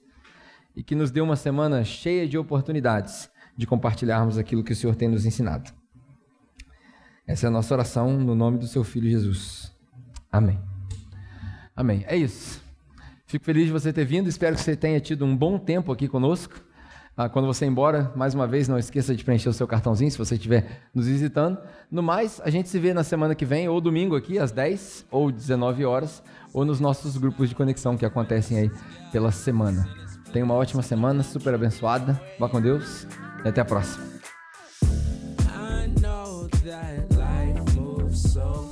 e 0.76 0.84
que 0.84 0.94
nos 0.94 1.10
dê 1.10 1.20
uma 1.20 1.36
semana 1.36 1.84
cheia 1.84 2.28
de 2.28 2.38
oportunidades 2.38 3.28
de 3.58 3.66
compartilharmos 3.66 4.38
aquilo 4.38 4.64
que 4.64 4.74
o 4.74 4.76
Senhor 4.76 4.96
tem 4.96 5.10
nos 5.10 5.26
ensinado. 5.26 5.74
Essa 7.26 7.48
é 7.48 7.50
a 7.50 7.52
nossa 7.52 7.74
oração 7.74 8.18
no 8.18 8.36
nome 8.36 8.58
do 8.58 8.68
seu 8.68 8.84
Filho 8.84 9.10
Jesus. 9.10 9.72
Amém. 10.32 10.60
Amém. 11.76 12.04
É 12.08 12.16
isso. 12.16 12.62
Fico 13.26 13.46
feliz 13.46 13.66
de 13.66 13.72
você 13.72 13.92
ter 13.92 14.06
vindo. 14.06 14.28
Espero 14.28 14.56
que 14.56 14.62
você 14.62 14.76
tenha 14.76 15.00
tido 15.00 15.26
um 15.26 15.36
bom 15.36 15.58
tempo 15.58 15.92
aqui 15.92 16.08
conosco. 16.08 16.54
Ah, 17.16 17.30
quando 17.30 17.46
você 17.46 17.66
ir 17.66 17.68
embora, 17.68 18.12
mais 18.16 18.34
uma 18.34 18.48
vez, 18.48 18.68
não 18.68 18.78
esqueça 18.78 19.16
de 19.16 19.24
preencher 19.24 19.48
o 19.48 19.54
seu 19.54 19.68
cartãozinho 19.68 20.10
se 20.10 20.18
você 20.18 20.34
estiver 20.34 20.82
nos 20.94 21.08
visitando. 21.08 21.60
No 21.90 22.02
mais, 22.02 22.42
a 22.44 22.50
gente 22.50 22.70
se 22.70 22.80
vê 22.80 22.92
na 22.92 23.04
semana 23.04 23.36
que 23.36 23.46
vem, 23.46 23.70
ou 23.70 23.80
domingo 23.80 24.16
aqui, 24.16 24.40
às 24.40 24.52
10 24.52 25.06
ou 25.12 25.32
19 25.32 25.86
horas, 25.86 26.24
ou 26.52 26.66
nos 26.66 26.80
nossos 26.80 27.16
grupos 27.16 27.50
de 27.50 27.56
conexão 27.56 27.96
que 27.96 28.06
acontecem 28.06 28.58
aí 28.58 28.72
pela 29.12 29.32
semana. 29.32 29.88
Tenha 30.32 30.44
uma 30.44 30.56
ótima 30.56 30.82
semana, 30.82 31.22
super 31.22 31.54
abençoada. 31.54 32.20
Vá 32.40 32.50
com 32.50 32.60
Deus 32.60 33.08
e 33.46 33.48
até 33.48 33.62
a 33.62 33.66
próxima. 33.66 34.04
so 38.34 38.63